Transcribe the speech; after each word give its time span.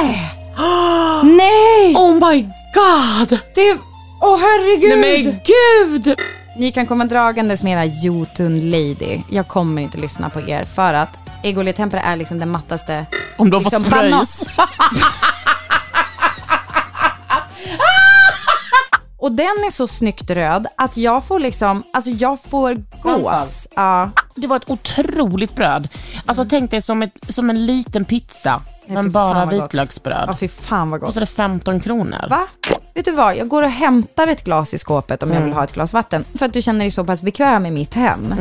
Nej! 0.00 0.32
Nej! 1.22 1.94
Oh 1.94 2.14
my 2.14 2.42
god! 2.74 3.38
Det... 3.54 3.78
Åh 4.20 4.34
oh, 4.34 4.38
herregud! 4.38 4.98
Nej 4.98 5.24
men 5.24 5.40
gud! 5.44 6.20
Ni 6.56 6.72
kan 6.72 6.86
komma 6.86 7.04
dragandes 7.04 7.62
med 7.62 7.72
era 7.72 7.84
Jotun 7.84 8.70
Lady. 8.70 9.20
Jag 9.30 9.48
kommer 9.48 9.82
inte 9.82 9.98
lyssna 9.98 10.30
på 10.30 10.40
er 10.40 10.64
för 10.64 10.94
att 10.94 11.08
Egoli 11.42 11.72
Tempera 11.72 12.00
är 12.00 12.16
liksom 12.16 12.38
den 12.38 12.50
mattaste... 12.50 13.06
Om 13.36 13.50
du 13.50 13.56
har 13.56 13.64
liksom, 13.64 13.84
fått 13.84 13.92
fröjs. 13.92 14.46
Och 19.18 19.32
den 19.32 19.46
är 19.46 19.70
så 19.70 19.86
snyggt 19.86 20.30
röd 20.30 20.66
att 20.76 20.96
jag 20.96 21.24
får 21.24 21.40
liksom, 21.40 21.82
alltså 21.92 22.10
jag 22.10 22.38
får 22.40 22.74
gås. 23.02 23.68
Ja. 23.76 24.10
Det 24.34 24.46
var 24.46 24.56
ett 24.56 24.70
otroligt 24.70 25.54
bröd. 25.54 25.88
Alltså 26.26 26.46
tänk 26.50 26.70
dig 26.70 26.82
som, 26.82 27.02
ett, 27.02 27.18
som 27.28 27.50
en 27.50 27.66
liten 27.66 28.04
pizza. 28.04 28.62
Men 28.88 29.10
bara 29.10 29.46
vitlöksbröd. 29.46 30.24
Ja, 30.28 30.36
fy 30.36 30.48
fan 30.48 30.90
vad 30.90 31.00
gott. 31.00 31.06
Kostade 31.08 31.26
15 31.26 31.80
kronor. 31.80 32.28
Va? 32.30 32.46
Vet 32.94 33.04
du 33.04 33.10
vad, 33.10 33.36
jag 33.36 33.48
går 33.48 33.62
och 33.62 33.70
hämtar 33.70 34.26
ett 34.26 34.44
glas 34.44 34.74
i 34.74 34.78
skåpet 34.78 35.22
om 35.22 35.32
jag 35.32 35.40
vill 35.40 35.52
ha 35.52 35.64
ett 35.64 35.72
glas 35.72 35.92
vatten. 35.92 36.24
För 36.34 36.46
att 36.46 36.52
du 36.52 36.62
känner 36.62 36.80
dig 36.80 36.90
så 36.90 37.04
pass 37.04 37.22
bekväm 37.22 37.66
i 37.66 37.70
mitt 37.70 37.94
hem. 37.94 38.34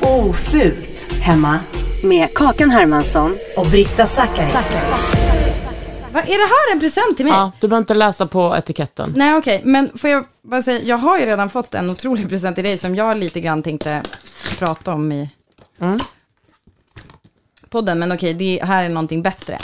Ofult 0.00 1.12
hemma 1.20 1.58
med 2.04 2.34
Kakan 2.34 2.70
Hermansson 2.70 3.36
och 3.56 3.66
Britta 3.66 4.06
Zackari. 4.06 4.52
Va, 6.12 6.20
är 6.20 6.24
det 6.26 6.32
här 6.32 6.72
en 6.72 6.80
present 6.80 7.16
till 7.16 7.26
mig? 7.26 7.34
Ja, 7.34 7.52
du 7.60 7.68
behöver 7.68 7.82
inte 7.82 7.94
läsa 7.94 8.26
på 8.26 8.56
etiketten. 8.56 9.12
Nej 9.16 9.36
okej, 9.36 9.60
men 9.64 9.90
får 9.98 10.10
jag 10.10 10.24
bara 10.42 10.62
säga, 10.62 10.80
jag 10.82 10.96
har 10.96 11.18
ju 11.18 11.26
redan 11.26 11.50
fått 11.50 11.74
en 11.74 11.90
otrolig 11.90 12.28
present 12.28 12.54
till 12.54 12.64
dig 12.64 12.78
som 12.78 12.94
jag 12.94 13.16
lite 13.16 13.40
grann 13.40 13.62
tänkte 13.62 14.02
prata 14.58 14.92
om 14.92 15.12
i 15.12 15.30
podden. 17.70 17.98
Men 17.98 18.12
okej, 18.12 18.34
det 18.34 18.60
här 18.64 18.84
är 18.84 18.88
någonting 18.88 19.22
bättre. 19.22 19.58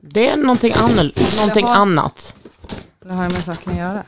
Det 0.00 0.28
är 0.28 0.36
någonting, 0.36 0.72
annor, 0.76 1.36
någonting 1.36 1.66
Jaha. 1.66 1.76
annat. 1.76 2.34
Det 3.04 3.12
har 3.12 3.24
ju 3.24 3.30
med 3.30 3.44
saken 3.44 3.72
att 3.72 3.78
göra. 3.78 4.02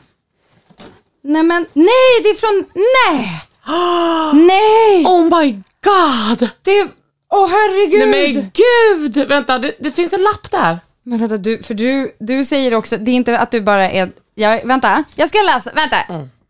Nej 1.21 1.43
men, 1.43 1.65
nej 1.73 2.21
det 2.23 2.29
är 2.29 2.35
från, 2.35 2.65
nej! 2.73 3.41
nej! 4.47 5.05
Oh 5.05 5.23
my 5.39 5.51
god! 5.83 6.49
Det 6.61 6.71
är, 6.71 6.87
åh 7.33 7.49
herregud! 7.49 8.09
Nej 8.09 8.33
men 8.33 8.51
gud! 8.53 9.27
Vänta, 9.27 9.59
det, 9.59 9.75
det 9.79 9.91
finns 9.91 10.13
en 10.13 10.21
lapp 10.21 10.51
där. 10.51 10.79
Men 11.03 11.19
vänta, 11.19 11.37
du, 11.37 11.63
för 11.63 11.73
du, 11.73 12.15
du 12.19 12.43
säger 12.43 12.73
också, 12.73 12.97
det 12.97 13.11
är 13.11 13.15
inte 13.15 13.39
att 13.39 13.51
du 13.51 13.61
bara 13.61 13.91
är, 13.91 14.11
jag, 14.35 14.65
vänta, 14.65 15.03
jag 15.15 15.29
ska 15.29 15.41
läsa, 15.41 15.71
vänta, 15.75 15.97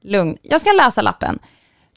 lugn, 0.02 0.38
jag 0.42 0.62
ska 0.62 0.72
läsa 0.72 1.02
lappen. 1.02 1.40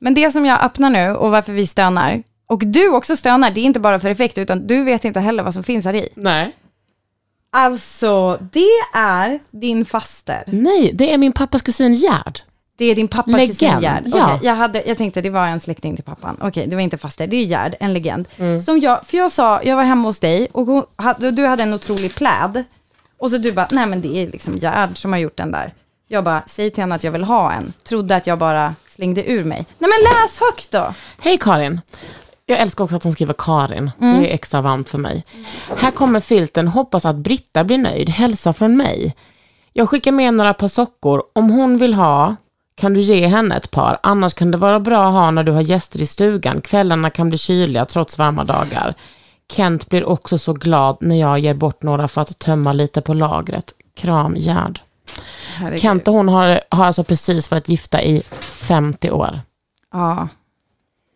Men 0.01 0.15
det 0.15 0.31
som 0.31 0.45
jag 0.47 0.63
öppnar 0.65 0.91
nu 0.91 1.11
och 1.11 1.31
varför 1.31 1.53
vi 1.53 1.67
stönar, 1.67 2.23
och 2.47 2.63
du 2.67 2.89
också 2.89 3.17
stönar, 3.17 3.51
det 3.51 3.61
är 3.61 3.65
inte 3.65 3.81
bara 3.81 3.99
för 3.99 4.09
effekt, 4.09 4.39
utan 4.39 4.67
du 4.67 4.83
vet 4.83 5.05
inte 5.05 5.21
heller 5.21 5.43
vad 5.43 5.55
som 5.55 5.63
finns 5.63 5.85
här 5.85 5.95
i. 5.95 6.09
Nej. 6.15 6.57
Alltså, 7.51 8.39
det 8.53 8.79
är 8.95 9.41
din 9.51 9.85
faster. 9.85 10.45
Nej, 10.47 10.91
det 10.95 11.13
är 11.13 11.19
min 11.19 11.33
pappas 11.33 11.63
kusin 11.63 11.95
Gerd. 11.95 12.41
Det 12.77 12.85
är 12.85 12.95
din 12.95 13.09
pappas 13.09 13.33
Legend, 13.35 13.51
kusin 13.59 13.81
Gerd. 13.81 14.03
ja. 14.07 14.35
Okej, 14.35 14.49
jag, 14.49 14.55
hade, 14.55 14.83
jag 14.87 14.99
tänkte 14.99 15.21
det 15.21 15.31
var 15.31 15.47
en 15.47 15.61
släkting 15.61 15.97
till 15.97 16.05
pappan. 16.05 16.37
Okej, 16.41 16.67
det 16.67 16.77
var 16.77 16.83
inte 16.83 16.99
faster, 16.99 17.27
det 17.27 17.37
är 17.37 17.45
Gerd, 17.45 17.77
en 17.81 17.93
legend. 17.93 18.29
Mm. 18.37 18.63
Som 18.63 18.81
jag, 18.81 19.07
för 19.07 19.17
jag 19.17 19.33
sa, 19.33 19.63
jag 19.63 19.77
var 19.77 19.85
hemma 19.85 20.09
hos 20.09 20.21
dig 20.21 20.49
och 20.53 20.67
hon, 20.67 20.83
du 21.33 21.47
hade 21.47 21.63
en 21.63 21.75
otrolig 21.75 22.15
pläd. 22.15 22.65
Och 23.19 23.31
så 23.31 23.39
du 23.39 23.53
bara, 23.53 23.69
nej 23.71 23.87
men 23.87 24.01
det 24.01 24.23
är 24.23 24.27
liksom 24.27 24.59
Gerd 24.59 24.99
som 24.99 25.13
har 25.13 25.19
gjort 25.19 25.37
den 25.37 25.53
där. 25.53 25.73
Jag 26.11 26.25
bara, 26.25 26.43
säg 26.47 26.71
till 26.71 26.83
henne 26.83 26.95
att 26.95 27.05
jag 27.05 27.13
vill 27.13 27.25
ha 27.25 27.53
en. 27.53 27.73
Trodde 27.85 28.17
att 28.17 28.27
jag 28.27 28.39
bara 28.39 28.75
slängde 28.89 29.31
ur 29.31 29.45
mig. 29.45 29.67
Nej 29.79 29.91
men 29.91 30.13
läs 30.13 30.41
högt 30.41 30.71
då. 30.71 30.95
Hej 31.19 31.39
Karin. 31.39 31.81
Jag 32.47 32.59
älskar 32.59 32.85
också 32.85 32.97
att 32.97 33.05
hon 33.05 33.13
skriver 33.13 33.35
Karin. 33.39 33.91
Mm. 34.01 34.21
Det 34.21 34.31
är 34.31 34.35
extra 34.35 34.61
varmt 34.61 34.89
för 34.89 34.99
mig. 34.99 35.25
Här 35.77 35.91
kommer 35.91 36.21
filten. 36.21 36.69
Hoppas 36.69 37.05
att 37.05 37.17
Britta 37.17 37.65
blir 37.65 37.79
nöjd. 37.79 38.09
Hälsa 38.09 38.53
från 38.53 38.77
mig. 38.77 39.17
Jag 39.73 39.89
skickar 39.89 40.13
med 40.13 40.35
några 40.35 40.55
par 40.55 40.69
sockor. 40.69 41.23
Om 41.33 41.51
hon 41.51 41.79
vill 41.79 41.95
ha 41.95 42.37
kan 42.75 42.95
du 42.95 43.01
ge 43.01 43.27
henne 43.27 43.57
ett 43.57 43.71
par. 43.71 43.99
Annars 44.03 44.35
kan 44.35 44.51
det 44.51 44.59
vara 44.59 44.81
bra 44.81 45.07
att 45.07 45.13
ha 45.13 45.31
när 45.31 45.45
du 45.45 45.53
har 45.53 45.61
gäster 45.61 46.03
i 46.03 46.07
stugan. 46.07 46.61
Kvällarna 46.61 47.11
kan 47.11 47.29
bli 47.29 47.39
kyliga 47.39 47.85
trots 47.85 48.19
varma 48.19 48.45
dagar. 48.45 48.95
Kent 49.53 49.89
blir 49.89 50.05
också 50.05 50.39
så 50.39 50.53
glad 50.53 50.97
när 51.01 51.17
jag 51.17 51.39
ger 51.39 51.55
bort 51.55 51.83
några 51.83 52.09
för 52.09 52.21
att 52.21 52.39
tömma 52.39 52.73
lite 52.73 53.01
på 53.01 53.15
lagret. 53.15 53.73
Kram 53.97 54.35
Gerd. 54.37 54.81
Herregud. 55.57 55.81
Kent 55.81 56.09
och 56.09 56.15
hon 56.15 56.29
har, 56.29 56.61
har 56.71 56.87
alltså 56.87 57.05
precis 57.05 57.51
varit 57.51 57.69
gifta 57.69 58.03
i 58.03 58.23
50 58.41 59.11
år. 59.11 59.41
Ja. 59.93 60.29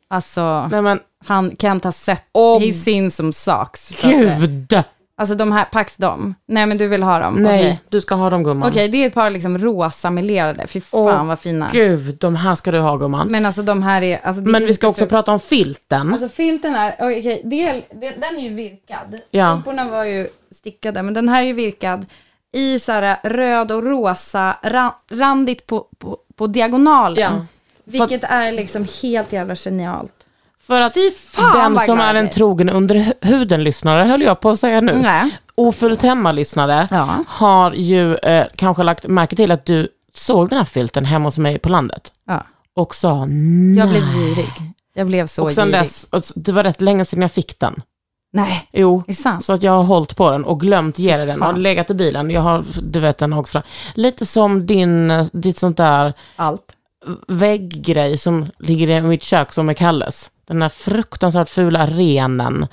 Alltså, 0.08 0.68
Nej 0.70 0.82
men 0.82 1.00
han, 1.26 1.56
Kent 1.58 1.84
har 1.84 1.92
sett, 1.92 2.22
Åh, 2.32 2.60
he's 2.60 2.84
seen 2.84 3.10
some 3.10 3.32
socks. 3.32 4.02
gud! 4.02 4.82
Alltså 5.16 5.34
de 5.34 5.52
här, 5.52 5.64
pax 5.64 5.96
dem. 5.96 6.34
Nej 6.48 6.66
men 6.66 6.78
du 6.78 6.86
vill 6.88 7.02
ha 7.02 7.18
dem? 7.18 7.34
Nej, 7.34 7.60
Okej. 7.60 7.80
du 7.88 8.00
ska 8.00 8.14
ha 8.14 8.30
dem 8.30 8.42
gumman. 8.44 8.68
Okej, 8.70 8.88
det 8.88 8.96
är 9.02 9.06
ett 9.06 9.14
par 9.14 9.30
liksom 9.30 9.58
rosa 9.58 10.10
melerade. 10.10 10.66
Fy 10.66 10.80
fan 10.80 11.00
Åh, 11.20 11.26
vad 11.26 11.38
fina. 11.38 11.68
Gud, 11.72 12.16
de 12.18 12.36
här 12.36 12.54
ska 12.54 12.70
du 12.70 12.78
ha 12.80 12.96
gumman. 12.96 13.26
Men, 13.26 13.32
Men 13.32 13.46
alltså 13.46 13.62
de 13.62 13.82
här 13.82 14.02
är... 14.02 14.20
Alltså, 14.26 14.42
det 14.42 14.56
är 14.58 14.60
vi 14.66 14.74
ska 14.74 14.88
också 14.88 14.98
för- 15.04 15.08
prata 15.08 15.32
om 15.32 15.40
filten. 15.40 16.12
Alltså 16.12 16.28
filten 16.28 16.74
är, 16.74 16.94
okej, 17.00 17.42
det, 17.44 17.82
den 18.00 18.38
är 18.38 18.42
ju 18.42 18.54
virkad. 18.54 19.18
Ja. 19.30 19.60
Strumporna 19.60 19.90
var 19.90 20.04
ju 20.04 20.26
stickade, 20.50 21.02
men 21.02 21.14
den 21.14 21.28
här 21.28 21.42
är 21.42 21.46
ju 21.46 21.52
virkad 21.52 22.06
i 22.52 22.78
så 22.78 22.92
här 22.92 23.16
röd 23.22 23.72
och 23.72 23.82
rosa, 23.84 24.56
ra, 24.62 24.94
randigt 25.10 25.66
på, 25.66 25.86
på, 25.98 26.18
på 26.36 26.46
diagonalen. 26.46 27.22
Ja. 27.34 27.46
Vilket 27.84 28.24
är 28.24 28.52
liksom 28.52 28.86
helt 29.02 29.32
jävla 29.32 29.56
genialt. 29.56 30.12
För 30.60 30.80
att 30.80 30.94
Fy 30.94 31.10
fan, 31.10 31.74
den 31.74 31.86
som 31.86 32.00
är 32.00 32.14
en 32.14 32.30
trogen 32.30 32.70
under 32.70 32.94
hu- 32.94 33.14
huden-lyssnare, 33.20 34.04
höll 34.04 34.22
jag 34.22 34.40
på 34.40 34.50
att 34.50 34.60
säga 34.60 34.80
nu. 34.80 34.94
Nej. 35.02 35.36
Ofullt 35.54 36.02
hemma-lyssnare 36.02 36.88
Ja. 36.90 37.24
har 37.28 37.72
ju 37.72 38.16
eh, 38.16 38.46
kanske 38.56 38.82
lagt 38.82 39.06
märke 39.06 39.36
till 39.36 39.52
att 39.52 39.64
du 39.64 39.88
såg 40.14 40.48
den 40.48 40.58
här 40.58 40.64
filten 40.64 41.04
hemma 41.04 41.24
hos 41.26 41.38
mig 41.38 41.58
på 41.58 41.68
landet 41.68 42.12
Ja. 42.26 42.44
och 42.76 42.94
sa 42.94 43.24
nej. 43.28 43.78
Jag 43.78 43.88
blev 43.88 44.02
girig. 44.02 44.50
Jag 44.94 45.06
blev 45.06 45.26
så 45.26 45.42
och 45.44 45.52
sen 45.52 45.68
girig. 45.68 45.80
dess, 45.82 46.04
och 46.10 46.22
det 46.36 46.52
var 46.52 46.64
rätt 46.64 46.80
länge 46.80 47.04
sedan 47.04 47.22
jag 47.22 47.32
fick 47.32 47.58
den. 47.60 47.82
Nej, 48.34 48.68
Jo, 48.72 49.02
är 49.06 49.12
sant? 49.12 49.44
så 49.44 49.52
att 49.52 49.62
jag 49.62 49.72
har 49.72 49.82
hållit 49.82 50.16
på 50.16 50.30
den 50.30 50.44
och 50.44 50.60
glömt 50.60 50.98
ge 50.98 51.16
dig 51.16 51.26
den. 51.26 51.38
Fan. 51.38 51.54
Har 51.54 51.60
legat 51.60 51.90
i 51.90 51.94
bilen. 51.94 52.30
Jag 52.30 52.40
har, 52.40 52.64
du 52.82 53.00
vet 53.00 53.18
den 53.18 53.32
också. 53.32 53.62
Lite 53.94 54.26
som 54.26 54.66
din, 54.66 55.12
ditt 55.32 55.58
sånt 55.58 55.76
där 55.76 56.12
Allt. 56.36 56.76
vägggrej 57.28 58.18
som 58.18 58.46
ligger 58.58 58.88
i 58.88 59.00
mitt 59.00 59.22
kök 59.22 59.52
som 59.52 59.68
är 59.68 59.74
Kalles. 59.74 60.30
Den 60.46 60.62
här 60.62 60.68
fruktansvärt 60.68 61.48
fula 61.48 61.86
renen. 61.86 62.66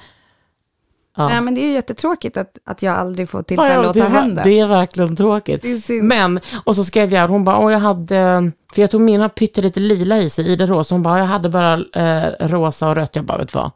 Ja. 1.18 1.30
Nej, 1.30 1.42
men 1.42 1.56
det 1.56 1.62
är 1.62 1.66
ju 1.66 1.74
jättetråkigt 1.74 2.38
att, 2.38 2.58
att 2.66 2.84
jag 2.84 2.96
aldrig 2.96 3.30
får 3.30 3.44
tillfälle 3.44 3.74
ja, 3.74 3.90
att 3.90 3.98
ta 3.98 4.04
hem 4.04 4.36
det. 4.36 4.44
det 4.44 4.60
är 4.60 4.68
verkligen 4.68 5.16
tråkigt. 5.16 5.90
Men, 6.02 6.40
och 6.64 6.76
så 6.76 6.84
skrev 6.84 7.14
jag, 7.14 7.28
hon 7.28 7.44
bara, 7.44 7.58
åh 7.60 7.72
jag 7.72 7.80
hade, 7.80 8.52
för 8.74 8.82
jag 8.82 8.92
tog 8.92 9.02
mina 9.02 9.30
pyttelite 9.30 9.80
lila 9.80 10.18
i 10.18 10.30
sig, 10.30 10.48
i 10.48 10.56
det 10.56 10.66
rosa. 10.66 10.96
Hon 10.96 11.04
bara, 11.04 11.20
jag 11.20 11.26
hade 11.26 11.50
bara 11.50 11.74
eh, 11.74 12.48
rosa 12.48 12.90
och 12.90 12.96
rött. 12.96 13.16
Jag 13.16 13.26
bara, 13.26 13.38
vet 13.38 13.54
vad? 13.54 13.72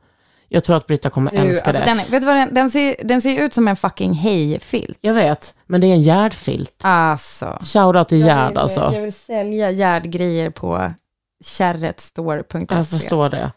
Jag 0.54 0.64
tror 0.64 0.76
att 0.76 0.88
Britta 0.88 1.10
kommer 1.10 1.36
älska 1.36 1.66
alltså, 1.66 1.84
det. 1.84 1.86
den, 1.86 1.98
vet 1.98 2.22
du 2.22 2.28
vad 2.28 2.36
den, 2.36 2.54
den, 2.54 2.72
ser, 2.72 2.96
den 3.04 3.22
ser 3.22 3.44
ut 3.44 3.54
som 3.54 3.68
en 3.68 3.76
fucking 3.76 4.14
hejfilt. 4.14 4.98
Jag 5.02 5.14
vet, 5.14 5.56
men 5.66 5.82
det 5.82 5.88
är 5.88 5.94
en 5.94 6.02
gärdfilt. 6.02 6.82
Alltså. 6.84 7.60
Shoutout 7.62 8.08
till 8.08 8.26
Gerd 8.26 8.58
alltså. 8.58 8.92
jag 8.94 9.02
vill 9.02 9.14
sälja 9.14 9.72
gärdgrejer 9.72 10.50
på 10.50 10.92
kärretstore.se. 11.46 12.66
Jag 12.70 12.88
förstår 12.88 13.30
det. 13.30 13.52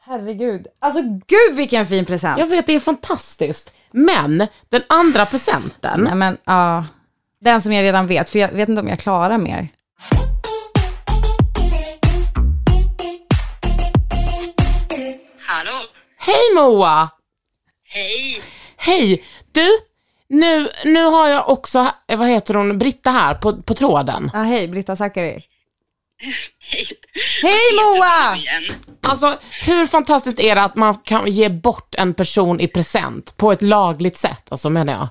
Herregud. 0.00 0.66
Alltså 0.78 1.02
gud 1.02 1.56
vilken 1.56 1.86
fin 1.86 2.04
present. 2.04 2.38
Jag 2.38 2.46
vet, 2.46 2.66
det 2.66 2.72
är 2.72 2.80
fantastiskt. 2.80 3.74
Men, 3.90 4.46
den 4.68 4.82
andra 4.86 5.26
presenten, 5.26 6.00
Nej 6.00 6.14
men 6.14 6.36
ja, 6.44 6.84
den 7.40 7.62
som 7.62 7.72
jag 7.72 7.82
redan 7.82 8.06
vet, 8.06 8.30
för 8.30 8.38
jag 8.38 8.48
vet 8.48 8.68
inte 8.68 8.80
om 8.80 8.88
jag 8.88 8.98
klarar 8.98 9.38
mer. 9.38 9.68
Hej 16.26 16.54
Moa! 16.54 17.10
Hej! 17.88 18.42
Hej! 18.76 19.24
Du, 19.52 19.68
nu, 20.28 20.70
nu 20.84 21.04
har 21.04 21.28
jag 21.28 21.48
också, 21.48 21.92
eh, 22.08 22.18
vad 22.18 22.28
heter 22.28 22.54
hon, 22.54 22.78
Britta 22.78 23.10
här 23.10 23.34
på, 23.34 23.62
på 23.62 23.74
tråden. 23.74 24.30
Ja, 24.32 24.42
hej 24.42 24.68
Britta 24.68 24.96
Zackari. 24.96 25.44
Hej! 26.60 26.86
Hej 27.42 27.72
Moa! 27.82 28.38
Alltså, 29.02 29.38
hur 29.62 29.86
fantastiskt 29.86 30.40
är 30.40 30.54
det 30.54 30.62
att 30.62 30.76
man 30.76 30.94
kan 30.94 31.32
ge 31.32 31.48
bort 31.48 31.94
en 31.94 32.14
person 32.14 32.60
i 32.60 32.68
present 32.68 33.36
på 33.36 33.52
ett 33.52 33.62
lagligt 33.62 34.16
sätt, 34.16 34.42
alltså 34.48 34.70
menar 34.70 34.92
jag. 34.92 35.08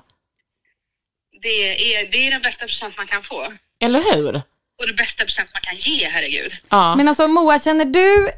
Det 1.42 1.48
är, 1.48 2.12
det 2.12 2.26
är 2.26 2.30
den 2.30 2.42
bästa 2.42 2.66
present 2.66 2.96
man 2.96 3.06
kan 3.06 3.22
få. 3.22 3.52
Eller 3.80 4.14
hur? 4.14 4.36
Och 4.78 4.86
det 4.86 4.92
bästa 4.92 5.24
present 5.24 5.50
man 5.52 5.62
kan 5.62 5.76
ge, 5.76 6.08
herregud. 6.08 6.52
Ja. 6.68 6.96
Men 6.96 7.08
alltså 7.08 7.28
Moa, 7.28 7.58
känner 7.58 7.84
du, 7.84 8.30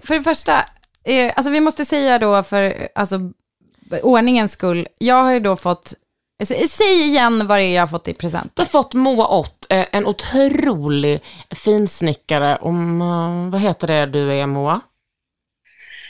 för 0.00 0.14
det 0.14 0.22
första, 0.22 0.64
eh, 1.04 1.32
alltså 1.36 1.50
vi 1.50 1.60
måste 1.60 1.84
säga 1.84 2.18
då 2.18 2.42
för 2.42 2.88
alltså, 2.94 3.20
ordningens 4.02 4.52
skull, 4.52 4.88
jag 4.98 5.22
har 5.24 5.32
ju 5.32 5.40
då 5.40 5.56
fått, 5.56 5.94
sä- 6.42 6.66
säg 6.68 7.00
igen 7.02 7.46
vad 7.46 7.58
det 7.58 7.64
är 7.64 7.74
jag 7.74 7.82
har 7.82 7.86
fått 7.86 8.08
i 8.08 8.14
present. 8.14 8.52
Du 8.54 8.62
har 8.62 8.66
fått 8.66 8.94
Moa 8.94 9.26
Ott, 9.28 9.66
eh, 9.68 9.86
en 9.92 10.06
otrolig 10.06 11.20
finsnickare 11.50 12.56
om, 12.56 13.00
eh, 13.02 13.50
vad 13.52 13.60
heter 13.60 13.86
det 13.86 14.06
du 14.06 14.32
är 14.32 14.46
Moa? 14.46 14.80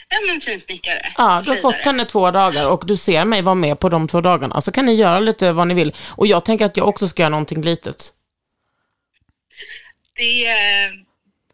Ja, 0.09 0.17
men 0.27 0.41
finsnickare. 0.41 1.13
Ja, 1.17 1.41
du 1.45 1.49
har 1.49 1.57
fått 1.57 1.75
henne 1.75 2.05
två 2.05 2.31
dagar 2.31 2.69
och 2.69 2.83
du 2.85 2.97
ser 2.97 3.25
mig 3.25 3.41
vara 3.41 3.55
med 3.55 3.79
på 3.79 3.89
de 3.89 4.07
två 4.07 4.21
dagarna. 4.21 4.61
Så 4.61 4.71
kan 4.71 4.85
ni 4.85 4.93
göra 4.93 5.19
lite 5.19 5.51
vad 5.51 5.67
ni 5.67 5.73
vill. 5.73 5.95
Och 6.09 6.27
jag 6.27 6.45
tänker 6.45 6.65
att 6.65 6.77
jag 6.77 6.87
också 6.87 7.07
ska 7.07 7.21
göra 7.23 7.29
någonting 7.29 7.61
litet. 7.61 8.13
Det, 10.15 10.47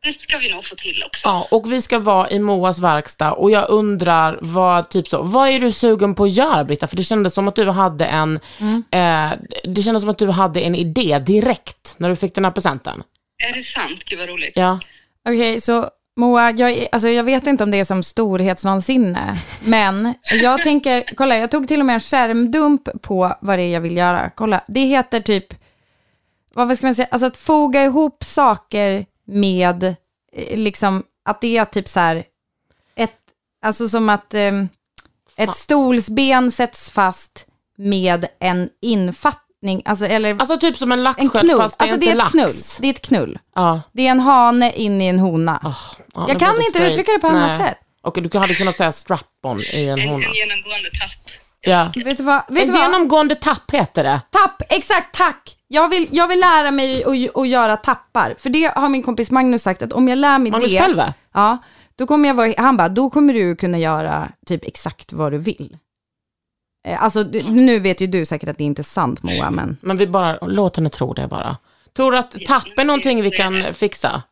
det 0.03 0.21
ska 0.21 0.37
vi 0.37 0.53
nog 0.53 0.65
få 0.65 0.75
till 0.75 1.03
också. 1.05 1.27
Ja, 1.27 1.47
och 1.51 1.71
vi 1.71 1.81
ska 1.81 1.99
vara 1.99 2.29
i 2.29 2.39
Moas 2.39 2.79
verkstad 2.79 3.31
och 3.33 3.51
jag 3.51 3.69
undrar 3.69 4.39
vad, 4.41 4.89
typ 4.89 5.07
så, 5.07 5.21
vad 5.21 5.49
är 5.49 5.59
du 5.59 5.71
sugen 5.71 6.15
på 6.15 6.23
att 6.23 6.31
göra 6.31 6.63
Britta? 6.63 6.87
För 6.87 6.95
det 6.95 7.03
kändes 7.03 7.33
som 7.33 7.47
att 7.47 7.55
du 7.55 7.69
hade 7.69 8.05
en, 8.05 8.39
eh, 8.91 9.31
det 9.63 9.81
kändes 9.81 10.01
som 10.01 10.09
att 10.09 10.17
du 10.17 10.29
hade 10.29 10.61
en 10.61 10.75
idé 10.75 11.19
direkt 11.19 11.95
när 11.97 12.09
du 12.09 12.15
fick 12.15 12.35
den 12.35 12.45
här 12.45 12.51
presenten. 12.51 13.03
Är 13.49 13.55
det 13.55 13.63
sant? 13.63 14.03
Gud 14.05 14.19
vad 14.19 14.29
roligt. 14.29 14.51
Ja. 14.55 14.79
Okej, 15.29 15.61
så 15.61 15.89
Moa, 16.15 16.51
jag, 16.51 16.87
alltså 16.91 17.09
jag 17.09 17.23
vet 17.23 17.47
inte 17.47 17.63
om 17.63 17.71
det 17.71 17.79
är 17.79 17.85
som 17.85 18.03
storhetsvansinne, 18.03 19.37
men 19.63 20.13
jag 20.41 20.63
tänker, 20.63 21.03
kolla, 21.15 21.37
jag 21.37 21.51
tog 21.51 21.67
till 21.67 21.79
och 21.79 21.85
med 21.85 21.93
en 21.93 21.99
skärmdump 21.99 23.01
på 23.01 23.35
vad 23.41 23.59
det 23.59 23.63
är 23.63 23.73
jag 23.73 23.81
vill 23.81 23.97
göra. 23.97 24.31
Kolla, 24.35 24.61
det 24.67 24.79
heter 24.79 25.19
typ, 25.19 25.45
vad 26.53 26.67
vad 26.67 26.77
ska 26.77 26.87
man 26.87 26.95
säga, 26.95 27.07
alltså 27.11 27.27
att 27.27 27.37
foga 27.37 27.83
ihop 27.83 28.23
saker 28.23 29.05
med, 29.31 29.83
eh, 30.33 30.57
liksom, 30.57 31.03
att 31.25 31.41
det 31.41 31.57
är 31.57 31.65
typ 31.65 31.87
så 31.87 31.99
här, 31.99 32.23
ett, 32.95 33.15
alltså 33.65 33.89
som 33.89 34.09
att 34.09 34.33
ehm, 34.33 34.69
ett 35.37 35.55
stolsben 35.55 36.51
sätts 36.51 36.89
fast 36.89 37.45
med 37.77 38.25
en 38.39 38.69
infattning, 38.81 39.81
alltså, 39.85 40.05
eller 40.05 40.35
Alltså 40.39 40.59
typ 40.59 40.77
som 40.77 40.91
en 40.91 41.13
knull. 41.13 41.57
fast 41.57 41.79
det 41.79 41.85
är 41.85 41.91
Alltså 41.91 41.99
det 41.99 42.05
inte 42.05 42.07
är 42.07 42.11
ett 42.11 42.17
lax. 42.17 42.31
knull. 42.31 42.51
Det 42.81 42.87
är 42.87 42.91
ett 42.93 43.01
knull. 43.01 43.39
Ja. 43.55 43.81
Det 43.91 44.07
är 44.07 44.11
en 44.11 44.19
hane 44.19 44.73
in 44.73 45.01
i 45.01 45.07
en 45.07 45.19
hona. 45.19 45.59
Ja, 45.63 45.75
Jag 46.13 46.27
det 46.27 46.35
kan 46.45 46.55
inte 46.55 46.69
straight. 46.69 46.91
uttrycka 46.91 47.11
det 47.11 47.19
på 47.19 47.27
annat 47.27 47.59
Nej. 47.59 47.69
sätt. 47.69 47.77
Och 48.03 48.21
du 48.21 48.39
hade 48.39 48.55
kunnat 48.55 48.75
säga 48.75 48.91
strap-on 48.91 49.61
i 49.61 49.85
en 49.87 49.99
En, 49.99 50.09
hona. 50.09 50.25
en 50.25 50.33
genomgående 50.33 50.89
tapp. 50.89 51.31
Ja. 51.61 51.91
Vet 51.95 52.17
du 52.17 52.23
vad? 52.23 52.41
Vet 52.49 52.63
En 52.67 52.71
vad? 52.71 52.81
genomgående 52.81 53.35
tapp 53.35 53.71
heter 53.71 54.03
det. 54.03 54.21
Tapp, 54.29 54.61
exakt, 54.69 55.15
tack. 55.15 55.57
Jag 55.67 55.89
vill, 55.89 56.07
jag 56.11 56.27
vill 56.27 56.39
lära 56.39 56.71
mig 56.71 57.03
att, 57.03 57.37
att 57.37 57.47
göra 57.47 57.77
tappar. 57.77 58.35
För 58.39 58.49
det 58.49 58.71
har 58.75 58.89
min 58.89 59.03
kompis 59.03 59.31
Magnus 59.31 59.63
sagt, 59.63 59.81
att 59.81 59.93
om 59.93 60.07
jag 60.07 60.17
lär 60.17 60.39
mig 60.39 60.51
Magnus 60.51 60.71
det, 60.71 60.79
Pelve? 60.79 61.13
ja, 61.33 61.57
då 61.95 62.07
kommer 62.07 62.27
jag 62.29 62.35
vara, 62.35 62.53
han 62.57 62.77
bara, 62.77 62.89
då 62.89 63.09
kommer 63.09 63.33
du 63.33 63.55
kunna 63.55 63.77
göra 63.77 64.29
typ 64.45 64.63
exakt 64.67 65.13
vad 65.13 65.31
du 65.31 65.37
vill. 65.37 65.77
Eh, 66.87 67.03
Alltså, 67.03 67.23
du- 67.23 67.43
nu 67.43 67.79
vet 67.79 68.01
ju 68.01 68.07
du 68.07 68.25
säkert 68.25 68.49
att 68.49 68.57
det 68.57 68.63
inte 68.63 68.81
är 68.81 68.83
sant 68.83 69.23
Moa, 69.23 69.51
men 69.51 69.77
Men 69.81 69.97
vi 69.97 70.07
bara, 70.07 70.37
låt 70.41 70.75
henne 70.75 70.89
tro 70.89 71.13
det 71.13 71.27
bara. 71.27 71.57
Tror 71.95 72.11
du 72.11 72.17
att 72.17 72.31
tapp 72.47 72.77
är 72.77 72.83
någonting 72.85 73.21
vi 73.21 73.31
kan 73.31 73.73
fixa? 73.73 74.23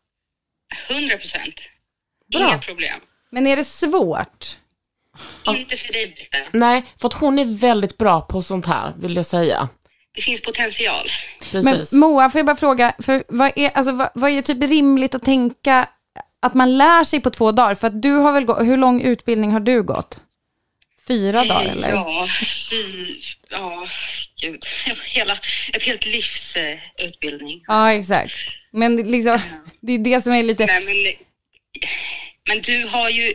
100 0.90 1.18
procent. 1.18 1.56
Inga 2.34 2.58
problem. 2.58 3.00
Men 3.32 3.48
är 3.48 3.56
det 3.56 3.64
svårt? 3.64 4.58
Inte 5.48 5.78
för 5.78 5.94
dig, 5.94 6.08
Britta. 6.08 6.38
Nej, 6.52 6.84
för 7.02 7.08
att 7.08 7.14
hon 7.14 7.40
är 7.40 7.60
väldigt 7.60 7.98
bra 7.98 8.22
på 8.22 8.42
sånt 8.42 8.66
här, 8.66 8.94
vill 9.00 9.16
jag 9.16 9.26
säga. 9.26 9.70
Det 10.16 10.22
finns 10.22 10.42
potential. 10.42 11.10
Precis. 11.52 11.92
Men 11.92 12.00
Moa, 12.00 12.30
får 12.30 12.40
jag 12.40 12.46
bara 12.46 12.56
fråga, 12.56 12.94
för 13.00 13.24
vad 13.28 13.52
är, 13.56 13.70
alltså, 13.70 13.92
vad, 13.92 14.10
vad 14.16 14.32
är 14.32 14.42
typ 14.42 14.64
rimligt 14.64 15.16
att 15.16 15.24
tänka 15.24 15.90
att 16.42 16.54
man 16.54 16.78
lär 16.78 17.04
sig 17.04 17.22
på 17.22 17.30
två 17.30 17.52
dagar? 17.52 17.76
För 17.76 17.88
att 17.88 18.02
du 18.02 18.12
har 18.12 18.34
väl 18.34 18.46
gått, 18.46 18.60
hur 18.60 18.78
lång 18.78 19.02
utbildning 19.02 19.52
har 19.52 19.60
du 19.60 19.84
gått? 19.84 20.20
Fyra 21.08 21.46
dagar 21.46 21.72
eller? 21.72 21.90
Ja, 21.90 22.28
fy, 22.70 22.86
ja, 23.50 23.88
gud. 24.42 24.66
Hela, 25.06 25.40
ett 25.74 25.84
helt 25.84 26.06
livs 26.06 26.56
eh, 26.56 26.78
utbildning. 27.06 27.64
Ja, 27.68 27.94
exakt. 27.94 28.34
Men 28.72 28.98
det 28.98 29.04
liksom, 29.04 29.40
det 29.82 29.94
är 29.94 30.00
det 30.00 30.22
som 30.22 30.34
är 30.34 30.44
lite... 30.44 30.66
Nej, 30.66 30.86
men, 30.86 31.26
men 32.48 32.62
du 32.62 32.88
har 32.88 33.10
ju, 33.10 33.34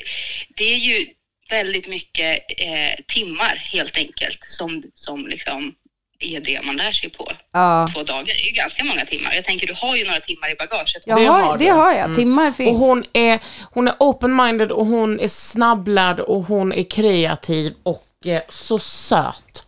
det 0.56 0.75
är 0.75 0.78
ju 0.78 1.06
väldigt 1.50 1.88
mycket 1.88 2.38
eh, 2.58 3.04
timmar 3.08 3.56
helt 3.56 3.96
enkelt 3.98 4.38
som, 4.44 4.82
som 4.94 5.26
liksom 5.26 5.74
är 6.18 6.40
det 6.40 6.60
man 6.64 6.76
lär 6.76 6.92
sig 6.92 7.10
på 7.10 7.32
Ja. 7.52 7.86
två 7.94 8.02
dagar. 8.02 8.24
Det 8.24 8.32
är 8.32 8.46
ju 8.46 8.52
ganska 8.52 8.84
många 8.84 9.04
timmar. 9.04 9.32
Jag 9.34 9.44
tänker 9.44 9.66
du 9.66 9.74
har 9.76 9.96
ju 9.96 10.04
några 10.04 10.20
timmar 10.20 10.52
i 10.52 10.54
bagaget. 10.54 11.02
Jag 11.06 11.18
Det 11.18 11.24
har, 11.24 11.58
det 11.58 11.68
har 11.68 11.92
jag. 11.92 12.04
Mm. 12.04 12.16
Timmar 12.16 12.52
finns. 12.52 12.68
Och 12.70 12.76
hon 12.78 13.04
är, 13.12 13.40
hon 13.70 13.88
är 13.88 13.92
open-minded 13.98 14.70
och 14.70 14.86
hon 14.86 15.20
är 15.20 15.28
snabblärd 15.28 16.20
och 16.20 16.42
hon 16.44 16.72
är 16.72 16.82
kreativ 16.82 17.74
och 17.82 18.06
eh, 18.26 18.42
så 18.48 18.78
söt. 18.78 19.64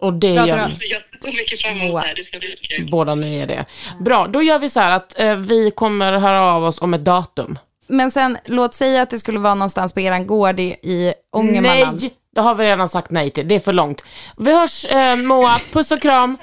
Och 0.00 0.12
det 0.12 0.36
Pratar 0.36 0.46
gör 0.48 0.56
du 0.56 0.64
om- 0.64 0.70
Så 0.70 0.86
jag 0.90 1.02
ser 1.02 1.18
så 1.20 1.26
mycket 1.36 1.60
fram 1.60 1.80
emot 1.80 2.02
det 2.02 2.08
här. 2.08 2.14
Det 2.14 2.24
ska 2.24 2.38
bli 2.38 2.56
kul. 2.62 2.90
båda 2.90 3.14
ni 3.14 3.38
är 3.38 3.46
det. 3.46 3.64
Bra, 4.00 4.26
då 4.26 4.42
gör 4.42 4.58
vi 4.58 4.68
så 4.68 4.80
här 4.80 4.90
att 4.96 5.18
eh, 5.20 5.36
vi 5.36 5.70
kommer 5.70 6.12
höra 6.12 6.40
av 6.42 6.64
oss 6.64 6.80
om 6.82 6.94
ett 6.94 7.04
datum. 7.04 7.58
Men 7.88 8.10
sen, 8.10 8.38
låt 8.44 8.74
säga 8.74 9.02
att 9.02 9.10
det 9.10 9.18
skulle 9.18 9.38
vara 9.38 9.54
någonstans 9.54 9.92
på 9.92 10.00
eran 10.00 10.26
gård 10.26 10.60
i, 10.60 10.64
i 10.82 11.14
Ångermanland. 11.32 11.98
Nej, 12.00 12.14
det 12.34 12.40
har 12.40 12.54
vi 12.54 12.64
redan 12.64 12.88
sagt 12.88 13.10
nej 13.10 13.30
till. 13.30 13.48
Det 13.48 13.54
är 13.54 13.60
för 13.60 13.72
långt. 13.72 14.02
Vi 14.36 14.52
hörs 14.58 14.84
eh, 14.84 15.16
Moa, 15.16 15.56
puss 15.72 15.90
och 15.90 16.02
kram. 16.02 16.38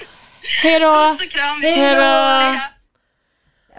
Hej 0.62 0.80
då! 0.80 1.16
Så 1.20 1.28
kram. 1.28 1.60
Hej 1.62 1.94
då! 1.94 2.60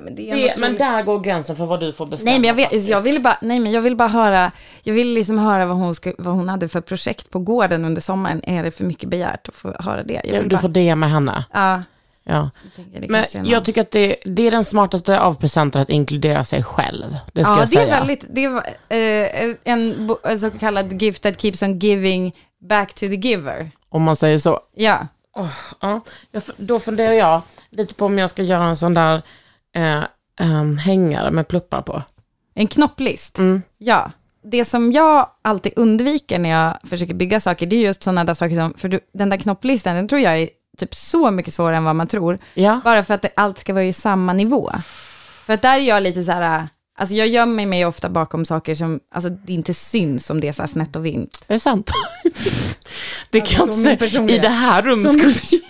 Men, 0.02 0.16
det 0.16 0.32
är 0.32 0.36
Det, 0.36 0.42
något 0.48 0.58
men 0.58 0.70
roligt. 0.70 0.80
där 0.80 1.04
går 1.04 1.20
gränsen 1.20 1.56
för 1.56 1.66
vad 1.66 1.80
du 1.80 1.94
får 1.94 2.06
bestämma. 2.06 2.32
Nej, 2.32 2.40
men 2.40 2.48
jag, 2.48 2.56
vet, 2.56 2.88
jag 2.88 3.02
ville 3.02 3.20
bara, 3.20 3.38
nej, 3.42 3.60
men 3.60 3.72
jag 3.72 3.82
ville 3.82 3.96
bara 3.96 4.08
höra, 4.10 4.52
jag 4.84 4.94
ville 4.94 5.14
liksom 5.14 5.40
höra 5.40 5.66
vad 5.66 5.78
hon, 5.78 5.96
ska, 5.96 6.14
vad 6.18 6.34
hon 6.34 6.50
hade 6.50 6.68
för 6.68 6.82
projekt 6.82 7.30
på 7.30 7.40
gården 7.40 7.86
under 7.86 8.02
sommaren. 8.02 8.42
Är 8.44 8.64
det 8.64 8.72
för 8.72 8.84
mycket 8.84 9.10
begärt 9.10 9.50
att 9.50 9.56
få 9.56 9.74
höra 9.80 10.04
det? 10.04 10.22
Vill 10.24 10.44
Du 10.44 10.50
bara, 10.50 10.62
får 10.62 10.70
det 10.70 10.96
med 10.96 11.12
henne. 11.12 11.46
ja, 11.54 11.84
Ja. 12.28 12.50
jag 12.94 13.10
Men 13.10 13.26
jag 13.34 13.44
någon- 13.46 13.64
tycker 13.64 13.82
att 13.82 13.92
det, 13.92 14.16
det 14.26 14.48
är 14.48 14.52
den 14.52 14.66
smartaste 14.66 15.20
av 15.20 15.34
presenter 15.34 15.80
att 15.80 15.90
inkludera 15.90 16.44
sig 16.44 16.64
själv. 16.64 17.18
Det 17.34 17.44
ska 17.44 17.54
ja, 17.54 17.60
jag 17.60 17.64
det 17.68 17.72
säga. 17.74 17.96
är 17.96 18.00
väldigt, 18.00 18.26
det 18.30 18.44
är 18.44 18.56
eh, 19.50 19.56
en, 19.64 20.10
en 20.24 20.40
så 20.40 20.52
kallad 20.52 21.02
gift 21.02 21.24
that 21.24 21.42
keeps 21.42 21.62
on 21.62 21.80
giving 21.80 22.34
back 22.70 22.94
to 22.94 23.00
the 23.00 23.16
giver. 23.16 23.72
Om 23.90 24.04
man 24.04 24.16
säger 24.16 24.38
så. 24.38 24.60
Ja, 24.76 25.08
Ja, 25.82 26.02
jag, 26.32 26.44
då 26.58 26.80
funderar 26.80 27.14
jag 27.14 27.42
lite 27.70 27.94
på 27.94 28.06
om 28.06 28.18
jag 28.20 28.30
ska 28.30 28.44
göra 28.44 28.64
en 28.64 28.78
sån 28.78 28.94
där 28.94 29.22
eh, 29.76 30.04
em, 30.42 30.78
hängare 30.78 31.32
med 31.32 31.48
pluppar 31.48 31.82
på. 31.82 32.02
en 32.56 32.68
knopplist. 32.68 33.38
Mm. 33.40 33.62
Ja, 33.78 34.12
det 34.44 34.66
som 34.66 34.92
jag 34.92 35.30
alltid 35.42 35.74
undviker 35.76 36.40
när 36.40 36.50
jag 36.50 36.90
försöker 36.90 37.14
bygga 37.14 37.40
saker, 37.40 37.66
det 37.66 37.76
är 37.76 37.80
just 37.82 38.04
sådana 38.04 38.24
där 38.24 38.34
saker 38.34 38.56
som, 38.56 38.74
för 38.78 38.88
du, 38.90 39.00
den 39.14 39.30
där 39.30 39.38
knopplistan, 39.38 39.96
den 39.96 40.08
tror 40.08 40.22
jag 40.22 40.38
är 40.40 40.50
typ 40.78 40.96
så 40.96 41.32
mycket 41.32 41.54
svårare 41.54 41.78
än 41.78 41.84
vad 41.84 41.96
man 41.96 42.08
tror. 42.08 42.40
Ja. 42.54 42.82
Bara 42.84 43.04
för 43.04 43.14
att 43.14 43.22
det, 43.22 43.30
allt 43.36 43.60
ska 43.60 43.74
vara 43.74 43.84
i 43.84 43.94
samma 43.94 44.34
nivå. 44.34 44.72
För 45.46 45.54
att 45.54 45.62
där 45.62 45.76
är 45.76 45.80
jag 45.84 46.04
lite 46.04 46.24
så 46.24 46.32
här, 46.32 46.68
alltså 47.00 47.16
jag 47.16 47.28
gömmer 47.28 47.66
mig 47.66 47.86
ofta 47.86 48.10
bakom 48.10 48.46
saker 48.46 48.76
som, 48.76 49.00
alltså 49.16 49.30
det 49.30 49.54
inte 49.54 49.74
syns 49.74 50.30
om 50.30 50.40
det 50.42 50.48
är 50.48 50.54
så 50.54 50.62
här 50.62 50.68
snett 50.70 50.96
och 50.96 51.06
vint. 51.06 51.44
Är 51.48 51.54
det 51.54 51.60
sant? 51.60 51.92
det 53.30 53.42
kan 53.42 53.66
jag 53.68 53.74
så 53.76 53.90
inte 53.90 54.04
min 54.04 54.28
säga. 54.30 54.36
I 54.36 54.40
det 54.40 54.50
här 54.50 54.82
rummet 54.82 55.12
Som- 55.12 55.20
skulle 55.34 55.62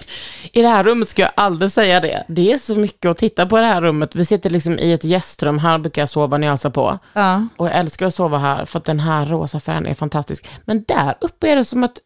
I 0.53 0.61
det 0.61 0.67
här 0.67 0.83
rummet 0.83 1.09
ska 1.09 1.21
jag 1.21 1.31
aldrig 1.35 1.71
säga 1.71 1.99
det. 1.99 2.23
Det 2.27 2.51
är 2.51 2.57
så 2.57 2.75
mycket 2.75 3.09
att 3.09 3.17
titta 3.17 3.45
på 3.45 3.57
det 3.57 3.65
här 3.65 3.81
rummet. 3.81 4.15
Vi 4.15 4.25
sitter 4.25 4.49
liksom 4.49 4.79
i 4.79 4.93
ett 4.93 5.03
gästrum, 5.03 5.59
här 5.59 5.77
brukar 5.77 6.01
jag 6.01 6.09
sova 6.09 6.37
när 6.37 6.47
jag 6.47 6.51
hälsar 6.51 6.69
på. 6.69 6.99
Ja. 7.13 7.47
Och 7.57 7.67
jag 7.67 7.75
älskar 7.75 8.05
att 8.05 8.15
sova 8.15 8.37
här 8.37 8.65
för 8.65 8.79
att 8.79 8.85
den 8.85 8.99
här 8.99 9.25
rosa 9.25 9.59
färgen 9.59 9.85
är 9.85 9.93
fantastisk. 9.93 10.49
Men 10.65 10.83
där 10.87 11.15
uppe 11.21 11.49
är 11.51 11.55
det 11.55 11.65
som 11.65 11.83
att, 11.83 11.97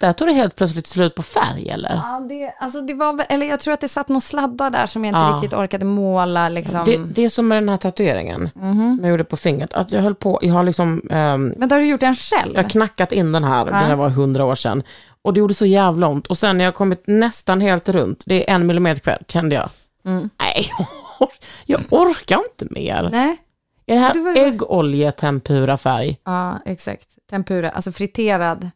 där 0.00 0.12
tog 0.12 0.28
det 0.28 0.32
helt 0.34 0.56
plötsligt 0.56 0.86
slut 0.86 1.14
på 1.14 1.22
färg 1.22 1.68
eller? 1.68 1.94
Ja, 1.94 2.26
det, 2.28 2.54
alltså 2.60 2.80
det 2.80 2.94
var 2.94 3.24
eller 3.28 3.46
jag 3.46 3.60
tror 3.60 3.74
att 3.74 3.80
det 3.80 3.88
satt 3.88 4.08
någon 4.08 4.20
sladdar 4.20 4.70
där 4.70 4.86
som 4.86 5.04
jag 5.04 5.10
inte 5.10 5.20
Ja. 5.20 5.36
riktigt 5.42 5.58
orkade 5.58 5.84
måla 5.84 6.48
liksom. 6.48 6.82
Det, 6.84 6.96
det 6.96 7.24
är 7.24 7.28
som 7.28 7.48
med 7.48 7.56
den 7.56 7.68
här 7.68 7.76
tatueringen 7.76 8.50
som 8.54 8.98
jag 9.02 9.10
gjorde 9.10 9.24
på 9.24 9.36
fingret. 9.36 9.72
Att 9.74 9.92
jag 9.92 10.02
höll 10.02 10.14
på, 10.14 10.38
jag 10.42 10.54
har 10.54 10.62
liksom, 10.64 11.02
ehm, 11.10 11.54
Men 11.56 11.70
har 11.70 11.78
du 11.78 11.86
gjort 11.86 12.00
den 12.00 12.14
själv? 12.14 12.54
jag 12.54 12.62
har 12.62 12.70
knackat 12.70 13.12
in 13.12 13.32
den 13.32 13.44
här, 13.44 13.64
det 13.64 13.74
här 13.74 13.96
var 13.96 14.08
hundra 14.08 14.44
år 14.44 14.54
sedan. 14.54 14.82
Och 15.22 15.34
det 15.34 15.40
gjorde 15.40 15.54
så 15.54 15.66
jävla 15.66 16.06
ont. 16.08 16.26
Och 16.26 16.38
sen 16.38 16.58
när 16.58 16.64
jag 16.64 16.74
kommit 16.74 17.02
nästan 17.06 17.60
helt 17.60 17.88
runt, 17.88 18.22
det 18.26 18.50
är 18.50 18.54
en 18.54 18.66
millimeter 18.66 19.00
kvar, 19.00 19.18
kände 19.28 19.54
jag. 19.54 19.68
Nej, 20.02 20.70
jag 21.66 21.80
orkar 21.90 22.38
inte 22.52 22.74
mer. 22.80 23.08
Nej, 23.12 23.36
Är 23.86 23.94
det 23.94 24.00
här 24.00 24.24
var- 24.24 24.36
äggoljetempura 24.46 25.76
färg? 25.76 26.18
ja 26.24 26.58
exakt. 26.64 27.08
Tempura, 27.30 27.70
alltså 27.70 27.92
friterad 27.92 28.70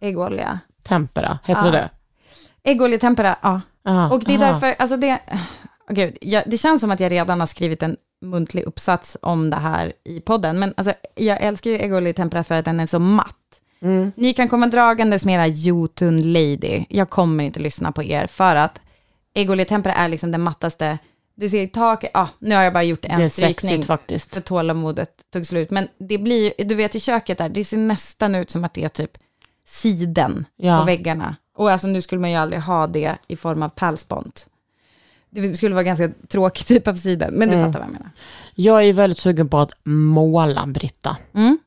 äggolja. 0.00 0.58
Tempera, 0.82 1.38
heter 1.44 1.64
Ja. 1.64 1.70
det 1.70 1.78
det? 1.78 1.90
Äggoljetempera, 2.70 3.36
ja. 3.42 3.60
Aha, 3.84 4.14
Och 4.14 4.24
det 4.24 4.34
är 4.34 4.38
aha. 4.42 4.52
därför, 4.52 4.74
alltså 4.78 4.96
det, 4.96 5.18
oh, 5.32 5.94
gud, 5.94 6.18
jag, 6.20 6.42
det 6.46 6.58
känns 6.58 6.80
som 6.80 6.90
att 6.90 7.00
jag 7.00 7.12
redan 7.12 7.40
har 7.40 7.46
skrivit 7.46 7.82
en 7.82 7.96
muntlig 8.22 8.62
uppsats 8.64 9.16
om 9.22 9.50
det 9.50 9.56
här 9.56 9.92
i 10.04 10.20
podden, 10.20 10.58
men 10.58 10.74
alltså, 10.76 10.92
jag 11.14 11.42
älskar 11.42 11.70
ju 11.70 11.76
äggoljetempera 11.78 12.44
för 12.44 12.54
att 12.54 12.64
den 12.64 12.80
är 12.80 12.86
så 12.86 12.98
matt. 12.98 13.34
Mm. 13.80 14.12
Ni 14.16 14.32
kan 14.32 14.48
komma 14.48 14.66
dragandes 14.66 15.24
med 15.24 15.34
era 15.34 15.46
Jotun 15.46 16.32
Lady, 16.32 16.84
jag 16.88 17.10
kommer 17.10 17.44
inte 17.44 17.60
lyssna 17.60 17.92
på 17.92 18.02
er, 18.02 18.26
för 18.26 18.56
att 18.56 18.80
äggoljetempera 19.34 19.94
är 19.94 20.08
liksom 20.08 20.32
den 20.32 20.42
mattaste, 20.42 20.98
du 21.34 21.48
ser 21.48 21.62
i 21.62 21.68
taket, 21.68 22.10
ja, 22.14 22.28
nu 22.38 22.54
har 22.54 22.62
jag 22.62 22.72
bara 22.72 22.82
gjort 22.82 23.04
en 23.04 23.30
strykning 23.30 23.84
faktiskt. 23.84 24.34
för 24.34 24.40
tålamodet 24.40 25.10
tog 25.32 25.46
slut, 25.46 25.70
men 25.70 25.88
det 25.98 26.18
blir, 26.18 26.52
du 26.58 26.74
vet 26.74 26.94
i 26.94 27.00
köket 27.00 27.38
där, 27.38 27.48
det 27.48 27.64
ser 27.64 27.76
nästan 27.76 28.34
ut 28.34 28.50
som 28.50 28.64
att 28.64 28.74
det 28.74 28.84
är 28.84 28.88
typ 28.88 29.18
siden 29.68 30.44
Ja. 30.56 30.78
på 30.80 30.84
väggarna. 30.86 31.36
Och 31.56 31.70
alltså 31.70 31.86
nu 31.86 32.02
skulle 32.02 32.20
man 32.20 32.30
ju 32.30 32.36
aldrig 32.36 32.62
ha 32.62 32.86
det 32.86 33.16
i 33.26 33.36
form 33.36 33.62
av 33.62 33.68
pärlspont. 33.68 34.46
Det 35.30 35.54
skulle 35.56 35.74
vara 35.74 35.84
ganska 35.84 36.08
tråkig 36.28 36.66
typ 36.66 36.88
av 36.88 36.94
siden, 36.94 37.34
men 37.34 37.48
du 37.48 37.54
Mm. 37.54 37.66
fattar 37.66 37.78
vad 37.80 37.88
jag 37.88 37.92
menar. 37.92 38.10
Jag 38.54 38.84
är 38.84 38.92
väldigt 38.92 39.18
sugen 39.18 39.48
på 39.48 39.58
att 39.58 39.72
måla 39.84 40.66
Britta. 40.66 41.16
Mm. 41.34 41.58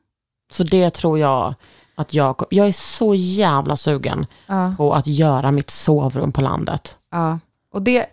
Så 0.52 0.62
det 0.64 0.90
tror 0.90 1.18
jag 1.18 1.54
att 1.94 2.14
jag, 2.14 2.44
jag 2.50 2.68
är 2.68 2.72
så 2.72 3.14
jävla 3.14 3.76
sugen 3.76 4.26
Ja, 4.46 4.74
på 4.76 4.94
att 4.94 5.06
göra 5.06 5.50
mitt 5.50 5.70
sovrum 5.70 6.32
på 6.32 6.40
landet. 6.40 6.98
ja. 7.10 7.38
Och 7.72 7.82
det, 7.82 8.06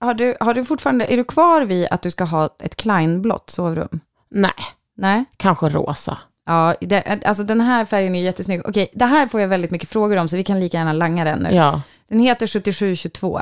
har 0.00 0.14
du, 0.14 0.36
har 0.40 0.54
du 0.54 0.64
fortfarande, 0.64 1.04
är 1.12 1.16
du 1.16 1.24
kvar 1.24 1.62
vid 1.64 1.86
att 1.90 2.02
du 2.02 2.10
ska 2.10 2.24
ha 2.24 2.48
ett 2.58 2.76
kleinblått 2.76 3.50
sovrum? 3.50 4.00
Nej, 4.30 4.52
Nej? 4.96 5.24
kanske 5.36 5.68
rosa. 5.68 6.18
Ja, 6.50 6.74
det, 6.80 7.20
alltså 7.24 7.44
den 7.44 7.60
här 7.60 7.84
färgen 7.84 8.14
är 8.14 8.22
jättesnygg. 8.22 8.60
Okej, 8.68 8.88
det 8.92 9.04
här 9.04 9.26
får 9.26 9.40
jag 9.40 9.48
väldigt 9.48 9.70
mycket 9.70 9.88
frågor 9.88 10.16
om, 10.16 10.28
så 10.28 10.36
vi 10.36 10.44
kan 10.44 10.60
lika 10.60 10.76
gärna 10.78 10.92
langa 10.92 11.24
den 11.24 11.38
nu. 11.38 11.50
Ja. 11.54 11.82
Den 12.08 12.20
heter 12.20 12.46
7722. 12.46 13.40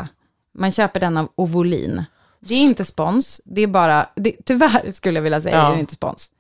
Man 0.58 0.72
köper 0.72 1.00
den 1.00 1.16
av 1.16 1.28
Ovolin. 1.34 2.04
Det 2.40 2.54
är 2.54 2.62
inte 2.62 2.84
spons, 2.84 3.40
det 3.44 3.60
är 3.62 3.66
bara, 3.66 4.06
det, 4.16 4.32
tyvärr 4.44 4.92
skulle 4.92 5.18
jag 5.18 5.22
vilja 5.22 5.40
säga, 5.40 5.56
Ja. 5.56 5.68
är 5.68 5.74
det 5.74 5.80
inte 5.80 5.94
spons. 5.94 6.30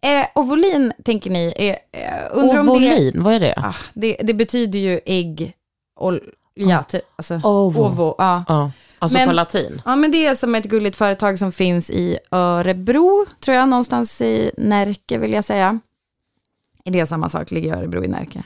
Eh, 0.00 0.26
Ovolin, 0.34 0.92
tänker 1.04 1.30
ni, 1.30 1.52
är, 1.56 1.70
eh, 1.70 2.28
undrar 2.30 2.58
om 2.60 2.66
det, 2.66 2.72
Ovolin, 2.72 3.22
vad 3.22 3.34
är 3.34 3.40
det? 3.40 3.54
ah, 3.56 3.74
det, 3.94 4.16
det 4.22 4.34
betyder 4.34 4.78
ju 4.78 5.00
ägg, 5.06 5.52
olja, 6.00 6.82
typ, 6.82 7.02
alltså, 7.16 7.40
Ovo. 7.44 7.84
ovo, 7.84 8.14
ja. 8.18 8.44
Ja, 8.48 8.70
alltså 8.98 9.18
Men- 9.18 9.26
på 9.28 9.32
latin. 9.32 9.82
Ja, 9.84 9.96
men 9.96 10.10
det 10.12 10.26
är 10.26 10.34
som 10.34 10.54
ett 10.54 10.64
gulligt 10.64 10.96
företag 10.96 11.38
som 11.38 11.52
finns 11.52 11.90
i 11.90 12.18
Örebro, 12.30 13.26
tror 13.40 13.56
jag, 13.56 13.68
någonstans 13.68 14.20
i 14.20 14.50
Närke 14.58 15.18
vill 15.18 15.32
jag 15.32 15.44
säga. 15.44 15.78
Är 16.84 16.90
det 16.90 17.06
samma 17.06 17.28
sak, 17.28 17.50
ligger 17.50 17.76
Örebro 17.76 18.04
i 18.04 18.08
Närke? 18.08 18.42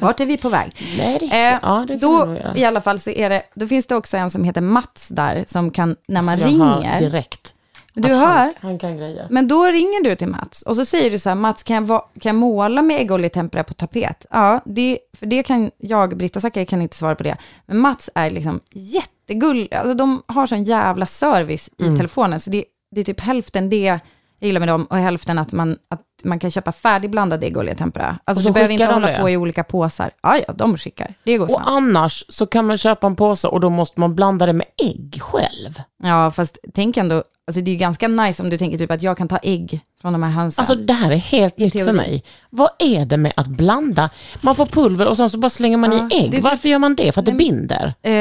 Vart 0.00 0.20
är 0.20 0.26
vi 0.26 0.36
på 0.36 0.48
väg? 0.48 0.72
Nej, 0.98 1.12
riktigt. 1.12 1.32
Eh, 1.32 1.58
ja, 1.62 1.84
det 1.88 1.96
då, 1.96 2.26
göra. 2.36 2.56
i 2.56 2.64
alla 2.64 2.80
fall, 2.80 3.00
så 3.00 3.10
är 3.10 3.30
det, 3.30 3.42
då 3.54 3.66
finns 3.66 3.86
det 3.86 3.96
också 3.96 4.16
en 4.16 4.30
som 4.30 4.44
heter 4.44 4.60
Mats 4.60 5.08
där, 5.08 5.44
som 5.48 5.70
kan, 5.70 5.96
när 6.08 6.22
man 6.22 6.38
Jag 6.38 6.48
ringer, 6.48 6.98
direkt. 7.00 7.54
du 7.94 8.08
hör, 8.08 8.26
Han, 8.26 8.52
han 8.60 8.78
kan 8.78 8.96
grejer. 8.96 9.26
men 9.30 9.48
då 9.48 9.64
ringer 9.66 10.04
du 10.04 10.16
till 10.16 10.28
Mats 10.28 10.62
och 10.62 10.76
så 10.76 10.84
säger 10.84 11.10
du 11.10 11.18
så 11.18 11.28
här, 11.28 11.36
Mats, 11.36 11.62
kan 11.62 11.74
jag, 11.76 11.82
va, 11.82 12.08
kan 12.20 12.30
jag 12.30 12.40
måla 12.40 12.82
med 12.82 13.00
äggoljetempera 13.00 13.64
på 13.64 13.74
tapet? 13.74 14.26
Ja, 14.30 14.60
det, 14.64 14.98
för 15.18 15.26
det 15.26 15.42
kan 15.42 15.70
jag, 15.78 16.16
Britta 16.16 16.40
Zackari, 16.40 16.66
kan 16.66 16.82
inte 16.82 16.96
svara 16.96 17.14
på 17.14 17.22
det. 17.22 17.36
Men 17.66 17.78
Mats 17.78 18.10
är 18.14 18.30
liksom 18.30 18.60
jättegullig, 18.70 19.74
alltså 19.74 19.94
de 19.94 20.22
har 20.26 20.46
sån 20.46 20.64
jävla 20.64 21.06
service 21.06 21.70
i 21.78 21.82
Mm. 21.84 21.96
telefonen, 21.96 22.40
så 22.40 22.50
det, 22.50 22.64
det 22.90 23.00
är 23.00 23.04
typ 23.04 23.20
hälften 23.20 23.70
det 23.70 24.00
jag 24.42 24.46
gillar 24.46 24.60
med 24.60 24.68
dem 24.68 24.84
och 24.84 24.96
hälften 24.96 25.38
att 25.38 25.52
man, 25.52 25.76
att 25.88 26.00
man 26.24 26.38
kan 26.38 26.50
köpa 26.50 26.72
färdigblandad. 26.72 27.44
Alltså 27.44 28.20
Och 28.28 28.36
så 28.36 28.48
du 28.48 28.52
behöver 28.52 28.72
inte 28.72 28.86
de 28.86 28.92
hålla 28.94 29.06
det? 29.06 29.18
på 29.20 29.30
i 29.30 29.36
olika 29.36 29.64
påsar. 29.64 30.10
Ja, 30.22 30.36
ja, 30.48 30.52
de 30.52 30.76
skickar. 30.76 31.14
Det 31.24 31.36
går 31.38 31.44
Och 31.44 31.50
snabbt. 31.50 31.66
annars 31.68 32.24
så 32.28 32.46
kan 32.46 32.66
man 32.66 32.78
köpa 32.78 33.06
en 33.06 33.16
påse 33.16 33.48
och 33.48 33.60
då 33.60 33.70
måste 33.70 34.00
man 34.00 34.14
blanda 34.14 34.46
det 34.46 34.52
med 34.52 34.66
ägg 34.82 35.18
själv. 35.22 35.82
Ja, 36.02 36.30
fast 36.30 36.58
tänk 36.74 36.96
ändå, 36.96 37.16
alltså 37.46 37.60
det 37.62 37.70
är 37.70 37.72
ju 37.72 37.78
ganska 37.78 38.08
nice 38.08 38.42
om 38.42 38.50
du 38.50 38.58
tänker 38.58 38.78
typ 38.78 38.90
att 38.90 39.02
jag 39.02 39.16
kan 39.16 39.28
ta 39.28 39.38
ägg 39.42 39.80
från 40.00 40.12
de 40.12 40.22
här 40.22 40.30
hönsen. 40.30 40.62
Alltså 40.62 40.74
det 40.74 40.92
här 40.92 41.10
är 41.10 41.16
helt 41.16 41.58
nytt 41.58 41.72
för 41.72 41.92
mig. 41.92 42.24
Vad 42.50 42.70
är 42.78 43.04
det 43.06 43.16
med 43.16 43.32
att 43.36 43.46
blanda? 43.48 44.10
Man 44.40 44.54
får 44.54 44.66
pulver 44.66 45.06
och 45.06 45.16
sen 45.16 45.30
så 45.30 45.38
bara 45.38 45.50
slänger 45.50 45.76
man 45.76 45.92
Ja, 45.92 45.98
i 45.98 46.18
ägg. 46.24 46.30
det 46.30 46.36
typ- 46.36 46.44
Varför 46.44 46.68
gör 46.68 46.78
man 46.78 46.94
det? 46.96 47.12
För 47.12 47.20
att 47.20 47.26
det 47.26 47.32
Nej, 47.32 47.38
binder? 47.38 47.94
Eh, 48.02 48.12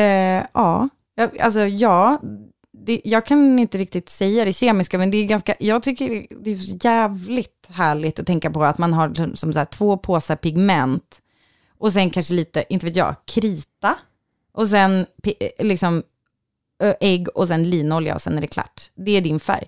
ja, 0.53 0.89
alltså 1.41 1.59
ja, 1.61 2.21
det, 2.85 3.01
jag 3.03 3.25
kan 3.25 3.59
inte 3.59 3.77
riktigt 3.77 4.09
säga 4.09 4.45
det 4.45 4.53
kemiska, 4.53 4.97
men 4.97 5.11
det 5.11 5.17
är 5.17 5.25
ganska, 5.25 5.55
jag 5.59 5.83
tycker 5.83 6.27
det 6.43 6.51
är 6.51 6.85
jävligt 6.85 7.67
härligt 7.69 8.19
att 8.19 8.25
tänka 8.27 8.51
på 8.51 8.63
att 8.63 8.77
man 8.77 8.93
har 8.93 9.13
som, 9.13 9.35
som 9.35 9.53
så 9.53 9.59
här, 9.59 9.65
två 9.65 9.97
påsar 9.97 10.35
pigment 10.35 11.21
och 11.77 11.93
sen 11.93 12.09
kanske 12.09 12.33
lite, 12.33 12.63
inte 12.69 12.85
vet 12.85 12.95
jag, 12.95 13.15
krita 13.25 13.95
och 14.53 14.67
sen 14.67 15.05
liksom 15.59 16.03
ägg 16.99 17.27
och 17.35 17.47
sen 17.47 17.69
linolja 17.69 18.15
och 18.15 18.21
sen 18.21 18.37
är 18.37 18.41
det 18.41 18.47
klart. 18.47 18.89
Det 18.95 19.17
är 19.17 19.21
din 19.21 19.39
färg. 19.39 19.67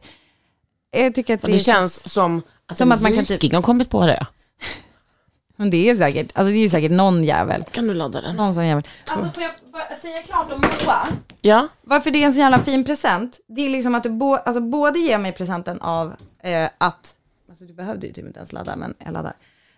Jag 0.92 1.16
tycker 1.16 1.34
att 1.34 1.42
det, 1.42 1.48
det 1.48 1.58
är 1.58 1.60
känns 1.60 2.14
som 2.14 2.42
att 2.66 2.78
som 2.78 2.92
att 2.92 3.02
man 3.02 3.16
kan 3.16 3.26
typ- 3.26 3.54
har 3.54 3.62
kommit 3.62 3.90
på 3.90 4.06
det. 4.06 4.28
Men 5.56 5.70
det 5.70 5.90
är 5.90 5.96
säkert, 5.96 6.32
alltså 6.34 6.52
det 6.52 6.58
är 6.58 6.62
ju 6.64 6.70
säkert 6.70 6.92
någon 6.92 7.24
jävel. 7.24 7.64
Kan 7.72 7.88
du 7.88 7.94
ladda 7.94 8.22
den? 8.22 8.36
Någon 8.36 8.54
sån 8.54 8.68
jävel. 8.68 8.84
Alltså 9.12 9.32
får 9.32 9.44
jag 9.44 9.52
bara 9.72 9.96
säga 9.96 10.22
klart 10.22 10.52
om 10.52 10.62
Moa? 10.62 11.08
Ja. 11.42 11.68
Varför 11.82 12.12
det 12.12 12.24
är 12.24 12.26
en 12.28 12.34
så 12.34 12.40
jävla 12.40 12.60
fin 12.60 12.84
present, 12.84 13.40
det 13.48 13.62
är 13.66 13.70
liksom 13.70 13.96
att 13.96 14.04
du 14.04 14.10
bo, 14.10 14.36
alltså 14.36 14.62
både 14.62 15.00
ger 15.00 15.18
mig 15.18 15.32
presenten 15.32 15.82
av 15.82 16.14
eh, 16.44 16.70
att, 16.78 17.16
alltså 17.50 17.66
du 17.66 17.74
behövde 17.74 18.08
ju 18.08 18.14
typ 18.14 18.26
inte 18.26 18.40
ens 18.40 18.52
ladda, 18.54 18.76
men 18.76 18.94
jag 19.06 19.14
laddar. 19.14 19.34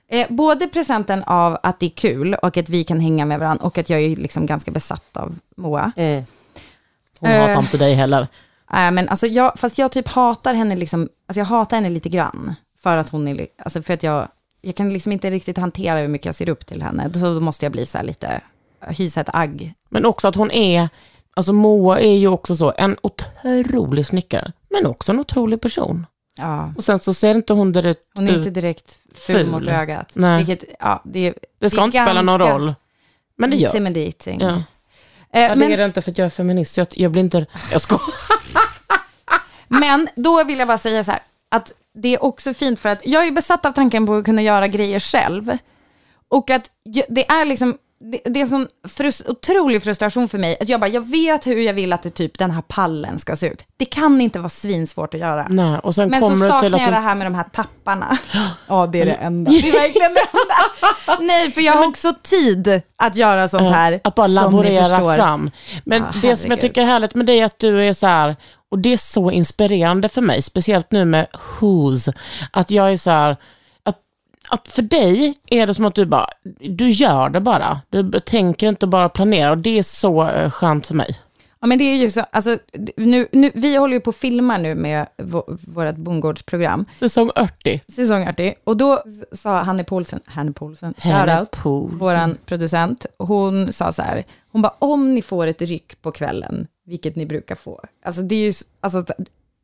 Eh, 0.09 0.27
både 0.29 0.67
presenten 0.67 1.23
av 1.23 1.57
att 1.63 1.79
det 1.79 1.85
är 1.85 1.89
kul 1.89 2.33
och 2.33 2.57
att 2.57 2.69
vi 2.69 2.83
kan 2.83 2.99
hänga 2.99 3.25
med 3.25 3.39
varandra 3.39 3.65
och 3.65 3.77
att 3.77 3.89
jag 3.89 4.01
är 4.01 4.15
liksom 4.15 4.45
ganska 4.45 4.71
besatt 4.71 5.17
av 5.17 5.35
Moa. 5.57 5.91
Hon 7.19 7.29
Eh. 7.29 7.39
hatar 7.47 7.59
inte 7.61 7.77
dig 7.77 7.93
heller. 7.93 8.27
Nej, 8.71 8.91
men 8.91 9.09
alltså 9.09 9.27
jag, 9.27 9.59
fast 9.59 9.77
jag 9.77 9.91
typ 9.91 10.07
hatar 10.07 10.53
henne 10.53 10.75
liksom, 10.75 11.09
alltså 11.27 11.39
jag 11.39 11.45
hatar 11.45 11.77
henne 11.77 11.89
lite 11.89 12.09
grann. 12.09 12.55
För 12.83 12.97
att 12.97 13.09
hon 13.09 13.27
är, 13.27 13.47
alltså 13.63 13.81
för 13.81 13.93
att 13.93 14.03
jag, 14.03 14.27
jag 14.65 14.75
kan 14.75 14.93
liksom 14.93 15.11
inte 15.11 15.31
riktigt 15.31 15.57
hantera 15.57 15.99
hur 15.99 16.07
mycket 16.07 16.25
jag 16.25 16.35
ser 16.35 16.49
upp 16.49 16.65
till 16.65 16.81
henne. 16.81 17.13
Så 17.13 17.33
då 17.33 17.39
måste 17.39 17.65
jag 17.65 17.71
bli 17.71 17.85
så 17.85 17.97
här 17.97 18.05
lite, 18.05 18.41
hysa 18.87 19.21
ett 19.21 19.29
agg. 19.33 19.73
Men 19.89 20.05
också 20.05 20.27
att 20.27 20.35
hon 20.35 20.51
är, 20.51 20.89
alltså 21.35 21.53
Moa 21.53 21.99
är 21.99 22.17
ju 22.17 22.27
också 22.27 22.55
så, 22.55 22.73
en 22.77 22.97
otrolig 23.01 24.05
snickare, 24.05 24.51
men 24.69 24.85
också 24.85 25.11
en 25.11 25.19
otrolig 25.19 25.61
person. 25.61 26.05
Ja, 26.37 26.73
Och 26.77 26.83
sen 26.83 26.99
så 26.99 27.13
ser 27.13 27.35
inte 27.35 27.53
hon 27.53 27.71
direkt 27.71 28.09
hon 28.13 28.27
är 28.27 28.31
ut. 28.31 28.37
inte 28.37 28.49
direkt 28.49 28.99
ful, 29.13 29.35
ful. 29.35 29.47
mot 29.47 29.67
ögat. 29.67 30.11
Nej. 30.13 30.43
Vilket, 30.43 30.75
ja, 30.79 31.01
det, 31.05 31.33
Det 31.59 31.69
ska 31.69 31.81
det 31.81 31.85
inte 31.85 31.97
spela 31.97 32.21
någon 32.21 32.39
roll. 32.39 32.75
Men 33.37 33.49
det 33.49 33.55
gör 33.55 33.67
Intimidating. 33.67 34.41
ja. 34.41 34.63
Eh, 35.31 35.41
ja, 35.41 35.49
det 35.49 35.55
men, 35.55 35.71
det 35.71 35.85
inte 35.85 36.01
för 36.01 36.11
att 36.11 36.17
jag 36.17 36.25
är 36.25 36.29
feminist, 36.29 36.77
jag, 36.77 36.87
jag 36.91 37.11
blir 37.11 37.23
inte... 37.23 37.45
Jag 37.71 37.81
skojar. 37.81 38.01
men 39.67 40.07
då 40.15 40.43
vill 40.43 40.59
jag 40.59 40.67
bara 40.67 40.77
säga 40.77 41.03
så 41.03 41.11
här, 41.11 41.21
att 41.51 41.73
det 41.95 42.13
är 42.13 42.23
också 42.23 42.53
fint 42.53 42.79
för 42.79 42.89
att 42.89 43.05
jag 43.05 43.27
är 43.27 43.31
besatt 43.31 43.65
av 43.65 43.71
tanken 43.71 44.05
på 44.05 44.15
att 44.15 44.25
kunna 44.25 44.41
göra 44.41 44.67
grejer 44.67 44.99
själv. 44.99 45.57
Och 46.27 46.49
att 46.49 46.71
det 47.07 47.29
är 47.29 47.45
liksom, 47.45 47.77
det, 47.99 48.21
det 48.25 48.39
är 48.39 48.41
en 48.41 48.47
sån 48.49 48.67
frus, 48.87 49.23
otrolig 49.27 49.83
frustration 49.83 50.29
för 50.29 50.37
mig. 50.37 50.57
Att 50.61 50.69
jag 50.69 50.79
bara, 50.79 50.87
jag 50.89 51.07
vet 51.09 51.47
hur 51.47 51.61
jag 51.61 51.73
vill 51.73 51.93
att 51.93 52.03
det, 52.03 52.09
typ, 52.09 52.37
den 52.37 52.51
här 52.51 52.61
pallen 52.61 53.19
ska 53.19 53.35
se 53.35 53.47
ut. 53.47 53.65
Det 53.77 53.85
kan 53.85 54.21
inte 54.21 54.39
vara 54.39 54.49
svinsvårt 54.49 55.13
att 55.13 55.19
göra. 55.19 55.47
Nej, 55.49 55.79
och 55.79 55.95
sen 55.95 56.09
Men 56.09 56.21
så 56.21 56.27
kommer 56.29 56.45
du 56.45 56.51
saknar 56.51 56.61
till 56.69 56.73
att 56.75 56.81
jag 56.81 56.89
du- 56.89 56.93
det 56.95 56.99
här 57.01 57.15
med 57.15 57.25
de 57.27 57.35
här 57.35 57.43
tapparna. 57.43 58.17
Ja, 58.67 58.87
det 58.87 59.01
är 59.01 59.05
det 59.05 59.13
enda. 59.13 59.51
Det 59.51 59.57
är 59.69 59.71
verkligen 59.73 60.13
det 60.13 60.21
enda. 60.31 61.23
Nej, 61.33 61.51
för 61.51 61.61
jag 61.61 61.73
har 61.73 61.87
också 61.87 62.13
tid 62.21 62.81
att 62.95 63.15
göra 63.15 63.47
sånt 63.49 63.75
här. 63.75 63.99
Att 64.03 64.15
bara 64.15 64.27
laborera 64.27 65.15
fram. 65.15 65.51
Men 65.85 66.01
Ja, 66.01 66.19
det 66.21 66.35
som 66.37 66.51
jag 66.51 66.61
tycker 66.61 66.81
är 66.81 66.85
härligt 66.85 67.15
med 67.15 67.25
dig 67.25 67.39
är 67.39 67.45
att 67.45 67.59
du 67.59 67.83
är 67.83 67.93
så 67.93 68.07
här, 68.07 68.35
och 68.71 68.79
det 68.79 68.93
är 68.93 68.97
så 68.97 69.31
inspirerande 69.31 70.09
för 70.09 70.21
mig, 70.21 70.41
speciellt 70.41 70.91
nu 70.91 71.05
med 71.05 71.27
Who's, 71.59 72.13
att 72.51 72.71
jag 72.71 72.91
är 72.91 72.97
så 72.97 73.11
här, 73.11 73.37
att, 74.49 74.71
för 74.71 74.81
dig 74.81 75.37
är 75.45 75.67
det 75.67 75.73
som 75.73 75.85
att 75.85 75.95
du 75.95 76.05
bara, 76.05 76.27
du 76.69 76.89
gör 76.89 77.29
det 77.29 77.39
bara. 77.41 77.81
Du 77.89 78.19
tänker 78.19 78.69
inte 78.69 78.87
bara 78.87 79.09
planera 79.09 79.51
och 79.51 79.57
det 79.57 79.79
är 79.79 79.83
så 79.83 80.27
eh, 80.27 80.49
skönt 80.51 80.87
för 80.87 80.95
mig. 80.95 81.19
Ja, 81.59 81.67
men 81.67 81.77
det 81.77 81.83
är 81.83 81.95
ju 81.95 82.11
så, 82.11 82.21
alltså, 82.31 82.57
nu, 82.97 83.27
nu, 83.31 83.51
vi 83.53 83.75
håller 83.75 83.93
ju 83.93 83.99
på 83.99 84.09
att 84.09 84.15
filma 84.15 84.57
nu 84.57 84.75
med 84.75 85.07
vå- 85.17 85.59
vårt 85.67 85.95
bondgårdsprogram, 85.95 86.85
Säsong 86.99 87.29
80. 87.29 87.81
säsong 87.95 88.27
80, 88.29 88.53
och 88.63 88.77
då 88.77 89.03
sa 89.31 89.61
Hanne 89.63 89.83
Paulsen, 89.83 90.19
Hanne 90.25 90.51
Paulsen, 90.51 90.93
shoutout, 90.97 91.55
vår 91.99 92.45
producent, 92.45 93.05
hon 93.17 93.73
sa 93.73 93.91
så 93.91 94.01
här, 94.01 94.23
hon 94.51 94.61
bara, 94.61 94.75
om 94.79 95.13
ni 95.15 95.21
får 95.21 95.47
ett 95.47 95.61
ryck 95.61 96.01
på 96.01 96.11
kvällen, 96.11 96.67
vilket 96.85 97.15
ni 97.15 97.25
brukar 97.25 97.55
få, 97.55 97.81
alltså 98.05 98.21
det 98.21 98.35
är 98.35 98.45
ju, 98.45 98.53
alltså, 98.81 99.05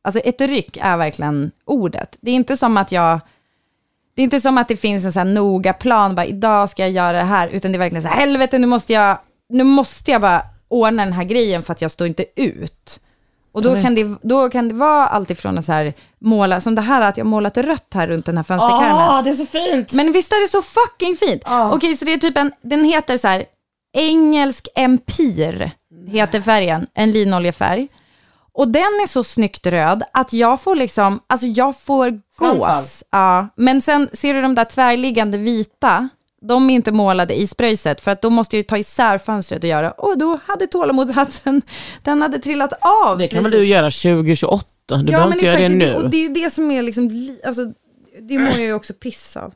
alltså 0.01 0.19
ett 0.19 0.41
ryck 0.41 0.77
är 0.81 0.97
verkligen 0.97 1.51
ordet. 1.65 2.17
Det 2.21 2.31
är 2.31 2.35
inte 2.35 2.57
som 2.57 2.77
att 2.77 2.91
jag, 2.91 3.19
det 4.15 4.21
är 4.21 4.23
inte 4.23 4.41
som 4.41 4.57
att 4.57 4.67
det 4.67 4.75
finns 4.77 5.05
en 5.05 5.13
så 5.13 5.19
här 5.19 5.25
noga 5.25 5.73
plan, 5.73 6.15
bara 6.15 6.25
idag 6.25 6.69
ska 6.69 6.81
jag 6.81 6.91
göra 6.91 7.17
det 7.17 7.23
här, 7.23 7.47
utan 7.47 7.71
det 7.71 7.75
är 7.75 7.79
verkligen 7.79 8.03
så 8.03 8.07
här, 8.09 8.19
helvete 8.19 8.57
nu 8.57 8.67
måste 8.67 8.93
jag, 8.93 9.17
nu 9.49 9.63
måste 9.63 10.11
jag 10.11 10.21
bara 10.21 10.41
ordna 10.67 11.05
den 11.05 11.13
här 11.13 11.23
grejen 11.23 11.63
för 11.63 11.71
att 11.71 11.81
jag 11.81 11.91
står 11.91 12.07
inte 12.07 12.25
ut. 12.35 12.99
Och 13.53 13.61
då 13.61 13.81
kan, 13.81 13.95
det, 13.95 14.17
då 14.21 14.49
kan 14.49 14.67
det 14.67 14.73
vara 14.73 15.07
alltifrån 15.07 15.57
att 15.57 15.65
så 15.65 15.71
här 15.71 15.93
måla, 16.19 16.61
som 16.61 16.75
det 16.75 16.81
här 16.81 17.01
att 17.01 17.17
jag 17.17 17.27
målat 17.27 17.57
rött 17.57 17.87
här 17.93 18.07
runt 18.07 18.25
den 18.25 18.37
här 18.37 18.43
fönsterkarmen. 18.43 19.09
Ah, 19.09 19.21
det 19.21 19.29
är 19.29 19.33
så 19.33 19.45
fint! 19.45 19.93
Men 19.93 20.11
visst 20.11 20.31
är 20.31 20.41
det 20.41 20.47
så 20.47 20.61
fucking 20.61 21.15
fint? 21.15 21.41
Ja. 21.45 21.73
Okej, 21.73 21.97
så 21.97 22.05
det 22.05 22.13
är 22.13 22.17
typ 22.17 22.37
en, 22.37 22.51
den 22.61 22.83
heter 22.83 23.17
så 23.17 23.27
här, 23.27 23.45
engelsk 23.97 24.67
empir, 24.75 25.71
heter 26.07 26.41
färgen, 26.41 26.87
en 26.93 27.11
linoljefärg. 27.11 27.87
Och 28.53 28.67
den 28.67 28.81
är 28.81 29.07
så 29.07 29.23
snyggt 29.23 29.67
röd 29.67 30.03
att 30.13 30.33
jag 30.33 30.61
får 30.61 30.75
liksom, 30.75 31.19
alltså 31.27 31.47
jag 31.47 31.79
får 31.79 32.19
gås. 32.37 33.03
Ja, 33.11 33.47
men 33.55 33.81
sen 33.81 34.09
ser 34.13 34.33
du 34.33 34.41
de 34.41 34.55
där 34.55 34.65
tvärliggande 34.65 35.37
vita, 35.37 36.09
de 36.41 36.69
är 36.69 36.73
inte 36.73 36.91
målade 36.91 37.39
i 37.41 37.47
spröjset 37.47 38.01
för 38.01 38.11
att 38.11 38.21
då 38.21 38.29
måste 38.29 38.55
jag 38.55 38.59
ju 38.59 38.63
ta 38.63 38.77
isär 38.77 39.17
fönstret 39.17 39.63
och 39.63 39.69
göra. 39.69 39.91
Och 39.91 40.17
då 40.17 40.39
hade 40.45 40.67
tålamodshatten, 40.67 41.61
den 42.03 42.21
hade 42.21 42.39
trillat 42.39 42.73
av. 43.05 43.17
Det 43.17 43.27
kan 43.27 43.43
väl 43.43 43.51
du 43.51 43.65
göra 43.65 43.85
2028? 43.91 44.65
Du 44.87 45.05
behöver 45.05 45.33
inte 45.33 45.45
göra 45.45 45.59
det 45.59 45.69
nu. 45.69 45.85
Det, 45.85 45.95
och 45.95 46.09
det 46.09 46.17
är 46.17 46.21
ju 46.27 46.33
det 46.33 46.49
som 46.53 46.71
är 46.71 46.81
liksom, 46.81 47.07
li- 47.09 47.41
alltså, 47.45 47.65
det 48.21 48.39
mår 48.39 48.49
jag 48.49 48.59
ju 48.61 48.73
också 48.73 48.93
piss 48.93 49.37
av. 49.37 49.53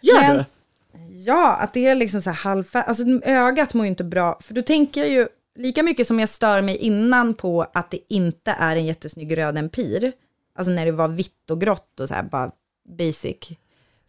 Gör 0.00 0.20
Men- 0.20 0.36
du? 0.36 0.44
Ja, 1.14 1.54
att 1.54 1.74
det 1.74 1.86
är 1.86 1.94
liksom 1.94 2.22
så 2.22 2.30
här 2.30 2.36
halvfärdigt. 2.36 2.88
Alltså 2.88 3.04
ögat 3.30 3.74
mår 3.74 3.84
ju 3.86 3.90
inte 3.90 4.04
bra. 4.04 4.38
För 4.42 4.54
då 4.54 4.62
tänker 4.62 5.00
jag 5.00 5.10
ju, 5.10 5.28
lika 5.58 5.82
mycket 5.82 6.06
som 6.06 6.20
jag 6.20 6.28
stör 6.28 6.62
mig 6.62 6.76
innan 6.76 7.34
på 7.34 7.66
att 7.74 7.90
det 7.90 7.98
inte 8.08 8.50
är 8.50 8.76
en 8.76 8.86
jättesnygg 8.86 9.38
röd 9.38 9.58
empir. 9.58 10.12
Alltså 10.54 10.72
när 10.72 10.86
det 10.86 10.92
var 10.92 11.08
vitt 11.08 11.50
och 11.50 11.60
grått 11.60 12.00
och 12.00 12.08
så 12.08 12.14
här 12.14 12.22
bara 12.22 12.50
basic, 12.98 13.36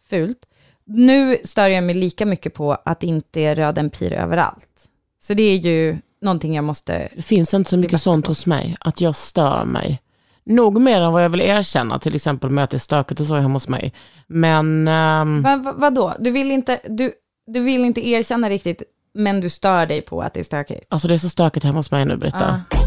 fult. 0.08 0.46
Nu 0.84 1.36
stör 1.44 1.68
jag 1.68 1.84
mig 1.84 1.94
lika 1.94 2.26
mycket 2.26 2.54
på 2.54 2.72
att 2.72 3.00
det 3.00 3.06
inte 3.06 3.40
är 3.40 3.54
röd 3.54 3.78
empir 3.78 4.12
överallt. 4.12 4.88
Så 5.20 5.34
det 5.34 5.42
är 5.42 5.56
ju 5.56 5.98
någonting 6.20 6.54
jag 6.54 6.64
måste... 6.64 7.08
Det 7.16 7.22
finns 7.22 7.54
inte 7.54 7.70
så 7.70 7.76
mycket 7.76 8.00
sånt 8.00 8.24
på. 8.24 8.30
hos 8.30 8.46
mig, 8.46 8.76
att 8.80 9.00
jag 9.00 9.16
stör 9.16 9.64
mig. 9.64 10.00
Nog 10.44 10.80
mer 10.80 11.00
än 11.00 11.12
vad 11.12 11.24
jag 11.24 11.28
vill 11.28 11.40
erkänna, 11.40 11.98
till 11.98 12.14
exempel 12.14 12.50
med 12.50 12.64
att 12.64 12.70
det 12.70 12.76
är 12.76 12.78
stökigt 12.78 13.20
och 13.20 13.26
så 13.26 13.34
hemma 13.34 13.54
hos 13.54 13.68
mig. 13.68 13.92
Men 14.26 14.88
ehm, 14.88 15.42
Va, 15.42 15.56
va, 15.56 15.74
vadå? 15.76 16.14
Du 16.18 16.30
vill, 16.30 16.50
inte, 16.50 16.80
du, 16.88 17.12
du 17.46 17.60
vill 17.60 17.84
inte 17.84 18.08
erkänna 18.08 18.50
riktigt, 18.50 18.82
men 19.14 19.40
du 19.40 19.50
stör 19.50 19.86
dig 19.86 20.02
på 20.02 20.22
att 20.22 20.34
det 20.34 20.40
är 20.40 20.44
stökigt? 20.44 20.86
alltså 20.88 21.08
det 21.08 21.14
är 21.14 21.18
så 21.18 21.28
stökigt 21.28 21.64
hemma 21.64 21.78
hos 21.78 21.90
mig 21.90 22.04
nu, 22.04 22.16
Britta. 22.16 22.64
Ja. 22.70 22.78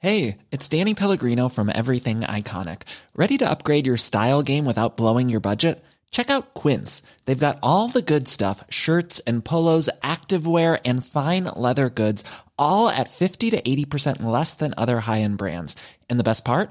Hey, 0.00 0.38
it's 0.52 0.68
Danny 0.68 0.94
Pellegrino 0.94 1.48
from 1.48 1.68
Everything 1.68 2.20
Iconic. 2.20 2.82
Ready 3.16 3.36
to 3.38 3.50
upgrade 3.50 3.84
your 3.84 3.96
style 3.96 4.42
game 4.42 4.64
without 4.64 4.96
blowing 4.96 5.28
your 5.28 5.40
budget? 5.40 5.84
Check 6.12 6.30
out 6.30 6.54
Quince. 6.54 7.02
They've 7.24 7.46
got 7.46 7.58
all 7.62 7.88
the 7.88 8.00
good 8.00 8.28
stuff 8.28 8.62
shirts 8.70 9.18
and 9.26 9.44
polos, 9.44 9.90
activewear, 10.02 10.78
and 10.84 11.04
fine 11.04 11.44
leather 11.44 11.90
goods, 11.90 12.22
all 12.56 12.88
at 12.88 13.10
50 13.10 13.50
to 13.50 13.60
80% 13.60 14.22
less 14.22 14.54
than 14.54 14.72
other 14.76 15.00
high 15.00 15.20
end 15.22 15.36
brands. 15.36 15.74
And 16.08 16.18
the 16.18 16.24
best 16.24 16.44
part? 16.44 16.70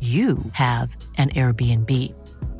you 0.00 0.36
have 0.52 0.96
an 1.18 1.28
Airbnb. 1.28 1.90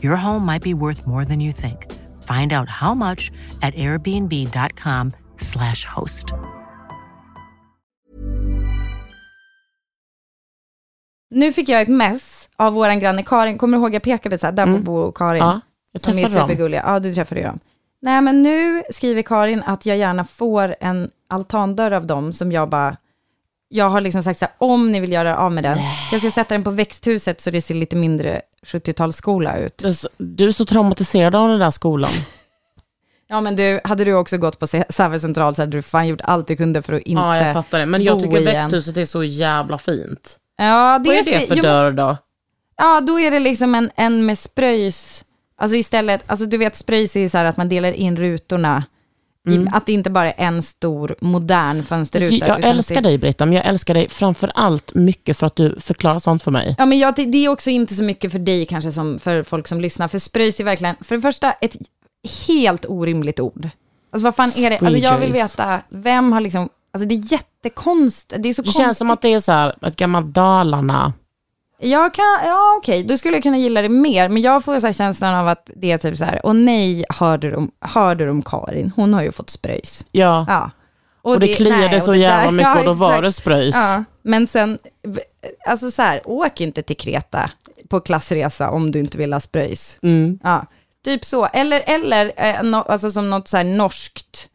Your 0.03 0.17
home 0.17 0.45
might 0.45 0.63
be 0.63 0.75
worth 0.75 1.07
more 1.07 1.25
than 1.25 1.41
you 1.41 1.53
think. 1.53 1.87
Find 2.23 2.53
out 2.53 2.69
how 2.69 2.95
much 2.95 3.31
at 3.63 3.75
airbnb.com/slash 3.75 5.85
host. 5.85 6.27
Nu 11.31 11.53
fick 11.53 11.69
jag 11.69 11.83
ett 11.83 11.89
mess 11.89 12.49
av 12.57 12.73
våran 12.73 13.01
granne 13.01 13.23
Karin. 13.23 13.59
Kommer 13.59 13.79
du 13.79 13.83
ihåg 13.83 13.95
jag 13.95 14.03
pekade 14.03 14.39
så 14.39 14.47
här, 14.47 14.53
där 14.53 14.65
på 14.65 14.71
Mm. 14.71 14.85
Bo 14.85 14.97
och 14.97 15.17
Karin? 15.17 15.43
Ja, 15.43 15.61
jag 15.93 16.03
som 16.03 16.13
är 16.13 16.17
träffade 16.17 16.35
dem. 16.41 16.49
supergulliga. 16.49 16.83
Ja, 16.87 16.99
du 17.01 17.15
träffade 17.15 17.41
ju 17.41 17.47
dem. 17.47 17.59
Nej, 18.03 18.21
men 18.21 18.43
nu 18.43 18.83
skriver 18.91 19.23
Karin 19.23 19.63
att 19.67 19.87
jag 19.87 19.97
gärna 19.97 20.25
får 20.25 20.75
en 20.81 21.11
altandörr 21.29 21.91
av 21.93 22.07
dem 22.07 22.33
som 22.33 22.53
jag 22.53 22.69
bara... 22.69 22.97
Jag 23.69 23.91
har 23.91 24.01
liksom 24.01 24.23
sagt 24.23 24.39
så 24.39 24.45
här, 24.45 24.55
om 24.59 24.93
ni 24.93 25.01
vill 25.01 25.13
göra 25.13 25.39
av 25.39 25.53
med 25.53 25.65
den, 25.65 25.79
jag 26.13 26.21
ska 26.21 26.31
sätta 26.31 26.55
den 26.55 26.65
på 26.65 26.71
växthuset 26.71 27.41
så 27.41 27.51
det 27.51 27.61
ser 27.61 27.75
lite 27.75 27.97
mindre 27.97 28.41
70-talsskola 28.67 29.59
ut. 29.59 29.83
Du 30.17 30.49
är 30.49 30.53
så 30.53 30.65
traumatiserad 30.65 31.35
av 31.35 31.49
den 31.49 31.59
där 31.59 31.71
skolan. 31.71 32.11
Ja, 33.31 33.41
men 33.41 33.57
du, 33.57 33.81
hade 33.85 34.05
du 34.05 34.15
också 34.15 34.39
gått 34.39 34.59
på 34.59 34.67
Säve 34.67 35.21
central 35.21 35.55
så 35.55 35.63
hade 35.63 35.77
du 35.77 35.83
fan 35.83 36.09
gjort 36.09 36.21
allt 36.25 36.47
du 36.47 36.57
kunde 36.57 36.83
för 36.83 36.93
att 36.93 37.03
inte 37.03 37.23
ja, 37.23 37.37
jag 37.37 37.55
fattar 37.55 37.79
det. 37.79 37.87
Men 37.87 38.03
jag 38.03 38.21
tycker 38.21 38.45
växthuset 38.45 38.97
är 38.97 39.05
så 39.05 39.25
jävla 39.25 39.79
fint. 39.79 40.39
Ja, 40.57 40.99
det 40.99 41.09
Vad 41.09 41.17
är 41.17 41.25
det 41.25 41.47
för 41.47 41.63
dörr 41.63 41.93
då? 41.93 42.17
Ja, 42.77 43.01
då 43.01 43.21
är 43.21 43.31
det 43.31 43.41
liksom 43.41 43.75
en, 43.75 43.91
en 43.97 44.27
med 44.27 44.39
spröjs. 44.39 45.25
Alltså 45.57 45.77
istället, 45.77 46.25
alltså 46.27 46.47
du 46.47 46.59
vet 46.59 46.77
spröjs 46.77 47.17
är 47.17 47.29
så 47.29 47.39
här 47.39 47.45
att 47.45 47.57
man 47.57 47.69
delar 47.69 47.93
in 47.93 48.17
rutorna 48.17 48.85
I, 49.53 49.69
att 49.73 49.87
det 49.87 49.93
inte 49.93 50.11
bara 50.11 50.33
är 50.33 50.47
en 50.47 50.63
stor 50.63 51.17
modern 51.21 51.83
fönsterruta. 51.85 52.49
Jag, 52.49 52.65
älskar 52.65 52.95
det, 52.95 53.01
dig 53.09 53.19
Britta, 53.19 53.47
men 53.47 53.55
jag 53.55 53.67
älskar 53.67 53.95
dig 53.95 54.09
framför 54.09 54.53
allt 54.55 54.95
mycket 54.95 55.37
för 55.37 55.47
att 55.47 55.57
du 55.57 55.81
förklarar 55.81 56.19
sånt 56.19 56.43
för 56.43 56.51
mig. 56.51 56.75
Ja, 56.79 56.87
men 56.87 56.99
jag, 56.99 57.15
det, 57.15 57.25
det 57.25 57.45
är 57.45 57.49
också 57.49 57.71
inte 57.71 57.95
så 57.95 58.03
mycket 58.03 58.33
för 58.33 58.39
dig 58.39 58.67
kanske 58.67 58.93
som 58.93 59.19
för 59.19 59.43
folk 59.43 59.69
som 59.69 59.81
lyssnar. 59.81 60.09
För 60.09 60.19
spröjs 60.19 60.61
är 60.61 60.65
verkligen, 60.65 60.97
för 61.01 61.17
det 61.17 61.23
första, 61.23 61.53
ett 61.53 61.77
helt 62.49 62.87
orimligt 62.89 63.41
ord. 63.41 63.69
Alltså 64.11 64.25
vad 64.25 64.37
fan 64.37 64.53
är 64.57 64.71
det? 64.71 64.79
Alltså 64.79 64.99
jag 64.99 65.19
vill 65.19 65.33
veta, 65.33 65.81
vem 65.89 66.33
har 66.33 66.41
liksom, 66.41 66.69
alltså 66.93 67.09
det 67.09 67.15
är 67.15 67.33
jättekonst, 67.33 68.33
det 68.39 68.49
är 68.49 68.53
så 68.53 68.63
Det 68.63 68.67
konstigt. 68.67 68.85
känns 68.85 68.99
som 68.99 69.11
att 69.11 69.23
det 69.23 69.33
är 69.35 69.41
så 69.41 69.53
här, 69.53 69.87
ett 69.87 69.97
gammalt 69.97 70.27
Dalarna. 70.27 71.13
Jag 71.81 72.15
kan, 72.15 72.25
ja 72.45 72.75
okej, 72.79 73.03
då 73.05 73.19
skulle 73.19 73.37
jag 73.37 73.43
kunna 73.43 73.59
gilla 73.59 73.83
det 73.83 73.89
mer, 73.89 74.29
men 74.29 74.43
jag 74.43 74.65
får 74.65 74.81
så 74.81 74.93
känslan 74.93 75.35
av 75.35 75.49
att 75.49 75.71
det 75.77 75.93
är 75.93 75.99
typ 75.99 76.17
så 76.17 76.25
här, 76.25 76.47
och 76.47 76.57
nej, 76.57 77.05
hörde 77.09 77.51
du 77.51 77.57
om, 77.57 77.71
hörde 77.81 78.25
du 78.25 78.31
om 78.31 78.43
Karin? 78.43 78.93
Hon 78.97 79.15
har 79.15 79.23
ju 79.23 79.33
fått 79.33 79.51
spröjs. 79.51 80.05
Ja, 80.13 80.45
Ja. 80.49 80.71
och, 81.23 81.41
det, 81.41 81.55
kliade 81.55 81.87
nej, 81.91 82.01
så 82.01 82.07
och 82.11 82.15
det 82.15 82.21
jävla 82.21 82.45
där- 82.45 82.51
mycket 82.53 82.69
ja, 82.75 82.79
och 82.79 82.85
då 82.85 82.93
var 82.93 83.09
exakt. 83.11 83.23
det 83.25 83.33
spröjs. 83.33 83.75
Ja, 83.75 84.05
men 84.23 84.47
sen, 84.47 84.79
alltså 85.69 85.91
så 85.91 86.03
här, 86.03 86.21
åk 86.25 86.61
inte 86.61 86.83
till 86.83 86.97
Kreta 86.97 87.51
på 87.89 88.01
klassresa 88.01 88.71
om 88.71 88.91
du 88.91 88.99
inte 88.99 89.19
vill 89.19 89.33
ha 89.33 89.41
spröjs. 89.41 89.99
Mm. 90.03 90.39
Ja, 90.43 90.67
typ 91.05 91.25
så. 91.25 91.47
Eller, 91.47 91.83
eller 91.87 92.33
eh, 92.37 92.63
no, 92.63 92.77
alltså 92.77 93.11
som 93.11 93.31
något 93.31 93.49
så 93.49 93.57
här 93.57 93.65
norskt, 93.65 94.49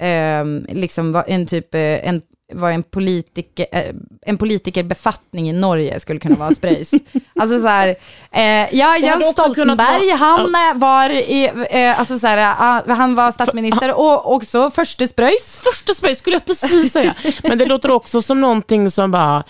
ehm, 0.00 0.66
liksom 0.68 1.12
var 1.12 1.24
en 1.28 1.46
typ, 1.46 1.74
eh, 1.74 2.08
en, 2.08 2.22
var 2.52 2.70
en, 2.70 2.82
politiker, 2.82 3.66
eh, 3.72 3.94
en 4.26 4.38
politikerbefattning 4.38 5.50
i 5.50 5.52
Norge 5.52 6.00
skulle 6.00 6.20
kunna 6.20 6.36
vara 6.36 6.54
spröjs. 6.54 6.90
alltså 7.40 7.60
så 7.60 7.66
här, 7.66 7.88
eh, 8.32 8.74
ja, 8.78 8.96
Jens 8.98 9.32
Stoltenberg, 9.32 10.06
vara- 10.08 10.16
han 10.16 10.54
eh, 10.54 10.74
var 10.80 11.10
i, 11.10 11.50
eh, 11.70 11.98
alltså 11.98 12.18
så 12.18 12.26
här, 12.26 12.54
ah, 12.58 12.94
han 12.94 13.14
var 13.14 13.32
statsminister 13.32 13.94
och 13.98 14.32
också 14.34 14.70
förste 14.70 15.08
spröjs. 15.08 15.42
Första 15.64 15.94
spröjs 15.94 16.18
skulle 16.18 16.36
jag 16.36 16.44
precis 16.44 16.92
säga. 16.92 17.14
Men 17.42 17.58
det 17.58 17.66
låter 17.66 17.90
också 17.90 18.22
som 18.22 18.40
någonting 18.40 18.90
som 18.90 19.10
bara 19.10 19.44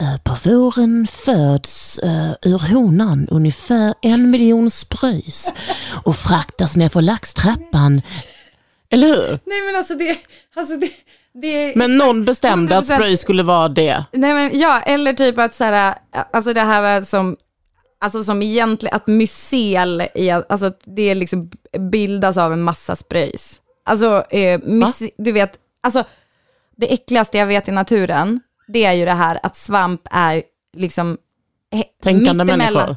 "Eh, 0.00 0.16
på 0.24 0.36
våren 0.50 1.06
föds 1.06 1.98
uh, 2.04 2.32
ur 2.52 2.58
honan 2.74 3.28
ungefär 3.30 3.94
en 4.02 4.30
miljon 4.30 4.70
spröjs 4.70 5.52
och 6.04 6.16
fraktas 6.16 6.76
ner 6.76 6.88
för 6.88 7.02
laxtrappan. 7.02 8.02
Eller 8.90 9.06
hur? 9.06 9.38
Nej 9.46 9.62
men 9.66 9.76
alltså 9.76 9.94
det, 9.94 10.16
alltså 10.56 10.76
det, 10.76 10.90
det 11.34 11.76
Men 11.76 11.96
någon 11.98 12.24
bestämde 12.24 12.78
att 12.78 12.84
100%. 12.84 12.94
spröjs 12.94 13.20
skulle 13.20 13.42
vara 13.42 13.68
det. 13.68 14.04
Nej 14.12 14.34
men 14.34 14.58
ja, 14.58 14.80
eller 14.80 15.12
typ 15.12 15.38
att 15.38 15.54
så 15.54 15.64
här, 15.64 15.94
alltså 16.32 16.52
det 16.52 16.60
här 16.60 17.02
som, 17.02 17.36
alltså 18.00 18.24
som 18.24 18.42
egentligen, 18.42 18.96
att 18.96 19.06
mycel, 19.06 20.02
alltså 20.48 20.66
att 20.66 20.80
det 20.84 21.14
liksom 21.14 21.50
bildas 21.92 22.36
av 22.38 22.52
en 22.52 22.62
massa 22.62 22.96
spröjs. 22.96 23.60
Alltså, 23.84 24.24
eh, 24.30 24.60
myce, 24.64 25.10
du 25.18 25.32
vet, 25.32 25.58
alltså 25.82 26.04
det 26.76 26.92
äckligaste 26.92 27.38
jag 27.38 27.46
vet 27.46 27.68
i 27.68 27.72
naturen, 27.72 28.40
det 28.68 28.84
är 28.84 28.92
ju 28.92 29.04
det 29.04 29.12
här 29.12 29.40
att 29.42 29.56
svamp 29.56 30.00
är 30.10 30.42
liksom 30.76 31.18
Tänkande 32.02 32.44
mittemellan- 32.44 32.58
människor. 32.74 32.96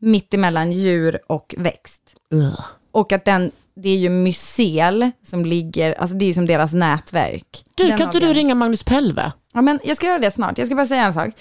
mittemellan 0.00 0.72
djur 0.72 1.18
och 1.26 1.54
växt. 1.58 2.02
Ugh. 2.34 2.60
Och 2.92 3.12
att 3.12 3.24
den, 3.24 3.50
det 3.82 3.88
är 3.88 3.96
ju 3.96 4.08
mycel 4.08 5.10
som 5.22 5.44
ligger, 5.44 5.92
alltså 5.92 6.16
det 6.16 6.24
är 6.24 6.26
ju 6.26 6.34
som 6.34 6.46
deras 6.46 6.72
nätverk. 6.72 7.64
Du, 7.74 7.88
Den 7.88 7.98
kan 7.98 8.06
inte 8.06 8.20
du 8.20 8.32
ringa 8.32 8.54
Magnus 8.54 8.82
Pelve? 8.82 9.32
Ja, 9.52 9.62
men 9.62 9.80
jag 9.84 9.96
ska 9.96 10.06
göra 10.06 10.18
det 10.18 10.30
snart. 10.30 10.58
Jag 10.58 10.66
ska 10.66 10.76
bara 10.76 10.86
säga 10.86 11.04
en 11.04 11.14
sak. 11.14 11.34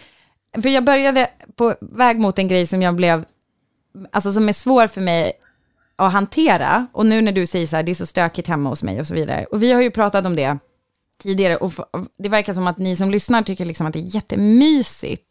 För 0.62 0.69
jag 0.69 0.84
började 0.84 1.30
på 1.56 1.75
väg 1.82 2.19
mot 2.19 2.39
en 2.39 2.47
grej 2.47 2.67
som 2.67 2.82
jag 2.82 2.95
blev, 2.95 3.25
alltså 4.12 4.32
som 4.32 4.49
är 4.49 4.54
svår 4.54 4.88
för 4.88 5.02
mig 5.02 5.32
att 5.95 6.12
hantera. 6.13 6.88
Och 6.93 7.06
nu 7.06 7.21
när 7.21 7.32
du 7.32 7.45
säger 7.45 7.67
så 7.67 7.75
här, 7.75 7.84
det 7.84 7.91
är 7.91 7.95
så 7.95 8.06
stökigt 8.06 8.47
hemma 8.47 8.69
hos 8.69 8.84
mig 8.84 8.99
och 8.99 9.08
så 9.08 9.13
vidare. 9.13 9.45
Och 9.52 9.63
vi 9.63 9.71
har 9.71 9.82
ju 9.82 9.91
pratat 9.91 10.25
om 10.25 10.36
det 10.36 10.58
tidigare 11.23 11.58
och 11.58 11.73
det 12.17 12.30
verkar 12.30 12.54
som 12.54 12.67
att 12.67 12.78
ni 12.78 12.95
som 12.95 13.12
lyssnar 13.12 13.41
tycker 13.41 13.65
liksom 13.65 13.88
att 13.88 13.93
det 13.93 13.99
är 13.99 14.15
jättemysigt 14.15 15.25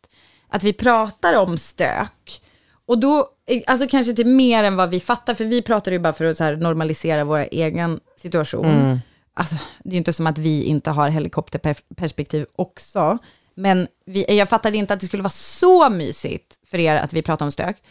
att 0.48 0.62
vi 0.62 0.72
pratar 0.72 1.36
om 1.36 1.58
stök. 1.58 2.42
Och 2.86 2.98
då, 2.98 3.28
alltså 3.66 3.88
kanske 3.88 4.12
typ 4.12 4.26
mer 4.26 4.64
än 4.64 4.76
vad 4.76 4.90
vi 4.90 5.00
fattar, 5.00 5.34
för 5.34 5.44
vi 5.44 5.62
pratar 5.62 5.92
ju 5.92 5.98
bara 5.98 6.12
för 6.12 6.24
att 6.24 6.58
normalisera 6.58 7.24
vår 7.24 7.48
egen 7.50 8.00
situation. 8.16 9.00
Alltså, 9.34 9.56
det 9.78 9.90
är 9.90 9.92
ju 9.92 9.98
inte 9.98 10.12
som 10.12 10.26
att 10.26 10.38
vi 10.38 10.64
inte 10.64 10.90
har 10.90 11.08
helikopterperspektiv 11.08 12.46
också, 12.56 13.18
men 13.54 13.88
vi, 14.06 14.36
jag 14.36 14.48
fattade 14.48 14.76
inte 14.76 14.94
att 14.94 15.00
det 15.00 15.06
skulle 15.06 15.22
vara 15.22 15.30
så 15.30 15.90
mysigt 15.90 16.58
för 16.66 16.78
er 16.78 16.96
att 16.96 17.12
vi 17.12 17.22
pratar 17.22 17.46
om 17.46 17.52
stök. 17.52 17.82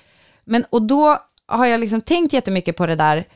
Men, 0.46 0.66
och 0.70 0.82
då 0.82 1.20
har 1.46 1.66
jag 1.66 1.80
liksom 1.80 2.02
tänkt 2.02 2.34
jättemycket 2.34 2.78
på 2.78 2.86
det 2.86 2.96
där, 2.96 3.28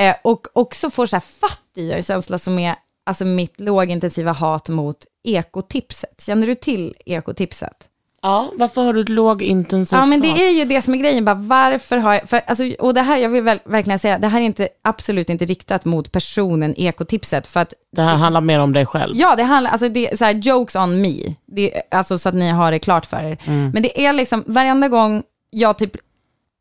eh, 0.00 0.16
och 0.24 0.46
också 0.52 0.90
får 0.90 1.06
så 1.06 1.16
här 1.16 1.20
fatt 1.20 1.62
i 1.76 1.92
en 1.92 2.02
känsla 2.02 2.38
som 2.38 2.58
är 2.58 2.74
alltså 3.06 3.24
mitt 3.24 3.60
lågintensiva 3.60 4.32
hat 4.32 4.68
mot 4.68 5.06
ekotipset. 5.24 6.20
Känner 6.20 6.46
du 6.46 6.54
till 6.54 6.94
ekotipset? 7.06 7.88
Ja, 8.22 8.50
varför 8.56 8.82
har 8.82 8.92
du 8.92 9.00
ett 9.00 9.08
lågintensivt 9.08 9.98
Ja, 9.98 10.06
men 10.06 10.20
det 10.20 10.28
är 10.28 10.50
ju 10.50 10.64
det 10.64 10.82
som 10.82 10.94
är 10.94 10.98
grejen. 10.98 11.24
Bara, 11.24 11.34
varför 11.34 11.96
har 11.96 12.14
jag... 12.14 12.28
För, 12.28 12.40
alltså, 12.46 12.64
och 12.78 12.94
det 12.94 13.00
här, 13.00 13.16
jag 13.16 13.28
vill 13.28 13.42
väl, 13.42 13.60
verkligen 13.64 13.98
säga, 13.98 14.18
det 14.18 14.28
här 14.28 14.40
är 14.40 14.44
inte, 14.44 14.68
absolut 14.84 15.30
inte 15.30 15.44
riktat 15.44 15.84
mot 15.84 16.12
personen 16.12 16.74
ekotipset. 16.76 17.46
För 17.46 17.60
att, 17.60 17.74
Det 17.96 18.02
här 18.02 18.16
handlar 18.16 18.40
mer 18.40 18.60
om 18.60 18.72
dig 18.72 18.86
själv. 18.86 19.16
ja, 19.16 19.36
det 19.36 19.42
handlar, 19.42 19.70
alltså 19.70 19.88
det 19.88 20.12
är 20.12 20.16
så 20.16 20.24
här, 20.24 20.32
jokes 20.32 20.76
on 20.76 21.00
me. 21.02 21.14
Det, 21.46 21.82
alltså 21.90 22.18
så 22.18 22.28
att 22.28 22.34
ni 22.34 22.48
har 22.48 22.70
det 22.70 22.78
klart 22.78 23.06
för 23.06 23.24
er. 23.24 23.38
Men 23.72 23.82
det 23.82 24.06
är 24.06 24.12
liksom, 24.12 24.44
varenda 24.46 24.88
gång 24.88 25.22
jag 25.50 25.78
typ, 25.78 25.92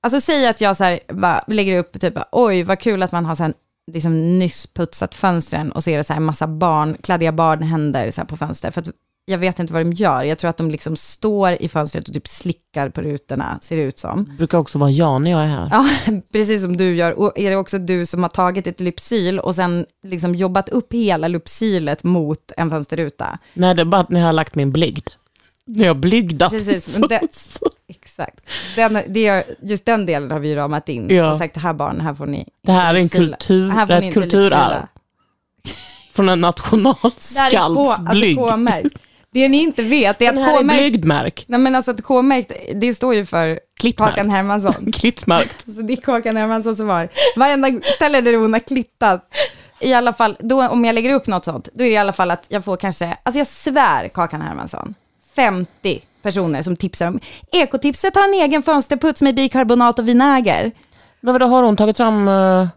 alltså 0.04 0.22
säg 0.22 0.48
att 0.48 0.62
jag 0.62 0.78
så 0.78 0.84
här, 0.84 1.00
bara 1.14 1.44
lägger 1.48 1.80
upp, 1.80 2.00
typ, 2.02 2.14
oj 2.32 2.64
vad 2.64 2.80
kul 2.80 3.04
att 3.04 3.12
man 3.12 3.26
har 3.26 3.36
så 3.36 3.44
här, 3.44 3.54
liksom 3.92 4.40
nyss 4.40 4.68
putsat 4.74 5.16
fönstren 5.16 5.72
och 5.72 5.84
ser 5.84 5.98
det 5.98 6.04
så 6.04 6.14
här 6.14 6.20
massa 6.20 6.48
barn, 6.48 6.98
kladdiga 7.04 7.32
barnhänder 7.32 8.12
så 8.12 8.22
här 8.22 8.26
på 8.26 8.38
fönster. 8.38 8.72
För 8.72 8.82
att 8.82 8.88
jag 9.30 9.38
vet 9.38 9.60
inte 9.60 9.74
vad 9.74 9.86
de 9.86 9.94
gör. 9.94 10.24
Jag 10.24 10.38
tror 10.38 10.50
att 10.50 10.58
de 10.58 10.72
liksom 10.72 10.96
står 10.98 11.54
i 11.62 11.70
fönstret 11.70 12.08
och 12.08 12.14
typ 12.14 12.28
slickar 12.28 12.90
på 12.90 13.02
rutorna, 13.02 13.60
ser 13.62 13.78
det 13.78 13.84
ut 13.84 14.00
som. 14.00 14.26
Det 14.26 14.38
brukar 14.38 14.58
också 14.58 14.78
vara 14.78 14.90
jag 14.90 15.22
när 15.22 15.32
jag 15.32 15.42
är 15.42 15.48
här. 15.48 15.70
Ja, 15.72 15.90
precis 16.32 16.62
som 16.62 16.78
du 16.78 16.96
gör. 16.96 17.20
Och 17.20 17.40
är 17.40 17.50
det 17.50 17.56
också 17.56 17.78
du 17.78 18.06
som 18.06 18.24
har 18.24 18.30
tagit 18.30 18.68
ett 18.68 18.80
lypsyl 18.80 19.40
och 19.40 19.56
sen 19.56 19.86
liksom 20.04 20.36
jobbat 20.36 20.70
upp 20.70 20.94
hela 20.94 21.28
lypsylet 21.28 22.04
mot 22.04 22.52
en 22.58 22.70
fönsterruta? 22.70 23.38
Nej, 23.54 23.76
det 23.76 23.82
är 23.82 23.86
bara 23.86 24.02
att 24.02 24.10
ni 24.10 24.20
har 24.20 24.34
lagt 24.34 24.56
min 24.56 24.72
blygd. 24.72 25.10
Ni 25.66 25.88
har 25.88 25.96
blygdat 25.96 26.52
Precis, 26.52 26.98
men 26.98 27.10
det-. 27.10 27.22
Exakt. 27.90 28.50
Den, 28.76 29.00
det 29.08 29.28
är, 29.28 29.44
just 29.62 29.86
den 29.86 30.06
delen 30.06 30.32
har 30.32 30.40
vi 30.40 30.56
ramat 30.56 30.90
in 30.90 31.10
Ja. 31.10 31.32
och 31.32 31.38
sagt, 31.38 31.54
det 31.54 31.60
här 31.60 31.74
barn, 31.74 32.02
här 32.02 32.14
får 32.14 32.26
ni 32.26 32.48
Det 32.64 32.72
här 32.72 32.96
är 32.96 33.00
en 33.00 33.10
kultur, 33.10 33.70
Här 33.70 33.88
får 33.88 34.00
ni 34.00 34.08
ett 34.08 34.14
kulturarv. 34.14 34.86
Från 36.14 36.30
en 36.30 36.42
K, 36.58 36.96
alltså. 37.02 37.40
Det 39.38 39.50
ni 39.50 39.58
inte 39.64 39.82
vet, 39.82 40.22
är 40.22 40.30
att 40.30 40.36
K-märkt, 40.36 41.44
nej 41.48 41.60
men 41.60 41.76
alltså 41.76 41.92
att 41.92 42.04
K-märkt, 42.04 42.52
det 42.76 42.94
står 42.94 43.16
ju 43.16 43.26
för 43.26 43.60
Klittmärkt. 43.80 44.16
Kakan 44.16 44.30
Hermansson. 44.30 44.92
Klittmärkt. 44.94 45.72
Så 45.76 45.82
det 45.82 45.94
är 45.94 45.98
Kakan 45.98 46.38
Hermansson 46.38 46.76
som 46.76 46.90
har 46.90 47.10
varenda 47.36 47.82
ställe 47.84 48.22
där 48.22 48.34
hon 48.34 48.54
har 48.54 48.60
klittat. 48.60 49.30
I 49.80 49.94
alla 49.94 50.14
fall, 50.14 50.38
då, 50.40 50.68
om 50.68 50.86
jag 50.86 50.96
lägger 50.96 51.14
upp 51.14 51.28
något 51.28 51.46
sånt, 51.46 51.70
då 51.74 51.84
är 51.84 51.88
det 51.88 51.94
i 51.94 51.98
alla 51.98 52.14
fall 52.14 52.32
att 52.32 52.46
jag 52.48 52.66
får 52.66 52.78
kanske, 52.78 53.18
alltså 53.24 53.38
jag 53.38 53.48
svär 53.48 54.08
Kakan 54.08 54.42
Hermansson, 54.42 54.96
50 55.36 56.02
personer 56.22 56.62
som 56.62 56.76
tipsar 56.76 57.08
om, 57.08 57.20
ekotipset 57.52 58.16
har 58.16 58.24
en 58.24 58.34
egen 58.34 58.64
fönsterputs 58.64 59.22
med 59.22 59.36
bikarbonat 59.36 60.00
och 60.00 60.08
vinäger. 60.08 60.72
Men 61.22 61.34
vadå, 61.34 61.46
har 61.46 61.64
hon 61.64 61.78
tagit 61.78 61.98
fram 61.98 62.28
eh, 62.28 62.68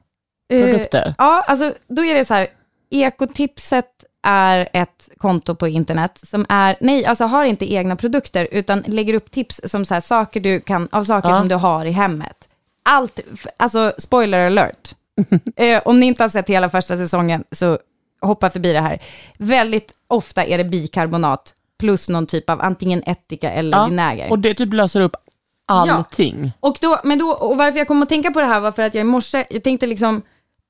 produkter? 0.49 1.07
Eh, 1.07 1.14
ja, 1.18 1.44
alltså 1.46 1.73
då 1.88 2.05
är 2.05 2.14
det 2.14 2.25
så 2.25 2.35
här, 2.35 2.46
ekotipset 2.90 3.99
är 4.22 4.68
ett 4.72 5.09
konto 5.18 5.54
på 5.54 5.68
internet 5.68 6.20
som 6.24 6.46
är, 6.48 6.76
nej, 6.80 7.04
alltså 7.06 7.24
har 7.24 7.44
inte 7.44 7.72
egna 7.74 7.96
produkter, 7.96 8.48
utan 8.50 8.83
lägger 8.87 9.14
upp 9.14 9.30
tips 9.30 9.61
som 9.64 9.85
så 9.85 9.94
här, 9.94 10.00
saker 10.00 10.40
du 10.40 10.61
kan, 10.61 10.88
av 10.92 11.04
saker 11.04 11.28
Ja. 11.28 11.38
som 11.38 11.48
du 11.48 11.54
har 11.54 11.85
i 11.85 11.90
hemmet. 11.90 12.48
Allt, 12.83 13.20
alltså 13.56 13.92
spoiler 13.98 14.46
alert. 14.46 14.94
eh, 15.56 15.83
om 15.85 16.00
ni 16.00 16.06
inte 16.06 16.24
har 16.24 16.28
sett 16.28 16.48
hela 16.48 16.70
första 16.70 16.96
säsongen 16.96 17.44
så 17.50 17.78
hoppa 18.20 18.50
förbi 18.50 18.72
det 18.72 18.80
här. 18.80 18.98
Väldigt 19.38 19.92
ofta 20.09 20.44
är 20.44 20.59
det 20.59 20.64
bikarbonat 20.64 21.54
plus 21.78 22.09
någon 22.09 22.26
typ 22.26 22.50
av 22.50 22.61
antingen 22.61 23.02
ättika 23.06 23.50
eller 23.50 23.78
Ja, 23.78 23.87
vinäger. 23.87 24.30
och 24.30 24.38
det 24.38 24.54
typ 24.54 24.72
löser 24.72 25.00
upp 25.00 25.16
allting. 25.66 26.52
Och, 26.61 26.78
då, 26.80 27.00
men 27.04 27.18
då, 27.18 27.30
och 27.30 27.56
varför 27.59 27.78
jag 27.78 27.88
kom 27.88 28.02
att 28.02 28.09
tänka 28.09 28.30
på 28.30 28.40
det 28.40 28.46
här 28.46 28.61
var 28.61 28.72
för 28.72 28.83
att 28.83 28.94
jag 28.94 29.00
i 29.00 29.04
morse, 29.04 29.44
jag 29.50 29.62
tänkte 29.62 29.87
liksom 29.87 30.22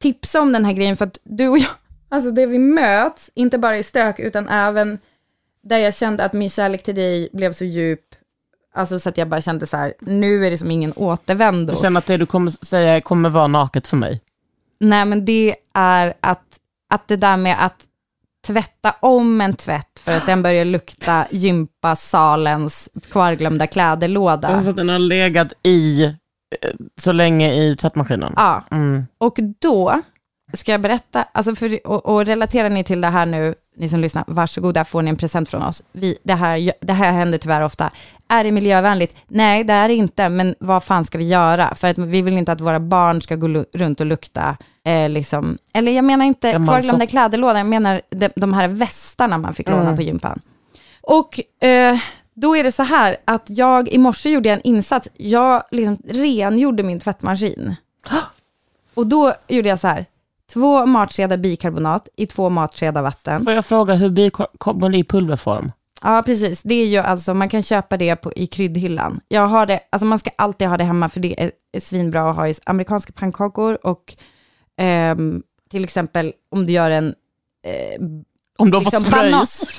tipsa 0.03 0.41
om 0.41 0.53
den 0.53 0.65
här 0.65 0.73
grejen 0.73 0.97
för 0.97 1.07
att 1.07 1.19
du 1.25 1.49
och 1.49 1.59
jag, 1.59 1.71
alltså 2.11 2.31
det 2.31 2.47
vi 2.47 2.59
möts, 2.59 3.31
inte 3.35 3.59
bara 3.59 3.79
i 3.79 3.83
stök 3.83 4.19
utan 4.19 4.49
även 4.49 4.99
där 5.63 5.79
jag 5.79 5.95
kände 5.95 6.25
att 6.25 6.33
min 6.33 6.51
kärlek 6.51 6.83
till 6.83 6.95
dig 6.95 7.29
blev 7.33 7.53
så 7.53 7.65
djup, 7.65 8.01
alltså 8.75 8.99
så 8.99 9.09
att 9.09 9.19
jag 9.19 9.29
bara 9.29 9.41
kände 9.41 9.67
så 9.67 9.77
här, 9.77 9.95
nu 10.01 10.47
är 10.47 10.51
det 10.51 10.59
som 10.59 10.71
ingen 10.71 10.93
återvändo. 10.97 11.73
Jag 11.73 11.81
känner 11.81 11.99
att 11.99 12.07
det 12.07 12.17
du 12.17 12.27
kommer 12.27 12.51
säga 12.65 13.01
kommer 13.01 13.31
vara 13.31 13.47
naket 13.47 13.87
för 13.87 13.97
mig. 13.97 14.21
Nej 14.81 15.05
men 15.05 15.25
det 15.25 15.55
är 15.75 16.15
att, 16.21 16.45
att 16.91 17.09
det 17.09 17.17
där 17.17 17.37
med 17.37 17.65
att 17.65 17.85
tvätta 18.47 18.95
om 19.01 19.41
en 19.41 19.55
tvätt 19.55 19.99
för 20.01 20.13
att 20.13 20.27
den 20.27 20.43
börjar 20.43 20.65
lukta 20.65 21.27
gympasalens 21.31 22.89
kvarglömda 23.11 23.67
kläderlåda. 23.67 24.63
För 24.63 24.71
att 24.71 24.77
den 24.77 24.89
har 24.89 24.99
legat 24.99 25.53
i 25.63 26.05
eh, 26.05 26.11
så 27.01 27.13
länge 27.13 27.55
i 27.55 27.77
tvättmaskinen. 27.77 28.33
Ja, 28.37 28.65
Mm. 28.71 29.07
och 29.19 29.39
då 29.59 30.03
ska 30.53 30.73
jag 30.73 30.81
berätta, 30.81 31.23
alltså 31.33 31.55
för, 31.55 31.87
och, 31.87 32.07
och 32.07 32.27
relaterar 32.27 32.71
ni 32.71 32.85
till 32.85 33.01
det 33.01 33.09
här 33.09 33.27
nu, 33.27 33.55
ni 33.77 33.89
som 33.89 34.01
lyssnar, 34.01 34.25
varsågoda, 34.27 34.85
får 34.85 35.03
ni 35.03 35.11
en 35.11 35.17
present 35.17 35.49
från 35.49 35.63
oss. 35.63 35.83
Vi, 35.93 36.19
det, 36.23 36.35
här, 36.35 36.73
det 36.81 36.93
här 36.93 37.13
händer 37.13 37.39
tyvärr 37.39 37.61
ofta. 37.61 37.91
Är 38.29 38.45
det 38.45 38.53
miljövänligt? 38.53 39.17
Nej, 39.29 39.65
det 39.65 39.73
är 39.73 39.89
det 39.89 39.95
inte, 39.95 40.29
men 40.29 40.55
vad 40.61 40.85
fan 40.85 41.05
ska 41.05 41.19
vi 41.19 41.29
göra? 41.29 41.75
För 41.75 41.89
att 41.91 41.99
vi 41.99 42.23
vill 42.23 42.39
inte 42.39 42.53
att 42.53 42.61
våra 42.61 42.81
barn 42.81 43.23
ska 43.23 43.37
gå 43.37 43.65
runt 43.73 44.01
och 44.01 44.07
lukta, 44.07 44.57
eh, 44.85 45.09
liksom, 45.09 45.59
eller 45.75 45.93
jag 45.93 46.05
menar 46.05 46.25
inte 46.25 46.53
kvarglömda 46.53 47.01
sock. 47.05 47.09
kläderlådor, 47.11 47.57
jag 47.57 47.67
menar 47.67 48.01
de, 48.11 48.29
de 48.37 48.55
här 48.55 48.69
västarna 48.69 49.39
man 49.39 49.55
fick 49.55 49.69
låna 49.69 49.83
Mm. 49.83 49.97
på 49.97 50.03
gympan. 50.03 50.41
Och 51.03 51.65
eh, 51.65 51.99
då 52.35 52.57
är 52.57 52.65
det 52.65 52.73
så 52.73 52.83
här 52.83 53.17
att 53.25 53.45
jag 53.47 53.89
i 53.89 53.99
morse 53.99 54.31
gjorde 54.31 54.51
en 54.51 54.61
insats, 54.65 55.09
jag 55.17 55.63
liksom 55.71 55.99
rengjorde 56.09 56.83
min 56.83 57.01
tvättmaskin. 57.01 57.75
Och 58.95 59.07
då 59.07 59.33
gjorde 59.49 59.69
jag 59.69 59.79
så 59.79 59.89
här, 59.89 60.07
två 60.53 60.87
matskedar 60.87 61.37
bikarbonat 61.37 62.09
i 62.17 62.27
två 62.27 62.49
matskedar 62.49 63.03
vatten. 63.03 63.45
Får 63.45 63.53
jag 63.53 63.67
fråga 63.67 63.95
hur 63.95 64.09
det 64.89 64.99
i 64.99 65.05
pulverform? 65.05 65.73
Ja, 66.03 66.23
precis. 66.27 66.63
Det 66.63 66.75
är 66.75 66.87
ju 66.87 66.99
alltså, 66.99 67.35
man 67.35 67.49
kan 67.49 67.63
köpa 67.63 67.97
det 67.97 68.17
på, 68.17 68.33
i 68.33 68.47
kryddhyllan. 68.47 69.21
Jag 69.29 69.47
har 69.47 69.67
det, 69.67 69.81
alltså 69.91 70.07
man 70.07 70.19
ska 70.19 70.31
alltid 70.37 70.69
ha 70.69 70.77
det 70.77 70.85
hemma 70.85 71.09
för 71.09 71.21
det 71.21 71.43
är, 71.43 71.53
är 71.73 71.81
svinbra 71.81 72.31
att 72.31 72.37
ha 72.37 72.49
i 72.49 72.55
amerikanska 72.67 73.13
pannkakor 73.13 73.87
och 73.87 74.15
ehm, 74.77 75.43
till 75.71 75.85
exempel 75.85 76.33
om 76.51 76.67
du 76.67 76.73
gör 76.73 76.91
en 76.91 77.15
eh, 77.67 78.01
Om 78.59 78.71
du 78.71 78.77
har 78.77 78.85
fått 78.85 78.93
Liksom 78.93 79.13
spröjs. 79.13 79.65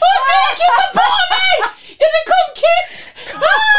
Åh 0.00 0.18
nej, 0.30 0.48
kissa 0.60 0.84
på 0.98 1.08
mig! 1.34 1.54
Ja, 1.98 2.06
det 2.14 2.24
kom 2.30 2.46
kiss! 2.62 2.92
Inte 3.34 3.46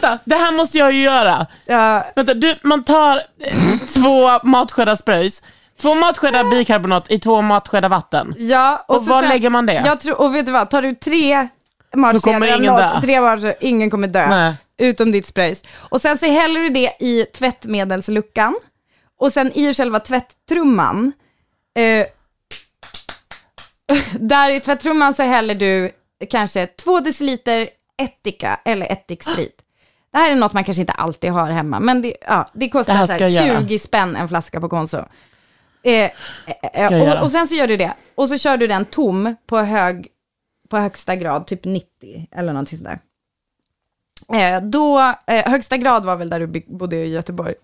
vänta. 0.00 0.18
Det 0.24 0.34
här 0.36 0.52
måste 0.52 0.78
jag 0.78 0.92
ju 0.92 1.02
göra. 1.02 1.46
Ja, 1.66 2.04
Vänta, 2.16 2.34
du, 2.34 2.58
man 2.62 2.84
tar 2.84 3.16
eh, 3.40 3.78
två 3.94 4.46
matskedar 4.48 4.96
spröjs, 4.96 5.42
två 5.80 5.94
matskedar 5.94 6.44
bikarbonat 6.50 7.10
i 7.10 7.18
två 7.18 7.42
matskedar 7.42 7.88
vatten. 7.88 8.34
ja, 8.38 8.84
Och 8.88 8.96
så 8.96 9.10
var 9.10 9.20
sen- 9.22 9.28
lägger 9.28 9.50
man 9.50 9.66
det? 9.66 9.82
Jag 9.86 10.00
tror, 10.00 10.20
och 10.20 10.34
vet 10.34 10.46
du 10.46 10.52
vad, 10.52 10.70
tar 10.70 10.82
du 10.82 10.94
tre 10.94 11.48
ingen 11.94 12.62
något, 12.62 13.02
tre 13.02 13.20
matcher, 13.20 13.54
ingen 13.60 13.90
kommer 13.90 14.08
dö. 14.08 14.28
Nej. 14.28 14.54
Utom 14.78 15.12
ditt 15.12 15.26
spröjs. 15.26 15.62
Och 15.76 16.00
sen 16.00 16.18
så 16.18 16.26
häller 16.26 16.60
du 16.60 16.68
det 16.68 16.96
i 17.00 17.24
tvättmedelsluckan. 17.24 18.56
Och 19.20 19.32
sen 19.32 19.52
i 19.58 19.74
själva 19.74 20.00
tvätttrumman, 20.00 21.12
eh, 21.78 22.06
där 24.20 24.50
i 24.50 24.60
tvätttrumman 24.60 25.14
så 25.14 25.22
häller 25.22 25.54
du 25.54 25.90
kanske 26.30 26.66
två 26.66 27.00
deciliter 27.00 27.68
ättika 28.02 28.60
eller 28.64 28.92
ättiksprit. 28.92 29.60
Det 30.14 30.20
här 30.20 30.32
är 30.32 30.36
något 30.36 30.52
man 30.52 30.64
kanske 30.64 30.80
inte 30.80 30.92
alltid 30.92 31.30
har 31.30 31.50
hemma, 31.50 31.80
men 31.80 32.02
det, 32.02 32.16
ja, 32.26 32.50
det 32.52 32.60
Det 32.60 32.68
kostar 32.68 32.94
här 32.94 33.06
så 33.06 33.12
här 33.12 33.28
göra. 33.28 33.60
20 33.60 33.78
spänn 33.78 34.16
en 34.16 34.28
flaska 34.28 34.60
på 34.60 34.68
Konso. 34.68 34.96
Eh, 35.82 35.92
eh, 35.92 36.10
göra. 36.90 37.18
och, 37.18 37.24
och 37.24 37.30
sen 37.30 37.48
så 37.48 37.54
gör 37.54 37.66
du 37.66 37.76
det. 37.76 37.92
Och 38.14 38.28
så 38.28 38.38
kör 38.38 38.56
du 38.56 38.66
den 38.66 38.84
tom 38.84 39.36
på, 39.46 39.58
hög, 39.58 40.08
på 40.68 40.76
högsta 40.76 41.16
grad, 41.16 41.46
typ 41.46 41.64
90 41.64 42.28
eller 42.32 42.52
någonting 42.52 42.78
sådär. 42.78 42.98
Eh, 44.32 44.62
då, 44.62 44.98
eh, 45.26 45.50
högsta 45.50 45.76
grad 45.76 46.04
var 46.04 46.16
väl 46.16 46.30
där 46.30 46.40
du 46.40 46.62
bodde 46.66 46.96
i 46.96 47.08
Göteborg. 47.08 47.54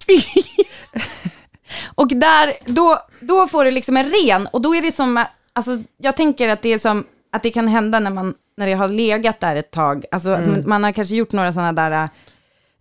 och 1.95 2.09
där, 2.09 2.53
då, 2.65 2.99
då 3.21 3.49
får 3.49 3.65
du 3.65 3.71
liksom 3.71 3.97
en 3.97 4.11
ren, 4.11 4.47
och 4.47 4.61
då 4.61 4.75
är 4.75 4.83
det 4.83 4.97
som, 4.97 5.25
alltså 5.53 5.71
jag 5.97 6.17
tänker 6.17 6.49
att 6.49 6.63
det 6.63 6.73
är 6.73 6.79
som, 6.79 7.07
att 7.33 7.43
det 7.43 7.51
kan 7.51 7.69
hända 7.69 8.01
när 8.01 8.11
man, 8.11 8.35
när 8.57 8.67
det 8.67 8.75
har 8.75 8.89
legat 8.89 9.41
där 9.41 9.57
ett 9.57 9.71
tag, 9.71 10.05
alltså 10.11 10.31
att 10.31 10.47
man, 10.47 10.63
man 10.67 10.85
har 10.85 10.93
kanske 10.93 11.15
gjort 11.15 11.33
några 11.33 11.53
sådana 11.53 11.73
där, 11.73 12.09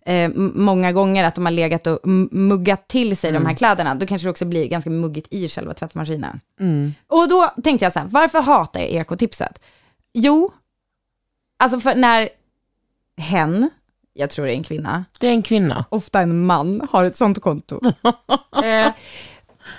eh, 0.06 0.30
många 0.54 0.92
gånger 0.92 1.24
att 1.24 1.34
de 1.34 1.44
har 1.44 1.52
legat 1.52 1.86
och 1.86 1.98
muggat 2.30 2.88
till 2.88 3.16
sig 3.16 3.32
de 3.32 3.46
här 3.46 3.54
kläderna, 3.54 3.94
då 3.94 4.06
kanske 4.06 4.26
det 4.26 4.30
också 4.30 4.44
blir 4.44 4.66
ganska 4.66 4.90
muggigt 4.90 5.28
i 5.34 5.48
själva 5.48 5.74
tvättmaskinen. 5.74 6.40
Och 7.06 7.28
då 7.28 7.52
tänkte 7.64 7.84
jag 7.86 7.92
så 7.92 7.98
här, 7.98 8.06
varför 8.06 8.40
hatar 8.40 8.80
jag 8.80 8.88
ekotipset? 8.90 9.62
Jo, 10.12 10.50
alltså 11.58 11.80
för 11.80 11.94
när 11.94 12.28
hen, 13.16 13.70
jag 14.12 14.30
tror 14.30 14.46
det 14.46 14.52
är 14.52 14.56
en 14.56 14.62
kvinna, 14.64 15.04
Det 15.18 15.26
är 15.26 15.32
en 15.32 15.42
kvinna. 15.42 15.84
ofta 15.88 16.20
en 16.20 16.46
man, 16.46 16.88
har 16.90 17.04
ett 17.04 17.16
sånt 17.16 17.40
konto. 17.40 17.80
eh, 18.64 18.92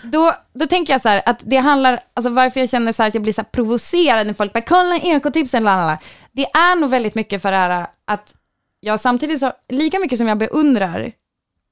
då, 0.03 0.33
då 0.53 0.67
tänker 0.67 0.93
jag 0.93 1.01
så 1.01 1.09
här, 1.09 1.21
att 1.25 1.39
det 1.43 1.57
handlar, 1.57 1.99
alltså 2.13 2.29
varför 2.29 2.59
jag 2.59 2.69
känner 2.69 2.93
så 2.93 3.03
här 3.03 3.07
att 3.07 3.13
jag 3.13 3.23
blir 3.23 3.33
så 3.33 3.41
här 3.41 3.49
provocerad 3.51 4.27
när 4.27 4.33
folk 4.33 4.53
bara, 4.53 4.61
kolla 4.61 4.97
ekotipsen, 4.97 5.63
lalala. 5.63 5.97
Det 6.31 6.45
är 6.45 6.75
nog 6.79 6.89
väldigt 6.89 7.15
mycket 7.15 7.41
för 7.41 7.51
det 7.51 7.57
här 7.57 7.87
att 8.07 8.33
jag 8.81 8.99
samtidigt 8.99 9.39
så, 9.39 9.51
lika 9.69 9.99
mycket 9.99 10.17
som 10.17 10.27
jag 10.27 10.37
beundrar 10.37 11.11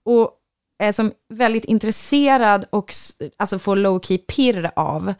och 0.05 0.31
är 0.79 0.91
som 0.91 1.11
väldigt 1.29 1.65
intresserad 1.65 2.65
och 2.69 2.93
alltså 3.37 3.59
får 3.59 3.75
low 3.75 4.01
key 4.01 4.17
pirr 4.17 4.71
av 4.75 5.13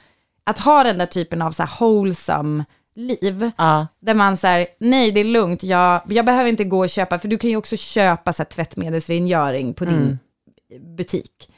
att 0.43 0.60
ha 0.60 0.84
den 0.84 0.97
där 0.97 1.06
typen 1.06 1.41
av 1.41 1.52
så 1.52 1.63
här 1.63 1.80
wholesome 1.80 2.65
liv. 2.95 3.52
Ja. 3.58 3.88
Där 3.99 4.13
man 4.13 4.38
säger, 4.38 4.67
nej 4.80 5.12
det 5.12 5.19
är 5.19 5.23
lugnt, 5.23 5.63
jag, 5.63 6.02
jag 6.08 6.25
behöver 6.25 6.49
inte 6.49 6.63
gå 6.63 6.80
och 6.80 6.89
köpa, 6.89 7.19
för 7.19 7.28
du 7.28 7.38
kan 7.38 7.49
ju 7.49 7.56
också 7.56 7.78
köpa 7.78 8.34
så 8.34 8.43
här, 8.43 8.49
tvättmedelsrengöring 8.49 9.73
på 9.73 9.86
din 9.86 10.19
butik. 10.97 11.52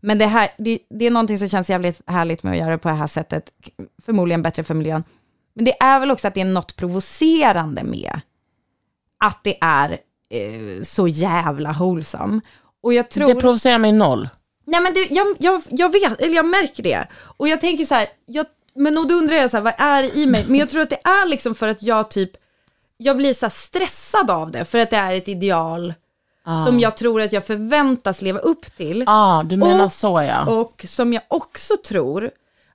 Men 0.00 0.18
det 0.18 0.26
här, 0.26 0.48
det, 0.58 0.78
det 0.90 1.06
är 1.06 1.10
någonting 1.10 1.38
som 1.38 1.48
känns 1.48 1.70
jävligt 1.70 2.02
härligt 2.06 2.42
med 2.42 2.52
att 2.52 2.58
göra 2.58 2.70
det 2.70 2.78
på 2.78 2.88
det 2.88 2.94
här 2.94 3.06
sättet, 3.06 3.52
förmodligen 4.02 4.42
bättre 4.42 4.62
för 4.62 4.74
miljön. 4.74 5.04
Men 5.54 5.64
det 5.64 5.82
är 5.82 6.00
väl 6.00 6.10
också 6.10 6.28
att 6.28 6.34
det 6.34 6.40
är 6.40 6.44
något 6.44 6.76
provocerande 6.76 7.84
med 7.84 8.20
att 9.24 9.40
det 9.44 9.58
är 9.60 9.98
eh, 10.30 10.82
så 10.82 11.08
jävla 11.08 11.72
wholesome. 11.72 12.40
Och 12.82 12.94
jag 12.94 13.10
tror... 13.10 13.28
Det 13.28 13.40
provocerar 13.40 13.78
mig 13.78 13.92
noll. 13.92 14.28
Nej 14.64 14.80
men 14.80 14.94
det, 14.94 15.06
jag, 15.10 15.26
jag, 15.38 15.62
jag 15.70 15.92
vet, 15.92 16.20
eller 16.20 16.34
jag 16.34 16.46
märker 16.46 16.82
det. 16.82 17.06
Och 17.36 17.48
jag 17.48 17.60
tänker 17.60 17.84
så 17.84 17.94
här, 17.94 18.06
jag, 18.26 18.46
men 18.74 18.98
och 18.98 19.08
då 19.08 19.14
undrar 19.14 19.36
jag 19.36 19.50
så 19.50 19.56
här, 19.56 19.64
vad 19.64 19.74
är 19.78 20.02
det 20.02 20.16
i 20.16 20.26
mig? 20.26 20.44
Men 20.48 20.56
jag 20.56 20.68
tror 20.68 20.82
att 20.82 20.90
det 20.90 21.04
är 21.04 21.28
liksom 21.28 21.54
för 21.54 21.68
att 21.68 21.82
jag 21.82 22.10
typ, 22.10 22.30
jag 22.96 23.16
blir 23.16 23.34
så 23.34 23.46
här 23.46 23.50
stressad 23.50 24.30
av 24.30 24.50
det, 24.50 24.64
för 24.64 24.78
att 24.78 24.90
det 24.90 24.96
är 24.96 25.14
ett 25.14 25.28
ideal 25.28 25.94
som 26.66 26.80
jag 26.80 26.96
tror 26.96 27.20
att 27.22 27.32
jag 27.32 27.46
förväntas 27.46 28.22
leva 28.22 28.38
upp 28.38 28.76
till. 28.76 28.98
Ja, 28.98 29.04
ah, 29.06 29.42
du 29.42 29.56
menar 29.56 29.84
Och- 29.84 29.92
så 29.92 30.22
ja. 30.22 30.46
Och 30.46 30.84
som 30.88 31.12
jag 31.12 31.22
också 31.28 31.76
tror 31.76 32.30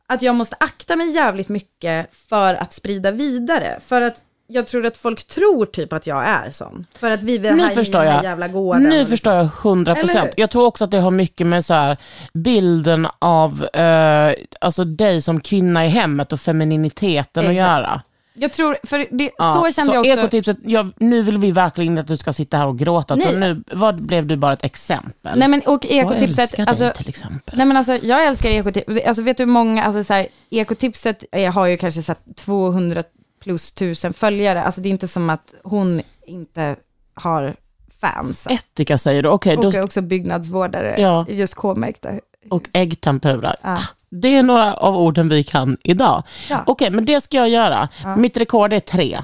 att 0.08 0.22
jag 0.22 0.36
måste 0.36 0.56
akta 0.60 0.96
mig 0.96 1.10
jävligt 1.10 1.50
mycket 1.50 2.16
för 2.30 2.56
att 2.56 2.74
sprida 2.74 3.12
vidare. 3.12 3.80
För 3.88 4.02
att 4.02 4.24
jag 4.52 4.68
tror 4.68 4.86
att 4.86 4.98
folk 4.98 5.24
tror 5.28 5.66
typ 5.66 5.94
att 5.94 6.08
jag 6.08 6.26
är 6.26 6.52
sån. 6.52 6.86
För 7.00 7.12
att 7.12 7.24
vi 7.24 7.38
vill 7.38 7.56
Nu 7.56 7.70
förstår 7.70 8.04
jag. 8.04 8.24
jävla 8.24 8.48
gården. 8.48 8.84
Nu 8.84 9.06
förstår 9.06 9.34
jag 9.34 9.50
100 9.64 9.92
Eller 9.92 10.02
hur? 10.02 10.08
procent. 10.08 10.34
Jag 10.38 10.52
tror 10.52 10.66
också 10.66 10.84
att 10.84 10.92
det 10.92 11.00
har 11.00 11.12
mycket 11.12 11.48
med 11.48 11.66
så 11.66 11.74
här, 11.74 11.98
bilden 12.34 13.08
av 13.20 13.66
eh, 13.74 14.34
alltså 14.62 14.84
dig 14.84 15.22
som 15.22 15.42
kvinna 15.42 15.86
i 15.86 15.90
hemmet 15.90 16.34
och 16.34 16.40
femininiteten 16.40 17.44
att 17.46 17.52
Exakt. 17.52 17.58
göra. 17.70 18.02
Jag 18.34 18.54
tror, 18.54 18.78
för 18.84 19.08
det, 19.12 19.32
Ja, 19.38 19.64
så 19.68 19.72
kände 19.74 19.94
jag 19.94 20.00
också. 20.02 20.12
Ekotipset, 20.14 20.58
jag, 20.64 20.92
nu 20.98 21.22
vill 21.22 21.38
vi 21.38 21.52
verkligen 21.52 21.98
att 21.98 22.08
du 22.08 22.18
ska 22.18 22.34
sitta 22.34 22.58
här 22.58 22.68
och 22.68 22.80
gråta. 22.80 23.16
Nej. 23.16 23.28
Så 23.28 23.38
Nu 23.40 23.64
vad 23.72 24.02
blev 24.02 24.26
du 24.28 24.36
bara 24.36 24.54
ett 24.54 24.66
exempel. 24.66 25.40
Nej 25.40 25.48
men 25.48 25.62
och 25.62 25.86
jag 25.86 25.94
ekotipset, 25.94 26.40
älskar 26.40 26.66
alltså, 26.66 26.84
dig 26.84 26.94
till 26.94 27.10
exempel. 27.10 27.58
nej 27.58 27.66
men 27.66 27.78
alltså 27.78 27.98
jag 28.02 28.26
älskar 28.26 28.50
ekotipset, 28.50 29.08
alltså 29.08 29.24
vet 29.24 29.38
du 29.38 29.44
hur 29.44 29.52
många, 29.52 29.84
alltså 29.84 30.04
så 30.04 30.14
här, 30.14 30.28
ekotipset 30.50 31.24
eh, 31.32 31.54
har 31.54 31.68
ju 31.68 31.78
kanske 31.78 32.02
så 32.04 32.12
här 32.12 32.34
200 32.36 33.04
plus 33.42 33.72
tusen 33.72 34.14
följare, 34.14 34.64
alltså 34.64 34.82
det 34.82 34.90
är 34.90 34.92
inte 34.92 35.08
som 35.08 35.30
att 35.30 35.54
hon 35.64 36.02
inte 36.26 36.76
har 37.14 37.56
fans. 38.02 38.48
Ättika 38.50 38.98
säger 38.98 39.24
du, 39.24 39.30
okej, 39.30 39.58
och 39.58 39.74
då 39.74 39.82
också 39.84 40.02
byggnadsvårdare, 40.02 40.96
Ja. 41.02 41.26
just 41.30 41.56
K-märkta. 41.56 42.10
och 42.50 42.70
äggtempura. 42.74 43.56
Ja. 43.62 43.78
Det 44.10 44.28
är 44.36 44.44
några 44.44 44.74
av 44.74 44.98
orden 44.98 45.30
vi 45.30 45.44
kan 45.44 45.78
idag. 45.84 46.24
Ja. 46.50 46.64
Okej, 46.66 46.90
men 46.90 47.06
det 47.06 47.22
ska 47.22 47.38
jag 47.38 47.50
göra. 47.50 47.90
Mitt 48.18 48.38
rekord 48.38 48.74
är 48.74 48.80
tre. 48.80 49.20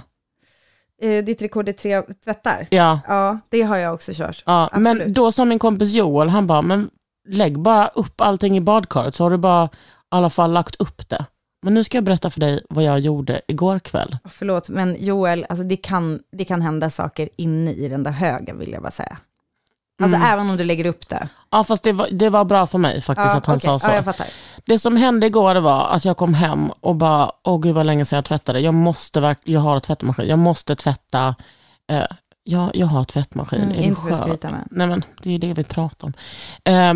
Eh, 1.02 1.24
ditt 1.24 1.42
rekord 1.42 1.70
är 1.70 1.74
tre 1.74 2.02
tvättar? 2.02 2.68
Ja. 2.70 3.00
Ja, 3.08 3.40
det 3.50 3.62
har 3.62 3.78
jag 3.78 3.94
också 3.94 4.12
kört. 4.16 4.44
Ja, 4.46 4.64
Absolut. 4.72 4.98
men 5.04 5.14
då 5.14 5.32
sa 5.32 5.46
min 5.46 5.60
kompis 5.60 5.94
Joel, 5.94 6.30
han 6.30 6.48
bara, 6.48 6.62
men 6.62 6.90
lägg 7.30 7.60
bara 7.60 7.88
upp 7.88 8.22
allting 8.22 8.58
i 8.58 8.62
badkaret 8.62 9.16
så 9.16 9.24
har 9.24 9.30
du 9.32 9.38
bara 9.38 9.66
i 9.66 9.70
alla 10.10 10.30
fall 10.30 10.52
lagt 10.54 10.76
upp 10.76 11.10
det. 11.10 11.26
Men 11.68 11.74
nu 11.74 11.84
ska 11.84 11.98
jag 11.98 12.04
berätta 12.04 12.30
för 12.30 12.40
dig 12.40 12.62
vad 12.70 12.84
jag 12.84 13.00
gjorde 13.00 13.42
igår 13.48 13.80
kväll. 13.80 14.18
Förlåt, 14.30 14.70
men 14.70 14.96
Joel, 15.00 15.46
alltså 15.50 15.64
det 15.64 15.78
kan, 15.78 16.20
det 16.32 16.46
kan 16.46 16.62
hända 16.62 16.90
saker 16.90 17.30
inne 17.38 17.72
i 17.72 17.88
den 17.90 18.04
där 18.04 18.12
högen 18.12 18.60
vill 18.60 18.72
jag 18.72 18.82
bara 18.82 18.92
säga. 18.92 19.18
Alltså 20.04 20.18
Mm. 20.18 20.28
även 20.34 20.50
om 20.50 20.58
du 20.58 20.64
lägger 20.64 20.86
upp 20.86 21.10
det. 21.10 21.30
Ja, 21.50 21.64
fast 21.64 21.84
det 21.84 21.92
var, 21.92 22.08
det 22.12 22.30
var 22.30 22.46
bra 22.46 22.68
för 22.68 22.78
mig 22.78 23.02
faktiskt 23.02 23.36
att 23.36 23.46
han 23.46 23.56
okej. 23.56 23.66
sa 23.70 23.80
så. 23.80 23.88
Ja, 23.88 23.96
jag 23.96 24.06
fattar. 24.06 24.28
Det 24.66 24.80
som 24.80 24.96
hände 24.98 25.28
igår 25.28 25.56
var 25.56 25.88
att 25.90 26.06
jag 26.06 26.18
kom 26.18 26.34
hem 26.34 26.70
och 26.80 26.96
bara, 26.96 27.32
åh 27.44 27.60
gud 27.62 27.76
vad 27.76 27.86
länge 27.86 28.06
sedan 28.06 28.18
jag 28.18 28.26
tvättade. 28.26 28.60
Jag 28.60 28.74
måste 28.74 29.20
verk- 29.20 29.42
jag 29.44 29.60
har 29.60 29.80
tvättmaskin. 29.80 30.28
Jag 30.28 30.40
måste 30.40 30.76
tvätta. 30.76 31.36
Eh, 31.92 32.04
ja, 32.44 32.72
jag 32.74 32.88
har 32.88 33.04
tvättmaskin. 33.04 33.62
Mm, 33.62 33.76
inte 33.82 34.02
för 34.02 34.10
att 34.12 34.18
skryta 34.18 34.50
med. 34.52 34.68
Nej 34.72 34.88
men 34.88 35.04
det 35.24 35.30
är 35.30 35.34
ju 35.34 35.40
det 35.40 35.54
vi 35.54 35.64
pratar 35.64 36.08
om. 36.08 36.14
Eh, 36.64 36.94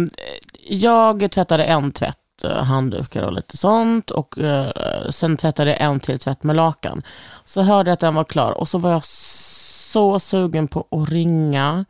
jag 0.70 1.32
tvättade 1.32 1.64
en 1.64 1.92
tvätt 1.92 2.18
handdukar 2.44 3.24
och 3.24 3.34
lite 3.34 3.58
sånt. 3.58 4.12
Och 4.12 4.38
eh, 4.38 4.72
sen 5.10 5.38
tvättade 5.38 5.72
jag 5.72 5.82
en 5.82 6.00
till 6.00 6.20
tvätt 6.20 6.44
med 6.44 6.56
lakan. 6.56 7.04
Så 7.46 7.62
hörde 7.62 7.90
jag 7.90 7.94
att 7.94 8.00
den 8.00 8.16
var 8.16 8.24
klar 8.24 8.52
och 8.52 8.70
så 8.70 8.78
var 8.78 8.92
jag 8.92 9.06
så 9.06 10.20
sugen 10.20 10.68
på 10.68 10.88
att 10.92 11.10
ringa 11.10 11.86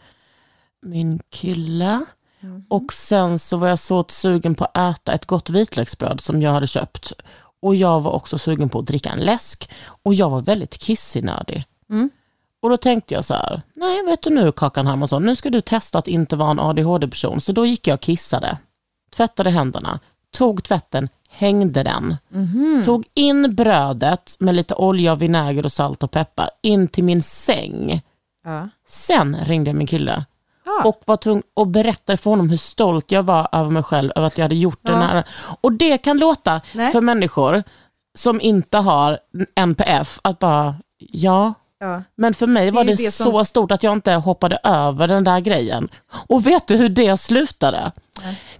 min 0.81 1.19
kille. 1.29 2.05
Och 2.69 2.93
sen 2.93 3.39
så 3.39 3.57
var 3.57 3.67
jag 3.67 3.79
så 3.79 4.05
sugen 4.07 4.55
på 4.55 4.65
att 4.65 4.77
äta 4.77 5.13
ett 5.13 5.25
gott 5.25 5.49
vitlöksbröd 5.49 6.21
som 6.21 6.41
jag 6.41 6.51
hade 6.51 6.67
köpt. 6.67 7.13
Och 7.61 7.75
jag 7.75 8.01
var 8.01 8.11
också 8.11 8.37
sugen 8.37 8.69
på 8.69 8.79
att 8.79 8.85
dricka 8.85 9.09
en 9.09 9.19
läsk. 9.19 9.69
Och 10.03 10.13
jag 10.13 10.29
var 10.29 10.41
väldigt 10.41 10.77
kissinödig. 10.79 11.65
Och 12.61 12.69
då 12.69 12.77
tänkte 12.77 13.13
jag 13.13 13.25
så 13.25 13.33
här, 13.33 13.61
nej 13.73 14.05
vet 14.05 14.21
du 14.21 14.29
nu 14.29 14.51
Kakan 14.51 14.87
Hermansson, 14.87 15.25
nu 15.25 15.35
ska 15.35 15.49
du 15.49 15.61
testa 15.61 15.99
att 15.99 16.07
inte 16.07 16.35
vara 16.35 16.51
en 16.51 16.59
ADHD-person. 16.59 17.41
Så 17.41 17.51
då 17.51 17.65
gick 17.65 17.87
jag 17.87 17.95
och 17.95 18.01
kissade, 18.01 18.57
tvättade 19.15 19.49
händerna, 19.49 19.99
tog 20.31 20.63
tvätten, 20.63 21.09
hängde 21.29 21.83
den. 21.83 22.17
Tog 22.85 23.05
in 23.13 23.55
brödet 23.55 24.35
med 24.39 24.55
lite 24.55 24.75
olja, 24.75 25.15
vinäger 25.15 25.65
och 25.65 25.71
salt 25.71 26.03
och 26.03 26.11
peppar 26.11 26.49
in 26.61 26.87
till 26.87 27.03
min 27.03 27.23
säng. 27.23 28.01
Ja. 28.43 28.69
Sen 28.87 29.37
ringde 29.45 29.69
jag 29.69 29.77
min 29.77 29.87
kille 29.87 30.25
och 30.83 31.01
var 31.05 31.17
tvungen 31.17 31.43
att 31.55 31.67
berätta 31.67 32.17
för 32.17 32.29
honom 32.29 32.49
hur 32.49 32.57
stolt 32.57 33.11
jag 33.11 33.23
var 33.23 33.47
över 33.51 33.69
mig 33.71 33.83
själv, 33.83 34.11
över 34.15 34.27
att 34.27 34.37
jag 34.37 34.45
hade 34.45 34.55
gjort 34.55 34.79
den 34.81 35.01
här. 35.01 35.23
Och 35.61 35.71
det 35.71 35.97
kan 35.97 36.17
låta 36.17 36.61
Nej. 36.73 36.91
för 36.91 37.01
människor 37.01 37.63
som 38.15 38.41
inte 38.41 38.77
har 38.77 39.19
NPF 39.55 40.19
att 40.21 40.39
bara, 40.39 40.75
ja, 40.97 41.53
Ja. 41.83 42.03
men 42.15 42.33
för 42.33 42.47
mig 42.47 42.71
var 42.71 42.83
Det 42.83 42.91
det, 42.95 43.11
som- 43.11 43.31
så 43.31 43.45
stort 43.45 43.71
att 43.71 43.83
jag 43.83 43.93
inte 43.93 44.13
hoppade 44.13 44.57
över 44.63 45.07
den 45.07 45.23
där 45.23 45.39
grejen. 45.39 45.89
Och 46.27 46.47
vet 46.47 46.67
du 46.67 46.75
hur 46.75 46.89
det 46.89 47.17
slutade? 47.17 47.91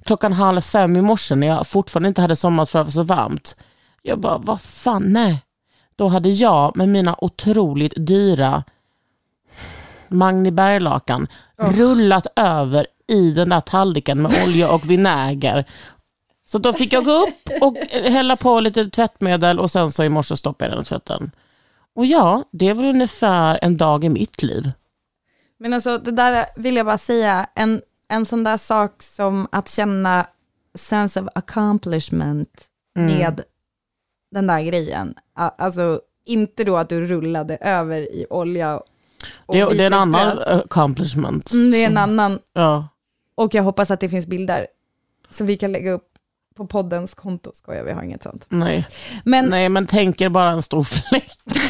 Klockan 0.06 0.34
halv 0.34 0.62
fem 0.62 0.98
i 0.98 1.02
morse 1.02 1.36
när 1.36 1.48
jag 1.48 1.68
fortfarande 1.68 2.08
inte 2.10 2.22
hade 2.22 2.36
somnat 2.36 2.70
för 2.70 2.80
att 2.80 2.86
det 2.88 2.98
var 2.98 3.04
så 3.04 3.08
varmt. 3.08 3.56
Jag 4.02 4.20
bara, 4.20 4.38
vad 4.38 4.62
fan, 4.62 5.04
nej. 5.14 5.42
Då 5.96 6.08
hade 6.08 6.30
jag 6.30 6.78
med 6.78 6.90
mina 6.90 7.16
otroligt 7.22 7.94
dyra 7.98 8.64
Magni 10.08 10.52
Berglakan 10.52 11.28
rullat 11.58 12.28
över 12.36 12.88
i 13.08 13.32
den 13.32 13.50
där 13.50 13.60
tallriken 13.60 14.22
med 14.22 14.32
olja 14.46 14.72
och 14.72 14.90
vinäger. 14.92 15.66
Så 16.46 16.58
då 16.58 16.74
fick 16.74 16.94
jag 16.94 17.06
gå 17.06 17.12
upp 17.12 17.50
och 17.62 17.76
hälla 17.92 18.36
på 18.36 18.60
lite 18.60 18.86
tvättmedel 18.90 19.60
och 19.60 19.72
sen 19.72 19.92
så 19.92 20.04
i 20.04 20.10
morse 20.10 20.38
stoppade 20.38 20.72
jag 20.72 20.78
den 20.78 20.86
tvätten. 20.86 21.32
Och 21.96 22.06
ja, 22.06 22.44
det 22.52 22.74
var 22.74 22.84
ungefär 22.84 23.60
en 23.62 23.78
dag 23.78 24.04
i 24.04 24.10
mitt 24.10 24.44
liv. 24.44 24.72
Men 25.60 25.74
alltså 25.74 25.98
det 25.98 26.12
där 26.12 26.46
vill 26.56 26.76
jag 26.76 26.86
bara 26.86 26.98
säga, 26.98 27.48
en, 27.56 27.82
en 28.08 28.26
sån 28.26 28.44
där 28.44 28.58
sak 28.58 29.04
som 29.04 29.48
att 29.52 29.70
känna 29.70 30.26
sense 30.76 31.22
of 31.22 31.28
accomplishment 31.36 32.68
med 32.96 33.42
den 34.32 34.48
där 34.48 34.62
grejen. 34.62 35.16
Alltså 35.36 36.02
inte 36.26 36.64
då 36.64 36.78
att 36.78 36.90
du 36.90 37.08
rullade 37.08 37.58
över 37.62 38.02
i 38.02 38.26
olja 38.30 38.82
Det, 39.48 39.66
det 39.78 39.84
är 39.84 39.88
en 39.88 39.94
annan 39.94 40.40
accomplishment. 40.40 41.52
Mm, 41.52 41.72
det 41.72 41.84
är 41.84 41.88
en 41.88 41.98
annan, 41.98 42.40
Ja. 42.54 42.88
och 43.36 43.54
jag 43.54 43.64
hoppas 43.64 43.92
att 43.92 44.00
det 44.00 44.10
finns 44.10 44.28
bilder 44.28 44.68
så 45.30 45.46
vi 45.46 45.58
kan 45.58 45.72
lägga 45.72 45.92
upp 45.92 46.11
på 46.56 46.68
poddens 46.68 47.14
konto, 47.14 47.52
skojar 47.54 47.84
vi 47.84 47.92
har 47.92 48.04
inget 48.04 48.24
sånt. 48.24 48.46
Nej. 48.50 48.88
Men 49.24 49.46
Nej, 49.46 49.70
men 49.70 49.88
tänker 49.88 50.30
bara 50.30 50.50
en 50.50 50.62
stor 50.62 50.84
fläck. 50.84 51.32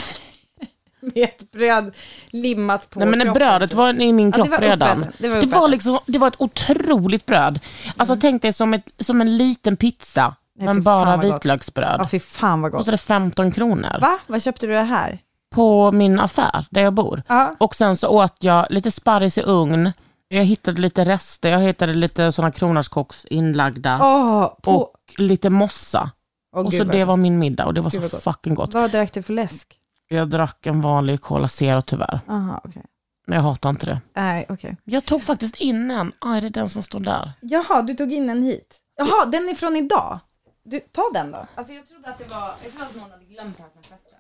med 1.01 1.23
ett 1.23 1.51
bröd 1.51 1.95
limmat 2.29 2.89
på 2.89 2.99
Nej, 2.99 3.07
men 3.07 3.19
kroppen. 3.19 3.33
brödet 3.33 3.73
var 3.73 4.01
i 4.01 4.13
min 4.13 4.27
Ja, 4.27 4.31
kropp 4.31 4.45
det 4.45 4.51
var 4.51 4.61
redan. 4.61 5.05
Det 5.17 5.29
var 5.29 5.41
det, 5.41 5.47
var 5.47 5.67
liksom, 5.67 5.99
det 6.05 6.17
var 6.17 6.27
ett 6.27 6.41
otroligt 6.41 7.25
bröd. 7.25 7.59
Alltså 7.97 8.17
tänk 8.21 8.41
dig 8.41 8.53
som, 8.53 8.73
ett, 8.73 8.91
som 8.99 9.21
en 9.21 9.37
liten 9.37 9.77
pizza, 9.77 10.35
Nej, 10.55 10.65
men 10.65 10.83
bara 10.83 11.17
vitlöksbröd. 11.17 11.95
Ja, 11.99 12.07
fy 12.07 12.19
fan 12.19 12.61
vad 12.61 12.71
gott. 12.71 12.79
Kostade 12.79 12.97
15 12.97 13.51
kronor 13.51 13.97
Va? 14.01 14.19
Vad 14.27 14.43
köpte 14.43 14.67
du 14.67 14.73
det 14.73 14.81
här? 14.81 15.19
på 15.55 15.91
min 15.91 16.19
affär 16.19 16.65
där 16.69 16.81
jag 16.81 16.93
bor. 16.93 17.23
Ja. 17.27 17.55
Och 17.57 17.75
sen 17.75 17.97
så 17.97 18.07
åt 18.07 18.35
jag 18.39 18.65
lite 18.69 18.91
sparris 18.91 19.37
i 19.37 19.41
ugn. 19.41 19.91
Jag 20.33 20.43
hittade 20.43 20.81
lite 20.81 21.05
rester, 21.05 21.49
jag 21.51 21.59
hittade 21.59 21.93
lite 21.93 22.31
sådana 22.31 22.51
kronärtskocks 22.51 23.25
inlagda 23.25 23.99
Åh, 24.01 24.53
på... 24.61 24.71
och 24.75 24.95
lite 25.17 25.49
mossa. 25.49 26.11
Åh, 26.55 26.65
och 26.65 26.73
så 26.73 26.83
det 26.83 27.05
var 27.05 27.17
min 27.17 27.39
middag 27.39 27.65
och 27.65 27.73
det 27.73 27.81
var 27.81 27.91
Gud 27.91 28.03
så 28.03 28.09
gott. 28.09 28.23
fucking 28.23 28.55
gott. 28.55 28.73
Vad 28.73 28.91
drack 28.91 29.13
du 29.13 29.21
för 29.21 29.33
läsk? 29.33 29.79
Jag 30.07 30.29
drack 30.29 30.65
en 30.65 30.81
vanlig 30.81 31.21
Cola 31.21 31.47
Zero 31.47 31.81
tyvärr, 31.81 32.19
Aha, 32.27 32.61
okej. 32.63 32.83
men 33.27 33.35
jag 33.35 33.43
hatar 33.43 33.69
inte 33.69 33.85
det. 33.85 34.01
Nej, 34.13 34.45
okej. 34.49 34.77
Jag 34.83 35.05
tog 35.05 35.23
faktiskt 35.23 35.55
in 35.55 35.91
en, 35.91 36.11
det 36.21 36.27
är 36.27 36.49
den 36.49 36.69
som 36.69 36.83
står 36.83 36.99
där. 36.99 37.31
Jaha, 37.41 37.81
du 37.81 37.93
tog 37.93 38.13
in 38.13 38.29
en 38.29 38.43
hit. 38.43 38.79
Jaha, 38.95 39.25
den 39.25 39.49
är 39.49 39.53
från 39.53 39.75
idag. 39.75 40.19
Du, 40.63 40.79
ta 40.79 41.01
den 41.13 41.31
då. 41.31 41.47
Alltså 41.55 41.73
jag 41.73 41.87
trodde 41.87 42.09
att 42.09 42.17
det 42.17 42.25
var, 42.29 42.53
jag 42.63 42.71
trodde 42.71 42.85
att 42.85 42.95
någon 42.95 43.11
hade 43.11 43.25
glömt 43.25 43.57
den 43.57 43.65
sen 43.73 43.83
festen. 43.83 44.13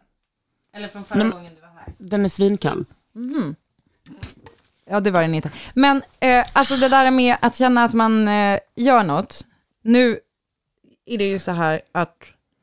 Eller 0.75 0.87
från 0.87 1.03
förra 1.03 1.19
Nej, 1.23 1.29
gången 1.31 1.51
du 1.55 1.61
var 1.61 1.67
här. 1.67 1.93
Den 1.97 2.25
är 2.25 2.29
svinkall. 2.29 2.85
Ja, 4.89 4.99
det 4.99 5.11
var 5.11 5.21
den 5.21 5.35
inte. 5.35 5.51
Men 5.73 6.01
eh, 6.19 6.45
alltså 6.53 6.75
det 6.75 6.89
där 6.89 7.11
med 7.11 7.35
att 7.39 7.55
känna 7.57 7.83
att 7.83 7.93
man 7.93 8.27
eh, 8.27 8.59
gör 8.75 9.03
något. 9.03 9.45
Nu 9.83 10.19
är 11.05 11.17
det 11.17 11.23
ju 11.29 11.39
så 11.39 11.51
här 11.51 11.81
att 11.91 12.15